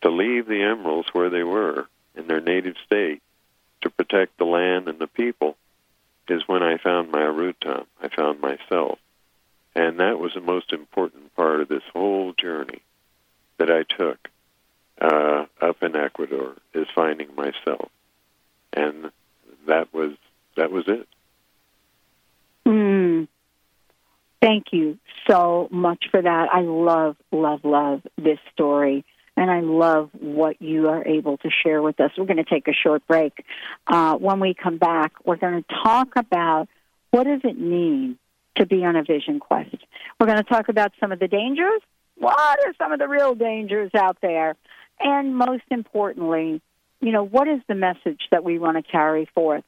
to 0.03 0.11
leave 0.11 0.47
the 0.47 0.63
emeralds 0.63 1.09
where 1.13 1.31
they 1.31 1.45
were 1.45 1.87
in 2.15 2.27
their 2.27 2.41
native 2.41 2.75
state 2.85 3.23
to 3.83 3.91
protect 3.91 4.37
the 4.39 4.45
land 4.45 4.89
and 4.89 4.99
the 4.99 5.07
people, 5.07 5.57
is 6.29 6.43
when 6.47 6.63
I 6.63 6.79
found 6.79 7.11
my 7.11 7.21
arutam. 7.21 7.87
I 8.03 8.09
found 8.09 8.41
myself. 8.41 8.99
And 9.75 10.01
that 10.01 10.19
was 10.19 10.33
the 10.35 10.41
most 10.41 10.73
important 10.73 11.35
part 11.35 11.61
of 11.61 11.69
this 11.69 11.83
whole 11.93 12.33
journey 12.33 12.81
that 13.59 13.71
I 13.71 13.83
took 13.83 14.29
uh, 15.01 15.47
up 15.61 15.83
in 15.83 15.95
Ecuador 15.95 16.55
is 16.73 16.87
finding 16.95 17.35
myself, 17.35 17.91
and 18.73 19.11
that 19.67 19.93
was 19.93 20.13
that 20.57 20.73
was 20.73 20.85
it. 20.89 21.07
Mm. 22.67 23.29
Thank 24.41 24.73
you 24.73 24.99
so 25.29 25.69
much 25.71 26.07
for 26.11 26.16
that. 26.27 26.49
I 26.53 26.61
love, 26.61 27.17
love, 27.33 27.65
love 27.65 28.03
this 28.17 28.39
story 28.53 29.05
and 29.37 29.51
I 29.51 29.61
love 29.61 30.11
what 30.19 30.61
you 30.63 30.89
are 30.89 31.07
able 31.07 31.37
to 31.39 31.51
share 31.63 31.83
with 31.83 32.01
us. 32.01 32.11
We're 32.17 32.25
going 32.25 32.39
to 32.39 32.45
take 32.45 32.69
a 32.69 32.73
short 32.73 33.07
break. 33.07 33.45
Uh, 33.87 34.15
when 34.17 34.41
we 34.41 34.55
come 34.55 34.79
back, 34.79 35.13
we're 35.25 35.37
going 35.37 35.63
to 35.63 35.75
talk 35.85 36.17
about 36.17 36.69
what 37.11 37.25
does 37.25 37.41
it 37.45 37.59
mean 37.59 38.19
to 38.57 38.67
be 38.67 38.85
on 38.85 38.97
a 38.97 39.03
vision 39.03 39.39
quest. 39.39 39.77
We're 40.19 40.27
going 40.27 40.39
to 40.39 40.45
talk 40.45 40.69
about 40.69 40.93
some 40.99 41.13
of 41.13 41.19
the 41.19 41.29
dangers. 41.29 41.83
What 42.17 42.39
are 42.39 42.75
some 42.79 42.93
of 42.93 42.99
the 42.99 43.09
real 43.09 43.35
dangers 43.35 43.91
out 43.95 44.17
there? 44.23 44.57
And 44.99 45.37
most 45.37 45.65
importantly, 45.71 46.63
you 47.01 47.13
know, 47.13 47.25
what 47.25 47.47
is 47.47 47.61
the 47.69 47.75
message 47.75 48.23
that 48.31 48.43
we 48.43 48.59
want 48.59 48.79
to 48.79 48.83
carry 48.83 49.29
forth 49.35 49.65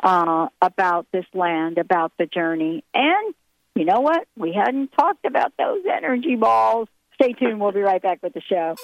uh, 0.00 0.46
about 0.62 1.06
this 1.12 1.26
land, 1.34 1.78
about 1.78 2.12
the 2.18 2.26
journey? 2.26 2.84
And 2.94 3.34
you 3.78 3.84
know 3.84 4.00
what? 4.00 4.26
We 4.36 4.52
hadn't 4.52 4.90
talked 4.92 5.24
about 5.24 5.52
those 5.56 5.82
energy 5.86 6.34
balls. 6.34 6.88
Stay 7.14 7.32
tuned. 7.32 7.60
We'll 7.60 7.70
be 7.70 7.80
right 7.80 8.02
back 8.02 8.20
with 8.22 8.34
the 8.34 8.40
show. 8.40 8.74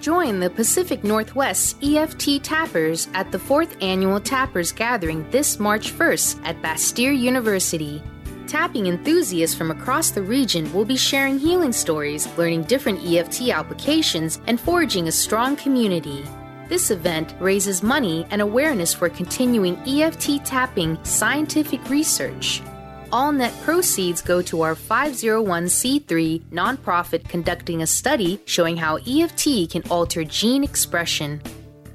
Join 0.00 0.40
the 0.40 0.50
Pacific 0.50 1.02
Northwest 1.02 1.82
EFT 1.82 2.42
Tappers 2.42 3.08
at 3.14 3.32
the 3.32 3.38
4th 3.38 3.82
Annual 3.82 4.20
Tappers 4.20 4.70
Gathering 4.70 5.26
this 5.30 5.58
March 5.58 5.94
1st 5.94 6.44
at 6.44 6.60
Bastyr 6.60 7.18
University. 7.18 8.02
Tapping 8.54 8.86
enthusiasts 8.86 9.56
from 9.56 9.72
across 9.72 10.12
the 10.12 10.22
region 10.22 10.72
will 10.72 10.84
be 10.84 10.96
sharing 10.96 11.40
healing 11.40 11.72
stories, 11.72 12.28
learning 12.38 12.62
different 12.62 13.04
EFT 13.04 13.48
applications, 13.48 14.40
and 14.46 14.60
forging 14.60 15.08
a 15.08 15.12
strong 15.12 15.56
community. 15.56 16.24
This 16.68 16.92
event 16.92 17.34
raises 17.40 17.82
money 17.82 18.24
and 18.30 18.40
awareness 18.40 18.94
for 18.94 19.08
continuing 19.08 19.76
EFT 19.88 20.44
tapping 20.44 21.02
scientific 21.02 21.90
research 21.90 22.62
all 23.14 23.30
net 23.30 23.54
proceeds 23.62 24.20
go 24.20 24.42
to 24.42 24.62
our 24.62 24.74
501c3 24.74 26.40
nonprofit 26.50 27.28
conducting 27.28 27.82
a 27.82 27.86
study 27.86 28.40
showing 28.44 28.76
how 28.76 28.98
EFT 29.06 29.70
can 29.70 29.84
alter 29.88 30.24
gene 30.24 30.64
expression. 30.64 31.40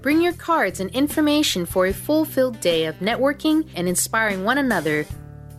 Bring 0.01 0.21
your 0.21 0.33
cards 0.33 0.79
and 0.79 0.89
information 0.91 1.65
for 1.65 1.87
a 1.87 1.93
full 1.93 2.23
filled 2.23 2.61
day 2.61 2.85
of 2.85 2.95
networking 2.99 3.67
and 3.75 3.89
inspiring 3.89 4.45
one 4.45 4.59
another. 4.59 5.05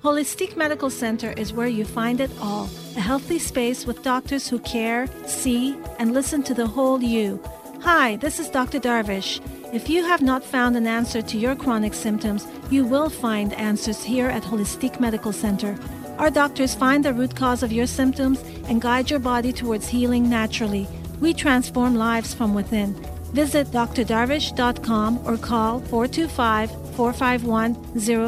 Holistic 0.03 0.57
Medical 0.57 0.91
Center 0.91 1.31
is 1.33 1.53
where 1.55 1.69
you 1.69 1.85
find 1.85 2.21
it 2.21 2.33
all 2.41 2.69
a 2.97 3.01
healthy 3.01 3.39
space 3.39 3.87
with 3.87 4.03
doctors 4.03 4.49
who 4.49 4.59
care, 4.59 5.07
see, 5.27 5.79
and 5.99 6.13
listen 6.13 6.43
to 6.43 6.53
the 6.53 6.67
whole 6.67 7.03
you. 7.03 7.41
Hi, 7.81 8.17
this 8.17 8.39
is 8.39 8.51
Dr. 8.51 8.81
Darvish. 8.81 9.41
If 9.75 9.91
you 9.91 10.05
have 10.05 10.23
not 10.23 10.45
found 10.45 10.77
an 10.77 10.87
answer 10.87 11.21
to 11.21 11.37
your 11.37 11.57
chronic 11.57 11.95
symptoms, 11.95 12.47
you 12.71 12.85
will 12.85 13.11
find 13.11 13.53
answers 13.55 14.05
here 14.05 14.29
at 14.29 14.45
Holistic 14.45 15.01
Medical 15.01 15.33
Center. 15.33 15.77
Our 16.17 16.31
doctors 16.31 16.77
find 16.77 17.05
the 17.05 17.13
root 17.13 17.35
cause 17.35 17.65
of 17.65 17.73
your 17.73 17.89
symptoms 17.89 18.41
and 18.69 18.81
guide 18.81 19.11
your 19.11 19.19
body 19.19 19.53
towards 19.53 19.89
healing 19.89 20.31
naturally. 20.31 20.87
We 21.19 21.35
transform 21.35 21.97
lives 21.97 22.33
from 22.33 22.55
within. 22.55 22.95
Visit 23.33 23.73
drdarvish.com 23.73 25.27
or 25.27 25.37
call 25.37 25.81
425 25.81 26.71
451 26.95 27.75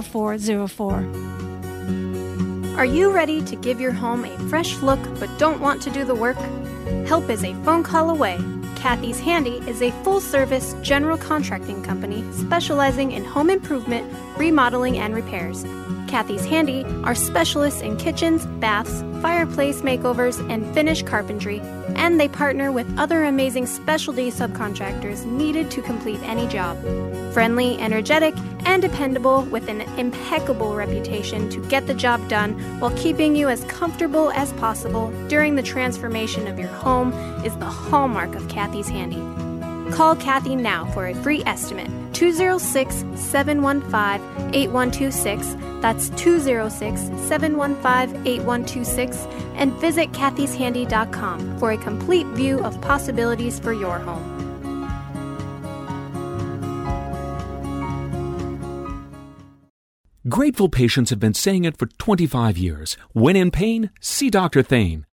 0404. 0.02 0.94
Are 2.76 2.84
you 2.84 3.12
ready 3.12 3.40
to 3.42 3.54
give 3.54 3.80
your 3.80 3.92
home 3.92 4.24
a 4.24 4.36
fresh 4.48 4.78
look 4.78 4.98
but 5.20 5.30
don't 5.38 5.60
want 5.60 5.80
to 5.82 5.90
do 5.90 6.04
the 6.04 6.16
work? 6.16 6.38
Help 7.06 7.30
is 7.30 7.44
a 7.44 7.54
phone 7.62 7.84
call 7.84 8.10
away. 8.10 8.36
Kathy's 8.86 9.18
Handy 9.18 9.56
is 9.68 9.82
a 9.82 9.90
full 10.04 10.20
service 10.20 10.76
general 10.80 11.18
contracting 11.18 11.82
company 11.82 12.24
specializing 12.34 13.10
in 13.10 13.24
home 13.24 13.50
improvement, 13.50 14.08
remodeling, 14.38 14.96
and 14.96 15.12
repairs. 15.12 15.64
Kathy's 16.06 16.44
Handy 16.44 16.84
are 17.02 17.16
specialists 17.16 17.80
in 17.80 17.96
kitchens, 17.96 18.46
baths, 18.60 19.02
fireplace 19.20 19.82
makeovers, 19.82 20.38
and 20.48 20.72
finish 20.72 21.02
carpentry, 21.02 21.58
and 21.96 22.20
they 22.20 22.28
partner 22.28 22.70
with 22.70 22.86
other 22.98 23.24
amazing 23.24 23.66
specialty 23.66 24.30
subcontractors 24.30 25.24
needed 25.24 25.70
to 25.70 25.82
complete 25.82 26.20
any 26.22 26.46
job. 26.46 26.80
Friendly, 27.32 27.78
energetic, 27.78 28.34
and 28.64 28.82
dependable 28.82 29.42
with 29.42 29.68
an 29.68 29.82
impeccable 29.98 30.74
reputation 30.74 31.48
to 31.50 31.60
get 31.68 31.86
the 31.86 31.94
job 31.94 32.28
done 32.28 32.54
while 32.80 32.96
keeping 32.96 33.34
you 33.34 33.48
as 33.48 33.64
comfortable 33.64 34.30
as 34.32 34.52
possible 34.54 35.10
during 35.28 35.54
the 35.54 35.62
transformation 35.62 36.46
of 36.46 36.58
your 36.58 36.68
home 36.68 37.12
is 37.44 37.56
the 37.56 37.64
hallmark 37.64 38.34
of 38.34 38.48
Kathy's 38.48 38.88
Handy. 38.88 39.45
Call 39.92 40.16
Kathy 40.16 40.56
now 40.56 40.84
for 40.92 41.06
a 41.06 41.14
free 41.14 41.42
estimate 41.46 41.90
206 42.14 43.04
715 43.20 44.54
8126. 44.54 45.56
That's 45.80 46.08
206 46.10 47.00
715 47.28 48.26
8126. 48.26 49.16
And 49.56 49.72
visit 49.74 50.12
kathyshandy.com 50.12 51.58
for 51.58 51.72
a 51.72 51.76
complete 51.78 52.26
view 52.28 52.62
of 52.64 52.80
possibilities 52.80 53.58
for 53.58 53.72
your 53.72 53.98
home. 53.98 54.36
Grateful 60.28 60.68
patients 60.68 61.10
have 61.10 61.20
been 61.20 61.34
saying 61.34 61.64
it 61.64 61.76
for 61.76 61.86
25 61.86 62.58
years. 62.58 62.96
When 63.12 63.36
in 63.36 63.52
pain, 63.52 63.90
see 64.00 64.28
Dr. 64.28 64.62
Thane. 64.62 65.06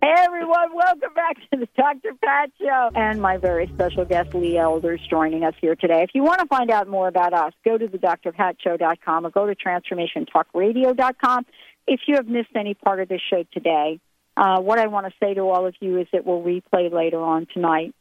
Hey 0.00 0.14
everyone, 0.16 0.76
welcome 0.76 1.12
back 1.12 1.34
to 1.50 1.58
the 1.58 1.68
Dr. 1.76 2.14
Pat 2.24 2.52
Show 2.60 2.90
and 2.94 3.20
my 3.20 3.36
very 3.36 3.66
special 3.66 4.04
guest 4.04 4.32
Lee 4.32 4.56
Elders 4.56 5.00
joining 5.10 5.42
us 5.42 5.54
here 5.60 5.74
today. 5.74 6.04
If 6.04 6.10
you 6.14 6.22
want 6.22 6.38
to 6.38 6.46
find 6.46 6.70
out 6.70 6.86
more 6.86 7.08
about 7.08 7.34
us, 7.34 7.52
go 7.64 7.76
to 7.76 7.88
the 7.88 7.98
drpatshow.com 7.98 9.26
or 9.26 9.30
go 9.30 9.46
to 9.46 9.56
transformationtalkradio.com. 9.56 11.46
If 11.88 12.02
you 12.06 12.14
have 12.14 12.28
missed 12.28 12.54
any 12.54 12.74
part 12.74 13.00
of 13.00 13.08
this 13.08 13.20
show 13.28 13.44
today, 13.52 13.98
uh, 14.36 14.60
what 14.60 14.78
I 14.78 14.86
want 14.86 15.06
to 15.06 15.12
say 15.18 15.34
to 15.34 15.40
all 15.40 15.66
of 15.66 15.74
you 15.80 15.98
is 15.98 16.06
it 16.12 16.24
will 16.24 16.44
replay 16.44 16.92
later 16.92 17.20
on 17.20 17.48
tonight. 17.52 17.92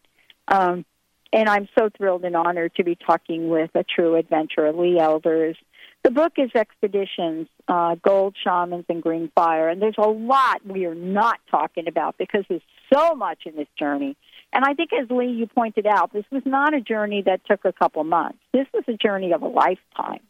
Um, 0.48 0.86
and 1.34 1.50
I'm 1.50 1.68
so 1.78 1.90
thrilled 1.98 2.26
and 2.26 2.36
honored 2.36 2.76
to 2.76 2.84
be 2.84 2.96
talking 2.96 3.50
with 3.50 3.72
a 3.74 3.84
true 3.84 4.16
adventurer, 4.16 4.72
Lee 4.72 5.00
Elders. 5.00 5.58
The 6.04 6.12
book 6.12 6.34
is 6.38 6.52
Expeditions, 6.56 7.48
uh, 7.68 7.96
Gold 7.96 8.36
Shamans 8.42 8.86
and 8.88 9.04
Green 9.04 9.32
Fire. 9.36 9.68
And 9.68 9.82
there's 9.82 9.98
a 9.98 10.08
lot 10.08 10.66
we 10.66 10.86
are 10.86 10.96
not 10.96 11.40
talking 11.52 11.88
about 11.88 12.18
because 12.18 12.46
there's 12.48 12.62
so 12.94 13.14
much 13.16 13.40
in 13.46 13.56
this 13.56 13.68
journey. 13.78 14.16
And 14.54 14.64
I 14.64 14.74
think, 14.74 14.92
as 14.94 15.10
Lee, 15.10 15.32
you 15.32 15.48
pointed 15.48 15.86
out, 15.86 16.14
this 16.14 16.24
was 16.32 16.44
not 16.46 16.74
a 16.74 16.80
journey 16.80 17.24
that 17.24 17.46
took 17.46 17.66
a 17.66 17.74
couple 17.74 18.04
months. 18.06 18.40
This 18.54 18.68
was 18.74 18.86
a 18.88 18.94
journey 18.94 19.34
of 19.34 19.42
a 19.42 19.48
lifetime. 19.48 20.22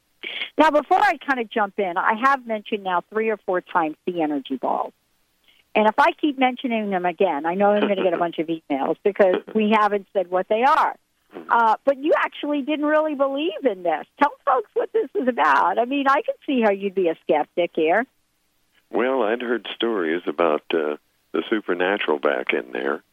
Now, 0.58 0.72
before 0.72 1.00
I 1.00 1.18
kind 1.18 1.40
of 1.40 1.50
jump 1.50 1.78
in, 1.78 1.96
I 1.96 2.14
have 2.24 2.46
mentioned 2.48 2.84
now 2.84 3.04
three 3.12 3.30
or 3.30 3.38
four 3.38 3.62
times 3.62 3.96
the 4.06 4.22
energy 4.22 4.58
balls. 4.58 4.94
And 5.76 5.88
if 5.88 5.94
I 6.00 6.12
keep 6.14 6.40
mentioning 6.40 6.90
them 6.90 7.06
again, 7.06 7.46
I 7.46 7.54
know 7.54 7.70
I'm 7.70 7.82
going 7.82 7.98
to 7.98 8.04
get 8.04 8.14
a 8.14 8.18
bunch 8.18 8.40
of 8.40 8.48
emails 8.48 8.96
because 9.04 9.36
we 9.54 9.76
haven't 9.80 10.08
said 10.12 10.32
what 10.32 10.48
they 10.50 10.64
are. 10.64 10.96
Uh, 11.50 11.76
but 11.86 11.98
you 11.98 12.14
actually 12.18 12.62
didn't 12.62 12.86
really 12.86 13.16
believe 13.16 13.66
in 13.70 13.84
this. 13.84 14.06
Tell 14.20 14.32
folks 14.46 14.70
what 14.74 14.92
this 14.94 15.10
is 15.16 15.28
about. 15.28 15.78
I 15.78 15.86
mean, 15.86 16.08
I 16.08 16.22
can 16.22 16.36
see 16.46 16.62
how 16.62 16.72
you'd 16.72 16.96
be 16.96 17.10
a 17.10 17.16
skeptic 17.24 17.72
here. 17.76 18.06
Well, 18.92 19.24
I'd 19.24 19.42
heard 19.42 19.68
stories 19.76 20.22
about 20.26 20.64
uh, 20.74 20.98
the 21.34 21.44
supernatural 21.50 22.20
back 22.20 22.54
in 22.54 22.72
there, 22.72 23.04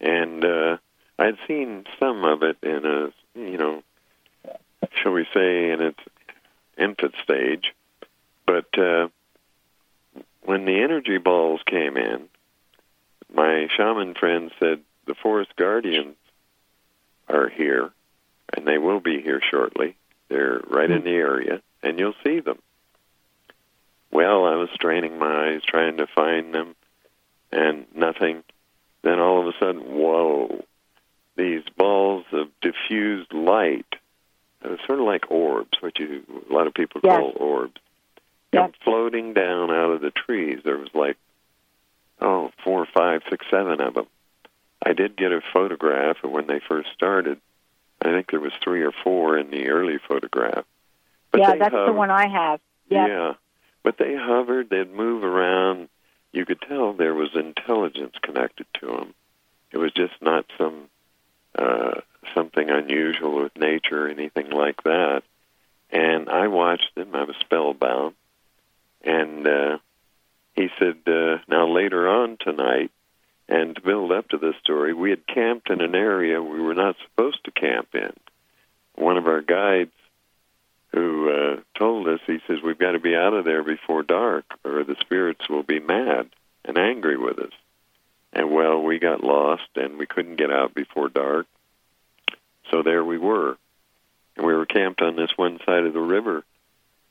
and 0.00 0.44
uh, 0.44 0.76
I'd 1.18 1.38
seen 1.48 1.84
some 1.98 2.24
of 2.24 2.42
it 2.42 2.58
in 2.62 2.84
a, 2.84 3.12
you 3.38 3.56
know, 3.56 3.82
shall 5.02 5.12
we 5.12 5.26
say, 5.32 5.70
in 5.70 5.80
its 5.80 6.00
infant 6.76 7.14
stage. 7.22 7.74
But 8.46 8.78
uh, 8.78 9.08
when 10.42 10.66
the 10.66 10.82
energy 10.82 11.18
balls 11.18 11.60
came 11.64 11.96
in, 11.96 12.28
my 13.32 13.68
shaman 13.74 14.14
friend 14.14 14.50
said 14.60 14.80
the 15.06 15.14
forest 15.14 15.56
guardians 15.56 16.16
are 17.28 17.48
here, 17.48 17.90
and 18.54 18.66
they 18.66 18.78
will 18.78 19.00
be 19.00 19.20
here 19.20 19.40
shortly. 19.50 19.96
They're 20.28 20.60
right 20.68 20.90
in 20.90 21.04
the 21.04 21.10
area, 21.10 21.60
and 21.82 21.98
you'll 21.98 22.14
see 22.24 22.40
them. 22.40 22.58
Well, 24.10 24.44
I 24.46 24.54
was 24.56 24.68
straining 24.74 25.18
my 25.18 25.48
eyes 25.50 25.62
trying 25.66 25.96
to 25.98 26.06
find 26.06 26.54
them, 26.54 26.74
and 27.50 27.86
nothing. 27.94 28.42
Then 29.02 29.18
all 29.20 29.40
of 29.40 29.46
a 29.48 29.58
sudden, 29.58 29.82
whoa! 29.82 30.64
These 31.36 31.64
balls 31.76 32.24
of 32.32 32.48
diffused 32.60 33.32
light, 33.32 33.86
uh, 34.64 34.76
sort 34.86 35.00
of 35.00 35.06
like 35.06 35.30
orbs, 35.30 35.76
what 35.80 35.98
you 35.98 36.22
a 36.48 36.52
lot 36.52 36.66
of 36.66 36.74
people 36.74 37.00
Yes. 37.02 37.18
call 37.18 37.32
orbs, 37.36 37.80
Yes. 38.52 38.62
come 38.62 38.72
floating 38.84 39.32
down 39.34 39.70
out 39.72 39.90
of 39.90 40.00
the 40.00 40.12
trees. 40.12 40.60
There 40.62 40.78
was 40.78 40.94
like, 40.94 41.16
oh, 42.20 42.52
four, 42.62 42.86
five, 42.86 43.22
six, 43.28 43.44
seven 43.50 43.80
of 43.80 43.94
them. 43.94 44.06
I 44.84 44.92
did 44.92 45.16
get 45.16 45.32
a 45.32 45.40
photograph 45.52 46.18
of 46.22 46.30
when 46.30 46.46
they 46.46 46.60
first 46.68 46.88
started. 46.94 47.40
I 48.02 48.10
think 48.10 48.30
there 48.30 48.40
was 48.40 48.52
three 48.62 48.82
or 48.82 48.92
four 48.92 49.38
in 49.38 49.50
the 49.50 49.68
early 49.68 49.98
photograph. 50.06 50.64
But 51.30 51.40
yeah, 51.40 51.56
that's 51.56 51.74
the 51.74 51.92
one 51.92 52.10
I 52.10 52.28
have. 52.28 52.60
Yeah. 52.88 53.06
yeah. 53.06 53.32
But 53.82 53.98
they 53.98 54.14
hovered, 54.14 54.70
they'd 54.70 54.92
move 54.92 55.24
around. 55.24 55.88
You 56.32 56.44
could 56.44 56.60
tell 56.60 56.92
there 56.92 57.14
was 57.14 57.30
intelligence 57.34 58.14
connected 58.22 58.66
to 58.80 58.86
them. 58.86 59.14
It 59.72 59.78
was 59.78 59.92
just 59.92 60.14
not 60.20 60.44
some 60.58 60.88
uh, 61.56 62.00
something 62.34 62.68
unusual 62.68 63.42
with 63.42 63.56
nature 63.56 64.06
or 64.06 64.08
anything 64.08 64.50
like 64.50 64.82
that. 64.84 65.22
And 65.90 66.28
I 66.28 66.48
watched 66.48 66.94
them. 66.94 67.14
I 67.14 67.24
was 67.24 67.36
spellbound. 67.40 68.14
And 69.02 69.46
uh, 69.46 69.78
he 70.54 70.68
said, 70.78 70.96
uh, 71.06 71.38
now 71.48 71.68
later 71.68 72.08
on 72.08 72.36
tonight, 72.40 72.90
and 73.48 73.74
to 73.74 73.80
build 73.82 74.12
up 74.12 74.28
to 74.28 74.38
this 74.38 74.54
story, 74.62 74.94
we 74.94 75.10
had 75.10 75.26
camped 75.26 75.70
in 75.70 75.80
an 75.80 75.94
area 75.94 76.42
we 76.42 76.60
were 76.60 76.74
not 76.74 76.96
supposed 77.04 77.44
to 77.44 77.50
camp 77.50 77.88
in. 77.94 78.12
One 78.94 79.16
of 79.16 79.26
our 79.26 79.42
guides 79.42 79.92
who 80.92 81.30
uh, 81.30 81.60
told 81.78 82.08
us, 82.08 82.20
he 82.26 82.38
says, 82.46 82.58
we've 82.62 82.78
got 82.78 82.92
to 82.92 83.00
be 83.00 83.16
out 83.16 83.34
of 83.34 83.44
there 83.44 83.64
before 83.64 84.02
dark, 84.02 84.44
or 84.64 84.84
the 84.84 84.96
spirits 85.00 85.48
will 85.48 85.64
be 85.64 85.80
mad 85.80 86.30
and 86.64 86.78
angry 86.78 87.16
with 87.16 87.38
us. 87.38 87.52
And 88.32 88.50
well, 88.50 88.82
we 88.82 88.98
got 88.98 89.22
lost 89.22 89.68
and 89.76 89.98
we 89.98 90.06
couldn't 90.06 90.36
get 90.36 90.50
out 90.50 90.74
before 90.74 91.08
dark. 91.08 91.46
So 92.70 92.82
there 92.82 93.04
we 93.04 93.18
were. 93.18 93.56
And 94.36 94.46
we 94.46 94.54
were 94.54 94.66
camped 94.66 95.02
on 95.02 95.16
this 95.16 95.30
one 95.36 95.58
side 95.66 95.84
of 95.84 95.92
the 95.92 96.00
river. 96.00 96.44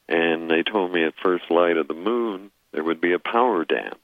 And 0.10 0.50
they 0.50 0.64
told 0.64 0.92
me 0.92 1.06
at 1.06 1.14
first 1.22 1.46
light 1.50 1.78
of 1.78 1.88
the 1.88 1.94
moon 1.94 2.52
there 2.72 2.84
would 2.84 3.00
be 3.00 3.14
a 3.14 3.20
power 3.20 3.64
dance. 3.64 3.96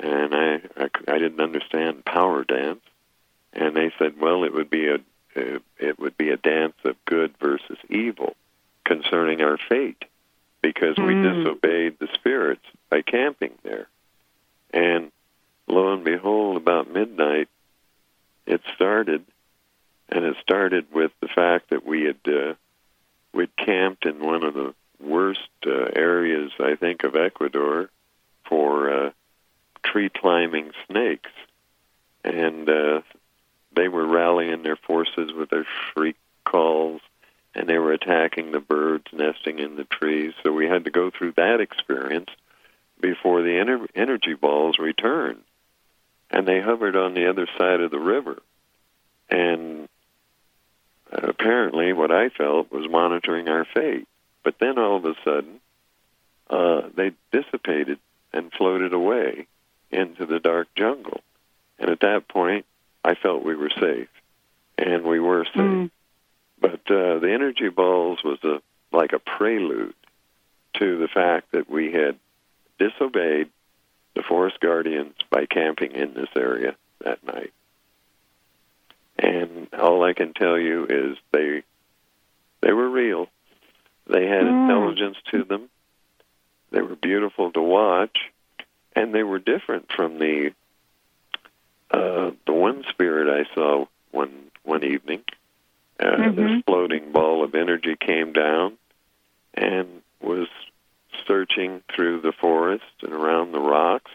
And 0.00 0.34
I, 0.34 0.60
I, 0.76 0.88
I 1.08 1.18
didn't 1.18 1.40
understand 1.40 2.04
power 2.04 2.44
dance. 2.44 2.80
And 3.52 3.74
they 3.76 3.92
said, 3.98 4.20
well, 4.20 4.44
it 4.44 4.52
would 4.52 4.70
be 4.70 4.88
a, 4.88 4.96
uh, 4.96 5.58
it 5.78 5.98
would 5.98 6.16
be 6.16 6.30
a 6.30 6.36
dance 6.36 6.74
of 6.84 6.96
good 7.04 7.34
versus 7.38 7.78
evil 7.88 8.34
concerning 8.84 9.40
our 9.40 9.58
fate 9.68 10.04
because 10.60 10.96
we 10.96 11.14
Mm. 11.14 11.44
disobeyed 11.44 11.98
the 11.98 12.08
spirits 12.14 12.64
by 12.90 13.02
camping 13.02 13.52
there. 13.62 13.86
And 14.72 15.12
lo 15.66 15.92
and 15.92 16.04
behold, 16.04 16.56
about 16.56 16.90
midnight, 16.90 17.48
it 18.46 18.60
started, 18.74 19.24
and 20.08 20.24
it 20.24 20.36
started 20.42 20.92
with 20.92 21.12
the 21.20 21.28
fact 21.28 21.70
that 21.70 21.86
we 21.86 22.04
had 22.04 22.18
uh, 22.26 22.54
we'd 23.32 23.56
camped 23.56 24.06
in 24.06 24.20
one 24.20 24.42
of 24.44 24.54
the 24.54 24.74
worst 25.00 25.48
uh, 25.66 25.90
areas, 25.94 26.50
I 26.58 26.76
think, 26.76 27.04
of 27.04 27.14
Ecuador 27.16 27.90
for 28.48 28.90
uh, 28.90 29.10
tree 29.94 30.10
climbing 30.10 30.72
snakes, 30.88 31.30
and 32.24 32.68
uh, 32.68 33.00
they 33.76 33.86
were 33.86 34.04
rallying 34.04 34.64
their 34.64 34.76
forces 34.76 35.32
with 35.32 35.50
their 35.50 35.66
shriek 35.92 36.16
calls, 36.44 37.00
and 37.54 37.68
they 37.68 37.78
were 37.78 37.92
attacking 37.92 38.50
the 38.50 38.58
birds 38.58 39.06
nesting 39.12 39.60
in 39.60 39.76
the 39.76 39.84
trees. 39.84 40.32
So 40.42 40.50
we 40.50 40.66
had 40.66 40.84
to 40.84 40.90
go 40.90 41.10
through 41.10 41.34
that 41.36 41.60
experience 41.60 42.28
before 43.00 43.42
the 43.42 43.50
ener- 43.50 43.86
energy 43.94 44.34
balls 44.34 44.80
returned, 44.80 45.42
and 46.28 46.48
they 46.48 46.60
hovered 46.60 46.96
on 46.96 47.14
the 47.14 47.30
other 47.30 47.46
side 47.56 47.80
of 47.80 47.92
the 47.92 48.00
river, 48.00 48.42
and 49.30 49.88
uh, 51.12 51.28
apparently 51.28 51.92
what 51.92 52.10
I 52.10 52.30
felt 52.30 52.72
was 52.72 52.90
monitoring 52.90 53.48
our 53.48 53.64
fate. 53.64 54.08
But 54.42 54.58
then 54.58 54.76
all 54.76 54.96
of 54.96 55.04
a 55.04 55.14
sudden, 55.24 55.60
uh, 56.50 56.88
they 56.96 57.12
dissipated 57.30 58.00
and 58.32 58.52
floated 58.52 58.92
away 58.92 59.46
into 59.90 60.26
the 60.26 60.40
dark 60.40 60.68
jungle. 60.76 61.20
And 61.78 61.90
at 61.90 62.00
that 62.00 62.28
point, 62.28 62.66
I 63.04 63.14
felt 63.14 63.44
we 63.44 63.56
were 63.56 63.70
safe, 63.80 64.08
and 64.78 65.04
we 65.04 65.20
were 65.20 65.44
safe. 65.54 65.90
But 66.60 66.80
uh, 66.90 67.18
the 67.18 67.30
energy 67.32 67.68
balls 67.68 68.20
was 68.24 68.38
a 68.44 68.62
like 68.92 69.12
a 69.12 69.18
prelude 69.18 69.94
to 70.74 70.98
the 70.98 71.08
fact 71.08 71.52
that 71.52 71.68
we 71.68 71.92
had 71.92 72.18
disobeyed 72.78 73.50
the 74.14 74.22
forest 74.22 74.60
guardians 74.60 75.14
by 75.30 75.46
camping 75.46 75.92
in 75.92 76.14
this 76.14 76.28
area 76.36 76.76
that 77.04 77.24
night. 77.26 77.52
And 79.18 79.68
all 79.74 80.02
I 80.02 80.12
can 80.12 80.32
tell 80.32 80.58
you 80.58 80.86
is 80.88 81.18
they 81.32 81.62
they 82.60 82.72
were 82.72 82.88
real. 82.88 83.28
They 84.06 84.26
had 84.26 84.46
intelligence 84.46 85.16
to 85.32 85.44
them. 85.44 85.68
They 86.70 86.82
were 86.82 86.96
beautiful 86.96 87.52
to 87.52 87.60
watch, 87.60 88.16
and 88.94 89.14
they 89.14 89.22
were 89.22 89.38
different 89.38 89.90
from 89.92 90.18
the 90.18 90.52
uh, 91.90 92.30
the 92.46 92.52
one 92.52 92.84
spirit 92.88 93.28
I 93.28 93.54
saw 93.54 93.86
one 94.10 94.50
one 94.62 94.84
evening. 94.84 95.22
Uh, 96.00 96.30
This 96.32 96.62
floating 96.66 97.12
ball 97.12 97.44
of 97.44 97.54
energy 97.54 97.96
came 97.96 98.32
down 98.32 98.76
and 99.54 100.02
was 100.20 100.48
searching 101.26 101.82
through 101.94 102.20
the 102.20 102.32
forest 102.32 102.84
and 103.02 103.12
around 103.12 103.52
the 103.52 103.60
rocks. 103.60 104.10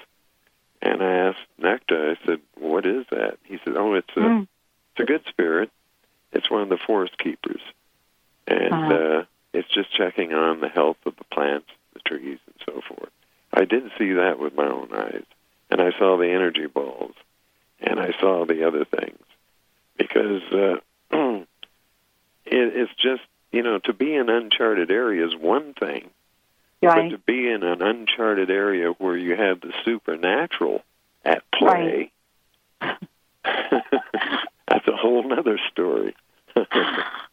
And 0.81 1.01
I 1.01 1.11
asked 1.29 1.47
Necta, 1.61 2.17
I 2.17 2.25
said, 2.25 2.41
"What 2.55 2.85
is 2.85 3.05
that?" 3.11 3.37
He 3.43 3.59
said, 3.63 3.75
"Oh, 3.77 3.93
it's 3.93 4.15
a 4.15 4.19
Mm. 4.19 4.47
it's 4.91 5.01
a 5.01 5.05
good 5.05 5.25
spirit. 5.27 5.69
It's 6.31 6.49
one 6.49 6.61
of 6.61 6.69
the 6.69 6.77
forest 6.77 7.17
keepers, 7.17 7.61
and 8.47 8.73
Uh-huh. 8.73 8.93
uh, 8.93 9.25
it's 9.53 9.69
just 9.69 9.91
checking 9.93 10.33
on 10.33 10.59
the 10.59 10.69
health 10.69 10.97
of 11.05 11.15
the 11.15 11.23
plants, 11.25 11.69
the 11.93 11.99
trees, 12.01 12.39
and 12.47 12.55
so 12.65 12.81
forth." 12.81 13.11
I 13.53 13.65
did 13.65 13.83
see 13.97 14.13
that 14.13 14.39
with 14.39 14.55
my 14.55 14.67
own 14.67 14.89
eyes, 14.93 15.23
and 15.69 15.81
I 15.81 15.91
saw 15.97 16.17
the 16.17 16.29
energy 16.29 16.67
balls, 16.67 17.15
and 17.79 17.99
I 17.99 18.11
saw 18.19 18.45
the 18.45 18.67
other 18.67 18.85
things, 18.85 19.19
because 19.97 20.41
uh, 20.51 20.75
it, 21.11 21.45
it's 22.45 22.93
just 22.95 23.21
you 23.51 23.63
know 23.63 23.79
to 23.79 23.93
be 23.93 24.13
in 24.15 24.29
uncharted 24.29 24.91
area 24.91 25.25
is 25.25 25.35
one 25.35 25.73
thing, 25.73 26.09
Right. 26.81 27.09
but 27.09 27.17
to 27.17 27.17
be 27.17 27.49
in 27.49 27.63
an 27.63 27.81
uncharted 27.81 28.49
area 28.49 28.89
where 28.91 29.17
you 29.17 29.35
have 29.35 29.59
the 29.61 29.73
supernatural 29.83 30.81
at 31.25 31.43
play, 31.51 32.11
that's 33.43 34.87
a 34.87 34.95
whole 34.95 35.33
other 35.37 35.59
story. 35.71 36.15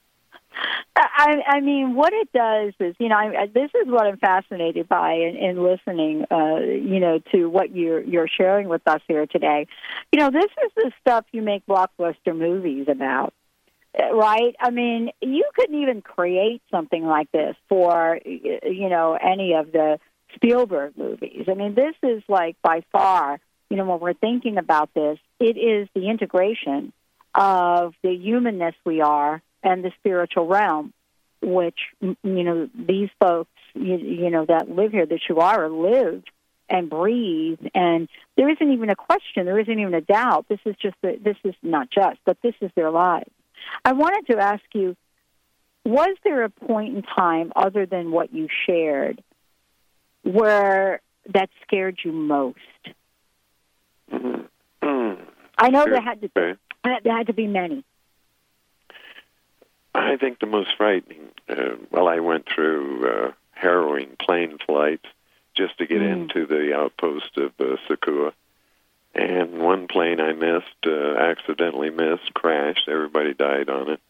I, 1.19 1.37
I 1.47 1.61
mean, 1.61 1.95
what 1.95 2.13
it 2.13 2.31
does 2.33 2.75
is, 2.79 2.95
you 2.99 3.09
know, 3.09 3.17
I, 3.17 3.43
I- 3.43 3.47
this 3.47 3.71
is 3.75 3.87
what 3.89 4.07
I'm 4.07 4.19
fascinated 4.19 4.87
by 4.89 5.15
in, 5.15 5.37
in 5.37 5.63
listening, 5.63 6.27
uh, 6.31 6.59
you 6.59 7.01
know, 7.01 7.21
to 7.33 7.49
what 7.49 7.75
you're 7.75 8.03
you're 8.03 8.29
sharing 8.29 8.69
with 8.69 8.83
us 8.87 9.01
here 9.09 9.27
today. 9.27 9.67
You 10.13 10.21
know, 10.21 10.31
this 10.31 10.45
is 10.45 10.73
the 10.77 10.93
stuff 11.01 11.25
you 11.33 11.41
make 11.41 11.65
blockbuster 11.67 12.37
movies 12.37 12.87
about, 12.89 13.33
right? 13.99 14.55
I 14.61 14.71
mean, 14.71 15.11
you 15.23 15.45
couldn't 15.55 15.81
even 15.81 16.03
create 16.03 16.61
something 16.71 17.05
like 17.07 17.33
this 17.33 17.57
for, 17.71 18.21
you 18.25 18.89
know, 18.91 19.15
any 19.21 19.55
of 19.55 19.73
the 19.73 19.99
Spielberg 20.35 20.99
movies. 20.99 21.47
I 21.49 21.55
mean, 21.55 21.75
this 21.75 21.95
is 22.03 22.23
like 22.29 22.57
by 22.63 22.83
far, 22.93 23.41
you 23.71 23.79
know, 23.79 23.87
when 23.87 24.01
we're 24.01 24.13
thinking 24.13 24.59
about 24.59 24.91
this, 24.95 25.19
it 25.41 25.57
is 25.57 25.89
the 25.95 26.11
integration 26.11 26.93
of 27.35 27.95
the 28.03 28.15
humanness 28.15 28.75
we 28.85 29.01
are 29.01 29.41
and 29.63 29.83
the 29.83 29.93
spiritual 29.99 30.47
realm, 30.47 30.93
which 31.43 31.79
you 32.01 32.17
know 32.23 32.69
these 32.75 33.11
folks 33.21 33.51
you, 33.75 33.97
you 33.97 34.31
know 34.31 34.45
that 34.47 34.71
live 34.71 34.93
here, 34.93 35.07
that 35.07 35.21
you 35.29 35.39
are 35.39 35.69
live 35.69 36.23
and 36.69 36.91
breathe, 36.91 37.61
and 37.75 38.09
there 38.37 38.51
isn't 38.51 38.73
even 38.73 38.91
a 38.91 38.97
question, 38.97 39.47
there 39.47 39.59
isn't 39.61 39.79
even 39.79 39.95
a 39.95 40.01
doubt. 40.01 40.47
This 40.49 40.59
is 40.65 40.75
just 40.83 40.97
the, 41.01 41.17
this 41.23 41.37
is 41.45 41.55
not 41.63 41.91
just, 41.91 42.19
but 42.25 42.37
this 42.43 42.55
is 42.61 42.71
their 42.75 42.91
lives. 42.91 43.31
I 43.85 43.93
wanted 43.93 44.33
to 44.33 44.39
ask 44.39 44.65
you: 44.75 44.97
Was 45.85 46.17
there 46.25 46.45
a 46.45 46.51
point 46.51 46.97
in 46.97 47.03
time 47.03 47.53
other 47.55 47.87
than 47.87 48.11
what 48.11 48.33
you 48.33 48.49
shared 48.67 49.23
where 50.23 51.01
that 51.33 51.51
scared 51.63 51.99
you 52.05 52.13
most? 52.13 52.59
Mm-hmm. 54.13 54.43
Mm. 54.83 55.19
I 55.59 55.71
know 55.71 55.85
there 55.85 56.01
had 56.01 56.21
to 56.21 56.27
Okay. 56.27 56.59
there 57.03 57.17
had 57.17 57.27
to 57.29 57.33
be 57.33 57.47
many. 57.47 57.85
I 59.97 60.17
think 60.17 60.39
the 60.39 60.47
most 60.47 60.71
frightening. 60.77 61.29
Uh, 61.49 61.77
well, 61.91 62.09
I 62.09 62.21
went 62.21 62.47
through 62.53 63.09
uh, 63.09 63.33
harrowing 63.53 64.17
plane 64.19 64.59
flights 64.65 65.07
just 65.55 65.79
to 65.79 65.87
get 65.87 66.01
Mm. 66.01 66.13
into 66.13 66.47
the 66.47 66.75
outpost 66.77 67.37
of 67.39 67.53
uh, 67.59 67.77
Sucúa, 67.89 68.33
and 69.15 69.59
one 69.59 69.89
plane 69.89 70.21
I 70.21 70.33
missed, 70.33 70.87
uh, 70.87 71.15
accidentally 71.17 71.91
missed, 71.91 72.35
crashed. 72.35 72.89
Everybody 72.89 73.33
died 73.35 73.71
on 73.71 73.91
it. 73.91 74.01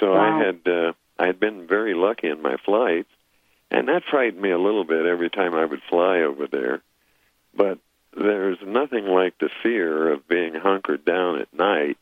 So 0.00 0.12
Wow. 0.14 0.20
I 0.40 0.44
had 0.44 0.66
uh, 0.66 0.92
I 1.18 1.26
had 1.26 1.38
been 1.38 1.66
very 1.66 1.94
lucky 1.94 2.28
in 2.28 2.42
my 2.42 2.56
flights, 2.64 3.10
and 3.70 3.88
that 3.88 4.02
frightened 4.10 4.42
me 4.42 4.50
a 4.50 4.58
little 4.58 4.84
bit 4.84 5.06
every 5.06 5.30
time 5.30 5.54
I 5.54 5.64
would 5.64 5.82
fly 5.88 6.20
over 6.22 6.46
there. 6.48 6.82
But 7.54 7.78
there's 8.16 8.58
nothing 8.66 9.06
like 9.06 9.38
the 9.38 9.50
fear 9.62 10.08
of 10.12 10.26
being 10.26 10.54
hunkered 10.54 11.04
down 11.04 11.38
at 11.40 11.52
night 11.54 11.96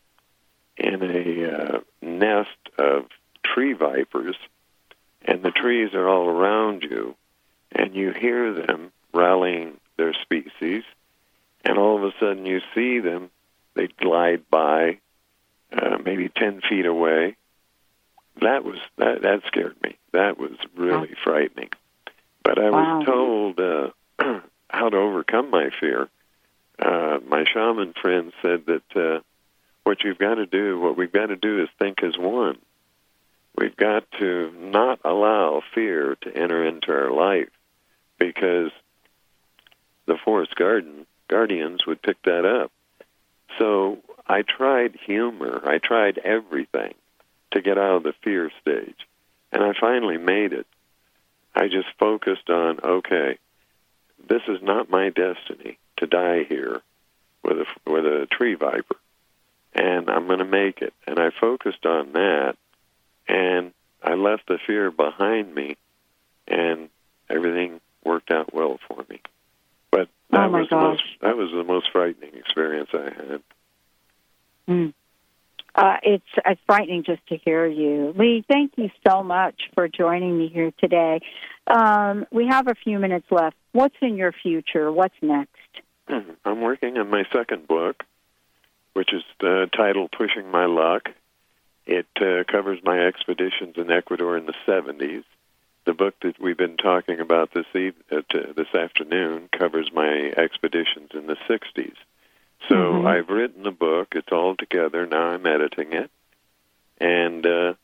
in 0.81 1.03
a 1.03 1.53
uh, 1.53 1.81
nest 2.03 2.49
of 2.79 3.05
tree 3.45 3.75
vipers, 3.75 4.37
and 5.23 5.43
the 5.43 5.51
trees 5.51 5.95
are 5.95 6.09
all 6.09 6.27
around 6.27 6.83
you, 6.83 7.15
and 7.73 7.95
you 7.95 8.13
hear 8.13 8.53
them 8.55 8.91
rallying 9.13 9.77
their 9.97 10.15
species, 10.15 10.83
and 11.65 11.77
all 11.79 11.97
of 11.99 12.05
a 12.05 12.13
sudden 12.19 12.47
you 12.47 12.61
see 12.75 12.99
them, 13.01 13.31
they 13.75 13.87
glide 13.87 14.49
by, 14.51 14.99
uh, 15.73 15.99
maybe 16.05 16.29
ten 16.29 16.61
feet 16.69 16.87
away. 16.87 17.37
That 18.41 18.65
was 18.65 18.79
that 18.97 19.23
that 19.23 19.43
scared 19.47 19.77
me. 19.83 19.97
That 20.13 20.39
was 20.39 20.53
really 20.77 21.15
frightening. 21.23 21.69
But 22.43 22.59
I 22.59 22.71
Wow. 22.71 22.99
was 22.99 23.05
told 23.07 23.61
uh, 23.61 24.41
how 24.71 24.89
to 24.89 24.97
overcome 24.97 25.51
my 25.51 25.69
fear. 25.79 26.09
Uh, 26.79 27.19
my 27.29 27.45
shaman 27.53 27.93
friend 28.01 28.33
said 28.41 28.65
that 28.67 28.97
uh, 28.97 29.21
what 29.91 30.05
you've 30.05 30.19
got 30.19 30.37
to 30.37 30.47
do, 30.47 30.79
what 30.79 30.97
we've 30.97 31.11
got 31.11 31.27
to 31.27 31.37
do, 31.37 31.65
is 31.65 31.69
think 31.81 32.05
as 32.05 32.17
one. 32.17 32.57
We've 33.59 33.77
got 33.77 34.05
to 34.21 34.53
not 34.57 35.01
allow 35.05 35.65
fear 35.75 36.17
to 36.21 36.33
enter 36.33 36.65
into 36.65 36.93
our 36.93 37.11
life, 37.11 37.49
because 38.17 38.71
the 40.07 40.17
forest 40.25 40.55
garden 40.55 41.07
guardians 41.27 41.85
would 41.89 42.01
pick 42.01 42.23
that 42.23 42.45
up. 42.45 42.71
So 43.59 43.99
I 44.29 44.43
tried 44.43 44.97
humor. 45.07 45.61
I 45.65 45.79
tried 45.79 46.19
everything 46.19 46.95
to 47.51 47.61
get 47.61 47.77
out 47.77 47.97
of 47.97 48.03
the 48.05 48.15
fear 48.23 48.53
stage, 48.61 49.09
and 49.51 49.61
I 49.61 49.73
finally 49.81 50.19
made 50.19 50.53
it. 50.53 50.69
I 51.53 51.67
just 51.67 51.89
focused 51.99 52.49
on 52.49 52.79
okay, 52.85 53.39
this 54.29 54.43
is 54.47 54.63
not 54.63 54.89
my 54.89 55.09
destiny 55.09 55.79
to 55.97 56.07
die 56.07 56.45
here 56.49 56.81
with 57.43 57.59
a 57.59 57.67
with 57.91 58.07
a 58.07 58.29
tree 58.31 58.55
viper, 58.55 58.97
and 59.75 60.11
I'm 60.11 60.27
going 60.27 60.39
to 60.41 60.45
make 60.45 60.83
it. 60.83 60.93
And 61.07 61.19
I 61.19 61.31
focused 61.41 61.87
on 61.87 62.13
that, 62.13 62.57
and 63.29 63.73
I 64.03 64.15
left 64.15 64.47
the 64.49 64.59
fear 64.67 64.91
behind 64.91 65.55
me, 65.55 65.77
and 66.49 66.89
everything 67.29 67.81
worked 68.05 68.31
out 68.31 68.53
well 68.55 68.79
for 68.89 69.05
me. 69.09 69.21
But 69.91 70.09
that 70.31 70.47
Oh, 70.47 70.51
was 70.51 70.69
the 70.71 70.77
most 70.77 71.03
that 71.21 71.37
was 71.37 71.51
the 71.53 71.65
most 71.65 71.91
frightening 71.93 72.35
experience 72.35 72.91
I 72.93 73.05
had. 73.05 73.43
Mm. 74.69 74.95
Uh, 75.75 75.97
it's 76.03 76.25
it's 76.45 76.61
frightening 76.67 77.05
just 77.05 77.25
to 77.29 77.37
hear 77.37 77.67
you, 77.67 78.13
Lee. 78.17 78.45
Thank 78.49 78.73
you 78.77 78.91
so 79.07 79.23
much 79.23 79.55
for 79.75 79.89
joining 79.89 80.37
me 80.37 80.49
here 80.49 80.73
today. 80.81 81.21
Um, 81.67 82.27
we 82.33 82.49
have 82.49 82.67
a 82.67 82.75
few 82.75 82.99
minutes 82.99 83.27
left. 83.31 83.57
What's 83.73 83.95
in 84.03 84.17
your 84.17 84.33
future? 84.33 84.91
What's 84.91 85.15
next? 85.23 85.55
I'm 86.45 86.61
working 86.61 86.99
on 86.99 87.09
my 87.09 87.25
second 87.33 87.69
book, 87.69 88.03
which 88.93 89.13
is 89.13 89.23
uh, 89.41 89.67
titled 89.67 90.11
"Pushing 90.13 90.51
My 90.51 90.67
Luck." 90.67 91.11
It 91.87 92.07
uh, 92.21 92.45
covers 92.51 92.79
my 92.85 92.99
expeditions 93.07 93.75
in 93.77 93.91
Ecuador 93.91 94.37
in 94.37 94.47
the 94.47 94.55
70s. 94.67 95.25
The 95.87 95.95
book 95.95 96.15
that 96.23 96.39
we've 96.41 96.57
been 96.57 96.77
talking 96.77 97.19
about 97.21 97.53
this 97.53 97.67
eve- 97.75 97.95
uh, 98.13 98.21
t- 98.31 98.53
this 98.55 98.73
afternoon 98.75 99.49
covers 99.51 99.91
my 99.93 100.33
expeditions 100.37 101.11
in 101.15 101.27
the 101.27 101.37
60s. 101.49 101.97
So 102.69 102.75
Mhm. 102.77 103.07
I've 103.07 103.29
written 103.31 103.63
the 103.63 103.71
book. 103.73 104.09
It's 104.15 104.31
all 104.31 104.55
together 104.55 105.07
now. 105.07 105.31
I'm 105.31 105.47
editing 105.47 105.93
it, 105.95 106.11
and 106.99 107.47
uh, 107.47 107.75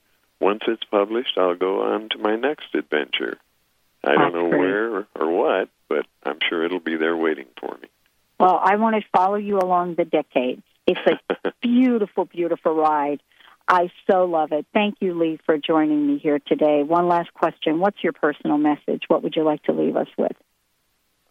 once 0.40 0.62
it's 0.68 0.84
published, 0.84 1.38
I'll 1.38 1.54
go 1.54 1.82
on 1.94 2.10
to 2.10 2.18
my 2.18 2.36
next 2.36 2.74
adventure. 2.74 3.38
I 4.04 4.14
don't 4.14 4.34
know 4.34 4.48
great. 4.50 4.60
where 4.60 4.94
or, 4.94 5.06
or 5.18 5.30
what, 5.30 5.68
but 5.88 6.06
I'm 6.24 6.38
sure 6.48 6.62
it'll 6.64 6.78
be 6.78 6.96
there 6.96 7.16
waiting 7.16 7.46
for 7.58 7.76
me. 7.82 7.88
Well, 8.38 8.60
I 8.62 8.76
want 8.76 8.94
to 9.02 9.08
follow 9.16 9.36
you 9.36 9.58
along 9.58 9.94
the 9.94 10.04
decades. 10.04 10.62
It's 10.86 11.00
a 11.44 11.52
beautiful, 11.62 12.24
beautiful 12.24 12.74
ride. 12.74 13.20
I 13.68 13.90
so 14.08 14.24
love 14.26 14.52
it. 14.52 14.66
Thank 14.72 14.96
you, 15.00 15.18
Lee, 15.18 15.40
for 15.44 15.58
joining 15.58 16.06
me 16.06 16.18
here 16.18 16.38
today. 16.38 16.82
One 16.84 17.08
last 17.08 17.34
question. 17.34 17.80
What's 17.80 18.02
your 18.02 18.12
personal 18.12 18.58
message? 18.58 19.02
What 19.08 19.22
would 19.24 19.34
you 19.34 19.42
like 19.42 19.62
to 19.64 19.72
leave 19.72 19.96
us 19.96 20.06
with? 20.16 20.36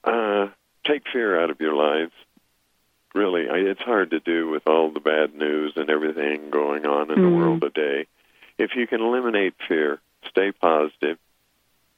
Uh, 0.04 0.48
take 0.86 1.04
fear 1.12 1.42
out 1.42 1.50
of 1.50 1.62
your 1.62 1.74
lives. 1.74 2.12
Really, 3.14 3.48
I, 3.50 3.56
it's 3.60 3.82
hard 3.82 4.12
to 4.12 4.20
do 4.20 4.50
with 4.50 4.68
all 4.68 4.92
the 4.92 5.00
bad 5.00 5.34
news 5.34 5.74
and 5.78 5.90
everything 5.90 6.50
going 6.50 6.86
on 6.86 7.10
in 7.10 7.22
the 7.22 7.28
Mhm. 7.30 7.36
world 7.36 7.62
today. 7.62 8.08
If 8.58 8.76
you 8.76 8.86
can 8.88 9.02
eliminate 9.02 9.54
fear, 9.68 10.02
stay 10.30 10.52
positive, 10.52 11.18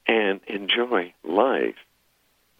and 0.06 0.40
enjoy 0.46 1.12
life. 1.24 1.76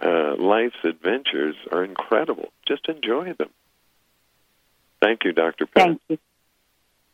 Uh, 0.01 0.35
life's 0.37 0.85
adventures 0.85 1.57
are 1.71 1.85
incredible. 1.85 2.53
Just 2.67 2.89
enjoy 2.89 3.33
them. 3.35 3.51
Thank 5.01 5.25
you, 5.25 5.33
Dr. 5.33 5.67
Pat. 5.67 5.87
Thank 5.87 6.01
you. 6.09 6.19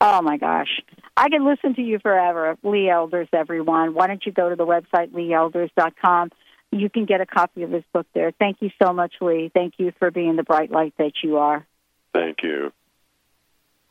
Oh 0.01 0.23
my 0.23 0.37
gosh. 0.37 0.81
I 1.17 1.29
could 1.29 1.43
listen 1.43 1.75
to 1.77 1.83
you 1.83 1.99
forever. 1.99 2.57
Lee 2.63 2.91
Elders, 2.91 3.29
everyone. 3.33 3.95
Why 3.95 4.07
don't 4.07 4.25
you 4.27 4.33
go 4.33 4.51
to 4.51 4.57
the 4.57 4.67
website, 4.67 5.13
leeelders.com? 5.13 6.31
You 6.73 6.91
can 6.91 7.05
get 7.05 7.21
a 7.21 7.27
copy 7.27 7.63
of 7.63 7.71
his 7.71 7.85
book 7.93 8.07
there. 8.15 8.33
Thank 8.33 8.59
you 8.61 8.71
so 8.83 8.93
much, 8.93 9.15
Lee. 9.21 9.51
Thank 9.55 9.75
you 9.79 9.93
for 9.99 10.11
being 10.11 10.37
the 10.37 10.43
bright 10.43 10.71
light 10.71 10.95
that 10.99 11.13
you 11.23 11.37
are. 11.37 11.65
Thank 12.13 12.39
you. 12.43 12.73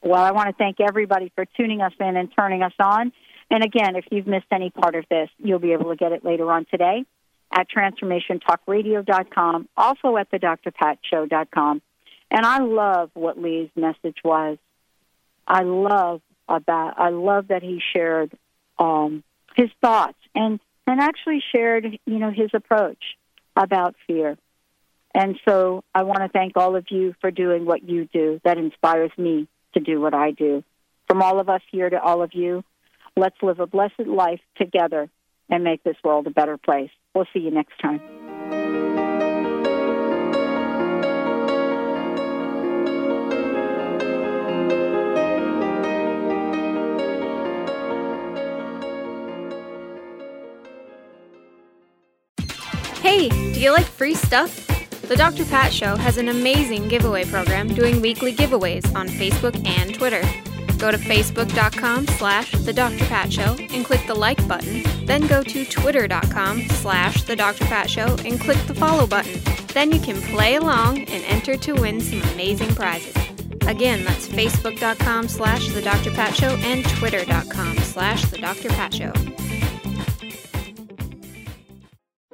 Well, 0.01 0.21
I 0.21 0.31
want 0.31 0.49
to 0.49 0.55
thank 0.55 0.81
everybody 0.81 1.31
for 1.33 1.45
tuning 1.57 1.81
us 1.81 1.93
in 1.99 2.17
and 2.17 2.29
turning 2.37 2.61
us 2.61 2.73
on. 2.79 3.13
And 3.49 3.63
again, 3.63 3.95
if 3.95 4.05
you've 4.11 4.27
missed 4.27 4.47
any 4.51 4.69
part 4.69 4.95
of 4.95 5.05
this, 5.09 5.29
you'll 5.37 5.59
be 5.59 5.71
able 5.71 5.91
to 5.91 5.95
get 5.95 6.11
it 6.11 6.25
later 6.25 6.51
on 6.51 6.65
today 6.69 7.05
at 7.55 7.67
transformationtalkradio.com, 7.69 9.69
also 9.77 10.17
at 10.17 10.29
the 10.31 10.39
drpatshow.com. 10.39 11.81
And 12.33 12.45
I 12.45 12.59
love 12.59 13.11
what 13.13 13.39
Lee's 13.39 13.69
message 13.75 14.17
was. 14.23 14.57
I 15.47 15.61
love 15.61 16.21
about 16.49 16.95
I 16.97 17.09
love 17.09 17.49
that 17.49 17.61
he 17.61 17.79
shared 17.93 18.31
um, 18.79 19.23
his 19.55 19.69
thoughts 19.81 20.17
and 20.33 20.59
and 20.87 20.99
actually 20.99 21.41
shared 21.53 21.85
you 22.05 22.19
know 22.19 22.31
his 22.31 22.49
approach 22.53 23.01
about 23.55 23.95
fear. 24.07 24.35
And 25.15 25.39
so 25.47 25.83
I 25.93 26.03
want 26.03 26.21
to 26.23 26.29
thank 26.29 26.57
all 26.57 26.75
of 26.75 26.87
you 26.89 27.13
for 27.21 27.29
doing 27.29 27.65
what 27.65 27.87
you 27.87 28.09
do. 28.11 28.41
That 28.43 28.57
inspires 28.57 29.11
me 29.15 29.47
to 29.75 29.79
do 29.79 30.01
what 30.01 30.15
I 30.15 30.31
do. 30.31 30.63
From 31.07 31.21
all 31.21 31.39
of 31.39 31.49
us 31.49 31.61
here 31.71 31.87
to 31.87 32.01
all 32.01 32.23
of 32.23 32.33
you, 32.33 32.63
let's 33.15 33.35
live 33.43 33.59
a 33.59 33.67
blessed 33.67 34.07
life 34.07 34.41
together 34.57 35.07
and 35.51 35.63
make 35.63 35.83
this 35.83 35.97
world 36.03 36.25
a 36.25 36.31
better 36.31 36.57
place. 36.57 36.89
We'll 37.13 37.27
see 37.31 37.41
you 37.41 37.51
next 37.51 37.77
time. 37.79 38.22
You 53.63 53.71
like 53.71 53.85
free 53.85 54.13
stuff? 54.13 54.67
The 55.07 55.15
Dr. 55.15 55.45
Pat 55.45 55.71
Show 55.71 55.95
has 55.95 56.17
an 56.17 56.27
amazing 56.27 56.89
giveaway 56.89 57.23
program 57.23 57.69
doing 57.69 58.01
weekly 58.01 58.33
giveaways 58.33 58.93
on 58.93 59.07
Facebook 59.07 59.55
and 59.65 59.93
Twitter. 59.95 60.21
Go 60.77 60.91
to 60.91 60.97
facebook.com 60.97 62.07
slash 62.07 62.51
the 62.51 62.73
Dr. 62.73 63.05
Pat 63.05 63.31
Show 63.31 63.55
and 63.71 63.85
click 63.85 64.05
the 64.05 64.15
like 64.15 64.45
button. 64.49 64.83
Then 65.05 65.27
go 65.27 65.43
to 65.43 65.65
twitter.com 65.65 66.67
slash 66.69 67.23
the 67.23 67.37
Dr. 67.37 67.63
Pat 67.65 67.89
Show 67.89 68.17
and 68.25 68.37
click 68.39 68.57
the 68.67 68.75
follow 68.75 69.07
button. 69.07 69.39
Then 69.67 69.93
you 69.93 70.01
can 70.01 70.21
play 70.21 70.55
along 70.55 70.99
and 70.99 71.23
enter 71.23 71.55
to 71.55 71.73
win 71.73 72.01
some 72.01 72.21
amazing 72.33 72.75
prizes. 72.75 73.15
Again, 73.65 74.03
that's 74.03 74.27
facebook.com 74.27 75.29
slash 75.29 75.69
the 75.69 75.81
Dr. 75.81 76.11
Pat 76.11 76.35
Show 76.35 76.49
and 76.49 76.83
twitter.com 76.83 77.77
slash 77.77 78.25
the 78.25 78.39
Dr. 78.39 78.69
Pat 78.69 78.93
Show. 78.93 79.13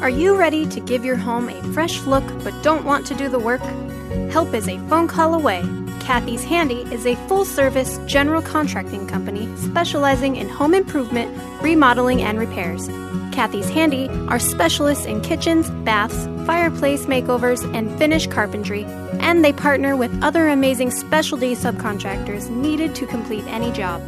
Are 0.00 0.08
you 0.08 0.34
ready 0.34 0.66
to 0.66 0.80
give 0.80 1.04
your 1.04 1.16
home 1.16 1.50
a 1.50 1.62
fresh 1.74 2.00
look 2.04 2.24
but 2.42 2.54
don't 2.62 2.86
want 2.86 3.06
to 3.08 3.14
do 3.14 3.28
the 3.28 3.38
work? 3.38 3.60
Help 4.32 4.54
is 4.54 4.66
a 4.66 4.78
phone 4.88 5.06
call 5.06 5.34
away. 5.34 5.62
Kathy's 6.00 6.42
Handy 6.42 6.82
is 6.90 7.04
a 7.04 7.16
full 7.28 7.44
service 7.44 7.98
general 8.06 8.40
contracting 8.40 9.06
company 9.06 9.54
specializing 9.58 10.36
in 10.36 10.48
home 10.48 10.72
improvement, 10.72 11.30
remodeling, 11.62 12.22
and 12.22 12.38
repairs. 12.38 12.88
Kathy's 13.30 13.68
Handy 13.68 14.08
are 14.28 14.38
specialists 14.38 15.04
in 15.04 15.20
kitchens, 15.20 15.68
baths, 15.84 16.26
fireplace 16.46 17.04
makeovers, 17.04 17.62
and 17.76 17.96
finish 17.98 18.26
carpentry, 18.26 18.84
and 19.20 19.44
they 19.44 19.52
partner 19.52 19.96
with 19.96 20.22
other 20.22 20.48
amazing 20.48 20.90
specialty 20.90 21.54
subcontractors 21.54 22.48
needed 22.50 22.94
to 22.96 23.06
complete 23.06 23.44
any 23.46 23.70
job. 23.72 24.02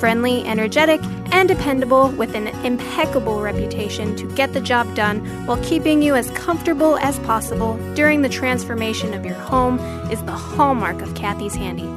Friendly, 0.00 0.44
energetic, 0.44 1.00
and 1.32 1.48
dependable 1.48 2.08
with 2.10 2.34
an 2.34 2.48
impeccable 2.64 3.40
reputation 3.40 4.16
to 4.16 4.26
get 4.34 4.52
the 4.52 4.60
job 4.60 4.94
done 4.94 5.20
while 5.46 5.62
keeping 5.62 6.02
you 6.02 6.14
as 6.14 6.30
comfortable 6.30 6.96
as 6.98 7.18
possible 7.20 7.76
during 7.94 8.22
the 8.22 8.28
transformation 8.28 9.14
of 9.14 9.24
your 9.24 9.34
home 9.34 9.78
is 10.10 10.22
the 10.24 10.32
hallmark 10.32 11.02
of 11.02 11.14
Kathy's 11.14 11.54
Handy. 11.54 11.88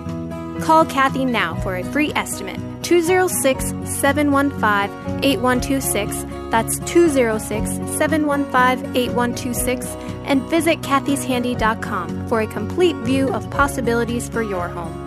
Call 0.64 0.86
Kathy 0.86 1.26
now 1.26 1.56
for 1.62 1.76
a 1.76 1.84
free 1.84 2.12
estimate 2.16 2.60
206 2.84 3.70
715 3.90 5.24
8126. 5.24 6.45
That's 6.56 6.80
206 6.90 7.70
715 7.98 8.96
8126. 8.96 9.88
And 10.24 10.42
visit 10.44 10.80
kathyshandy.com 10.80 12.30
for 12.30 12.40
a 12.40 12.48
complete 12.48 12.96
view 13.04 13.28
of 13.34 13.50
possibilities 13.52 14.30
for 14.30 14.42
your 14.42 14.70
home. 14.70 15.02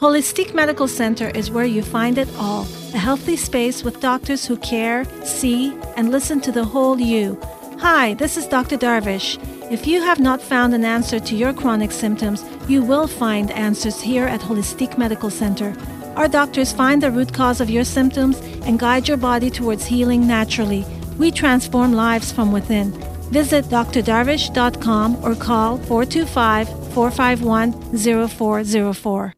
Holistic 0.00 0.52
Medical 0.52 0.88
Center 0.88 1.28
is 1.28 1.48
where 1.48 1.64
you 1.64 1.82
find 1.82 2.18
it 2.18 2.28
all 2.36 2.62
a 2.92 2.98
healthy 2.98 3.36
space 3.36 3.84
with 3.84 4.00
doctors 4.00 4.44
who 4.44 4.56
care, 4.56 5.04
see, 5.24 5.72
and 5.96 6.10
listen 6.10 6.40
to 6.40 6.50
the 6.50 6.64
whole 6.64 6.98
you. 6.98 7.38
Hi, 7.78 8.14
this 8.14 8.36
is 8.36 8.48
Dr. 8.48 8.76
Darvish. 8.76 9.38
If 9.70 9.86
you 9.86 10.02
have 10.02 10.18
not 10.18 10.42
found 10.42 10.74
an 10.74 10.84
answer 10.84 11.20
to 11.20 11.36
your 11.36 11.52
chronic 11.52 11.92
symptoms, 11.92 12.44
you 12.68 12.82
will 12.82 13.06
find 13.06 13.52
answers 13.52 14.00
here 14.00 14.24
at 14.24 14.40
Holistic 14.40 14.98
Medical 14.98 15.30
Center. 15.30 15.76
Our 16.16 16.26
doctors 16.26 16.72
find 16.72 17.00
the 17.00 17.12
root 17.12 17.32
cause 17.32 17.60
of 17.60 17.70
your 17.70 17.84
symptoms 17.84 18.40
and 18.66 18.80
guide 18.80 19.06
your 19.06 19.16
body 19.16 19.48
towards 19.48 19.84
healing 19.84 20.26
naturally. 20.26 20.84
We 21.18 21.30
transform 21.30 21.92
lives 21.92 22.32
from 22.32 22.50
within. 22.50 22.90
Visit 23.30 23.66
drdarvish.com 23.66 25.24
or 25.24 25.36
call 25.36 25.78
425 25.78 26.68
451 26.92 28.28
0404. 28.28 29.34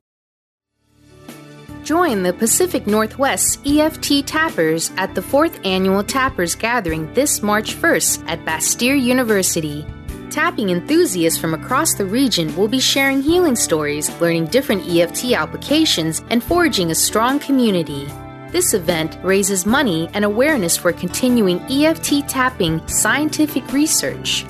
Join 1.85 2.23
the 2.23 2.33
Pacific 2.33 2.87
Northwest 2.87 3.61
EFT 3.67 4.27
Tappers 4.27 4.93
at 4.97 5.15
the 5.15 5.21
4th 5.21 5.67
Annual 5.67 6.05
Tappers 6.05 6.55
Gathering 6.55 7.13
this 7.13 7.43
March 7.43 7.75
1st 7.75 8.25
at 8.29 8.43
Bastyr 8.47 8.99
University. 8.99 9.85
Tapping 10.33 10.71
enthusiasts 10.71 11.39
from 11.39 11.53
across 11.53 11.93
the 11.93 12.07
region 12.07 12.57
will 12.57 12.67
be 12.67 12.81
sharing 12.81 13.21
healing 13.21 13.55
stories, 13.55 14.09
learning 14.19 14.47
different 14.47 14.89
EFT 14.89 15.33
applications, 15.33 16.23
and 16.31 16.43
forging 16.43 16.91
a 16.91 16.95
strong 16.95 17.39
community. 17.39 18.09
This 18.51 18.73
event 18.73 19.19
raises 19.23 19.67
money 19.67 20.09
and 20.15 20.25
awareness 20.25 20.75
for 20.75 20.91
continuing 20.91 21.61
EFT 21.71 22.27
tapping 22.27 22.81
scientific 22.89 23.75
research. 23.75 24.47